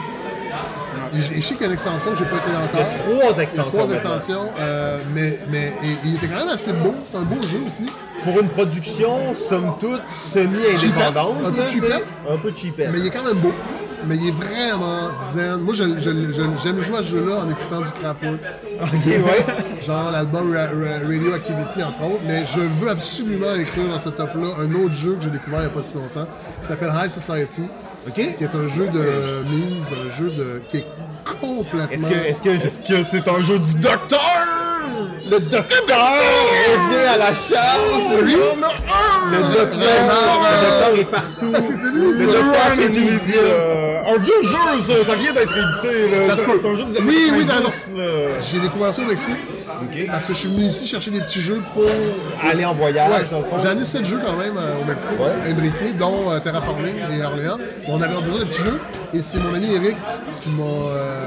[1.20, 2.64] je et je sais qu'il y a une extension que j'ai pas essayé Il y
[2.64, 2.80] encore.
[2.80, 3.70] a trois Il y a extensions.
[3.78, 6.94] trois extensions, euh, mais, mais et- il était quand même assez beau.
[7.10, 7.86] C'est un beau jeu aussi.
[8.24, 11.36] Pour une production, somme toute, semi-indépendante.
[11.46, 12.06] Un peu cheapette.
[12.28, 12.90] Un peu cheapette.
[12.92, 13.52] Mais il est quand même beau.
[14.06, 15.60] Mais il est vraiment zen.
[15.60, 18.40] Moi, je- je- je- j'aime jouer à ce jeu-là en écoutant du Kraftwerk.
[18.82, 19.44] Ok, ouais.
[19.86, 22.22] Genre l'album Ra- Ra- Radioactivity, entre autres.
[22.26, 25.64] Mais je veux absolument écrire dans ce top-là un autre jeu que j'ai découvert il
[25.66, 26.26] n'y a pas si longtemps,
[26.62, 27.62] qui s'appelle High Society,
[28.08, 28.14] Ok.
[28.14, 30.86] qui est un jeu de mise, un jeu de qui est
[31.40, 31.88] complètement...
[31.90, 34.20] Est-ce que, est-ce que, Est-ce que c'est un jeu du docteur?
[35.30, 39.30] le docteur revient à la y en a un!
[39.30, 39.80] Le docteur,
[40.42, 41.52] le docteur est partout.
[41.82, 42.74] C'est lui, Le docteur.
[42.74, 46.10] Kennedy, euh, un vieux jeu, ça, ça vient d'être édité.
[46.10, 46.26] Là.
[46.26, 48.40] Ça se C'est- un jeu des années Oui, oui, 90, là.
[48.40, 49.36] J'ai découvert ça au Mexique.
[50.08, 51.84] Parce que je suis venu ici chercher des petits jeux pour
[52.42, 53.58] Aller en voyage, Ouais, dans le fond.
[53.60, 55.50] j'ai amené 7 jeux quand même euh, au Mexique, Ouais.
[55.50, 57.58] imbriqués, dont euh, Terraforming et Orléans.
[57.88, 58.80] On avait besoin de petits jeux,
[59.14, 59.96] et c'est mon ami Eric
[60.42, 61.24] qui m'a euh,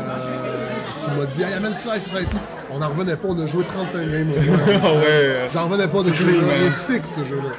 [1.03, 2.35] qui m'a dit hey, amène ça à Society.
[2.75, 4.29] On n'en revenait pas, on a joué 35 games.
[4.35, 5.49] ouais.
[5.53, 6.31] J'en revenais pas de jeu-là.
[6.41, 6.49] man.
[6.61, 7.51] Il est sick ce jeu-là.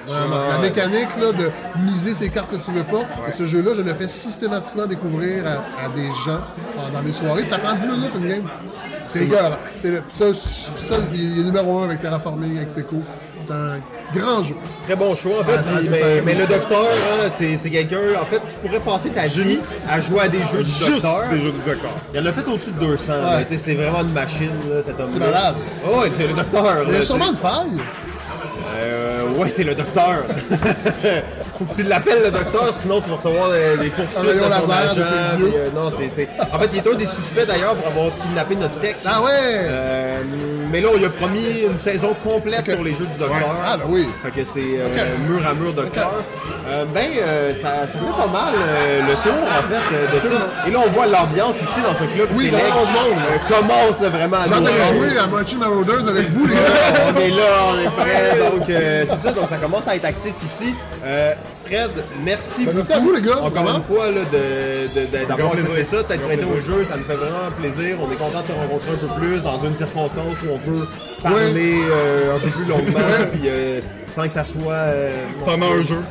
[0.51, 1.51] La mécanique là, de
[1.85, 3.03] miser ces cartes que tu veux pas.
[3.29, 6.41] Et ce jeu-là, je le fais systématiquement découvrir à, à des gens
[6.93, 7.43] dans mes soirées.
[7.43, 8.43] Puis ça prend 10 minutes une game.
[9.07, 9.53] C'est égal.
[9.73, 12.97] C'est le- ça, ça, il est numéro 1 avec Terraforming, avec Seco.
[13.47, 13.77] C'est un
[14.19, 14.55] grand jeu.
[14.87, 15.61] Très bon choix, en fait.
[15.85, 17.99] C'est mais, le docteur, hein, c'est quelqu'un.
[18.21, 21.29] En fait, tu pourrais passer ta vie à jouer à des jeux du Juste docteur.
[21.31, 21.91] des jeux du docteur.
[22.15, 23.13] Il en a fait au-dessus de 200.
[23.13, 23.45] là.
[23.45, 25.11] Tu sais, C'est vraiment une machine, là, cet homme-là.
[25.13, 25.55] C'est malade.
[25.87, 26.85] Oh, c'est le docteur.
[26.89, 27.83] Il y a sûrement une faille.
[28.77, 30.25] Euh, ouais, c'est le docteur.
[31.59, 35.37] Faut que tu l'appelles le docteur, sinon tu vas recevoir des, poursuites de son agent,
[35.37, 38.17] puis, euh, non, c'est, c'est- En fait, il est un des suspects d'ailleurs pour avoir
[38.19, 38.97] kidnappé notre tech.
[39.07, 39.31] Ah ouais!
[39.33, 40.19] Euh,
[40.73, 42.75] mais là, on lui a promis une saison complète Ok.
[42.75, 43.55] sur les jeux du docteur.
[43.65, 44.09] Ah ben oui.
[44.25, 44.89] Fait que c'est euh,
[45.29, 46.11] mur à mur docteur.
[46.93, 47.11] Ben,
[47.63, 48.55] ça, ça fait pas mal
[49.07, 50.67] le tour, en fait, de ça.
[50.67, 52.61] Et là, on voit l'ambiance ici dans ce club Oui, monde.
[52.63, 54.95] euh, commence là, vraiment à nous ai rendre.
[54.97, 56.61] joué à Mochi Marauders avec vous, les gars.
[57.15, 58.39] on est là, on est prêts.
[58.51, 60.75] Donc, euh, c'est ça, donc ça commence à être actif ici.
[61.05, 61.35] Euh,
[61.65, 61.91] Fred,
[62.23, 62.77] merci Ben, beaucoup.
[62.77, 63.37] merci à vous, les gars.
[63.39, 63.77] Encore Vraiment.
[63.79, 65.87] une fois, là, de, d'avoir plaisir.
[65.87, 67.97] ça, Grand prêté au jeu, ça nous fait vraiment plaisir.
[68.01, 70.87] On est content de te rencontrer un peu plus dans une circonstance où on peut
[71.23, 73.01] parler euh, un peu plus longuement,
[73.33, 74.85] puis euh, sans que ça soit...
[75.45, 76.03] Pendant un jeu.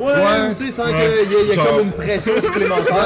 [0.00, 0.50] Ouais, Ouais.
[0.50, 0.92] ou tu sais, sans Ouais.
[1.28, 2.96] qu'il y ait, comme une pression supplémentaire.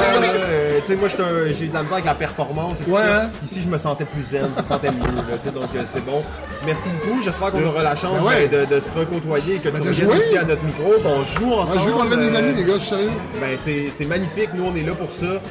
[0.47, 1.09] Euh, tu sais, moi,
[1.53, 3.29] j'ai de la misère avec la performance et Ouais, hein.
[3.45, 5.03] Ici, je me sentais plus zen, je me sentais mieux.
[5.15, 6.23] Là, donc, euh, c'est bon.
[6.65, 7.21] Merci beaucoup.
[7.21, 8.47] J'espère qu'on aura la chance Ben ouais.
[8.47, 11.51] de, de se recôtoyer et que Ben, tu reviennes aussi à notre micro, qu'on joue
[11.53, 11.79] ensemble.
[11.81, 13.11] je veux enlever des euh, amis, les gars, je suis sérieux.
[13.41, 13.57] Ben,
[13.97, 14.49] c'est magnifique.
[14.55, 15.41] Nous, on est là pour ça.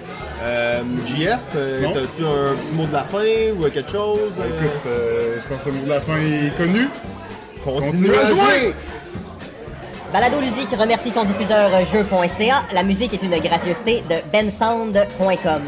[0.42, 3.22] Euh, JF, euh, t'as-tu un petit mot de la fin
[3.58, 4.18] ou quelque chose?
[4.40, 6.88] Euh, écoute, je pense que le mot de la fin est connu.
[7.64, 8.74] continue continue à jouer.
[10.14, 12.62] Balado Ludique remercie son diffuseur jeu.ca.
[12.72, 15.62] La musique est une gracieuseté de bensound.com.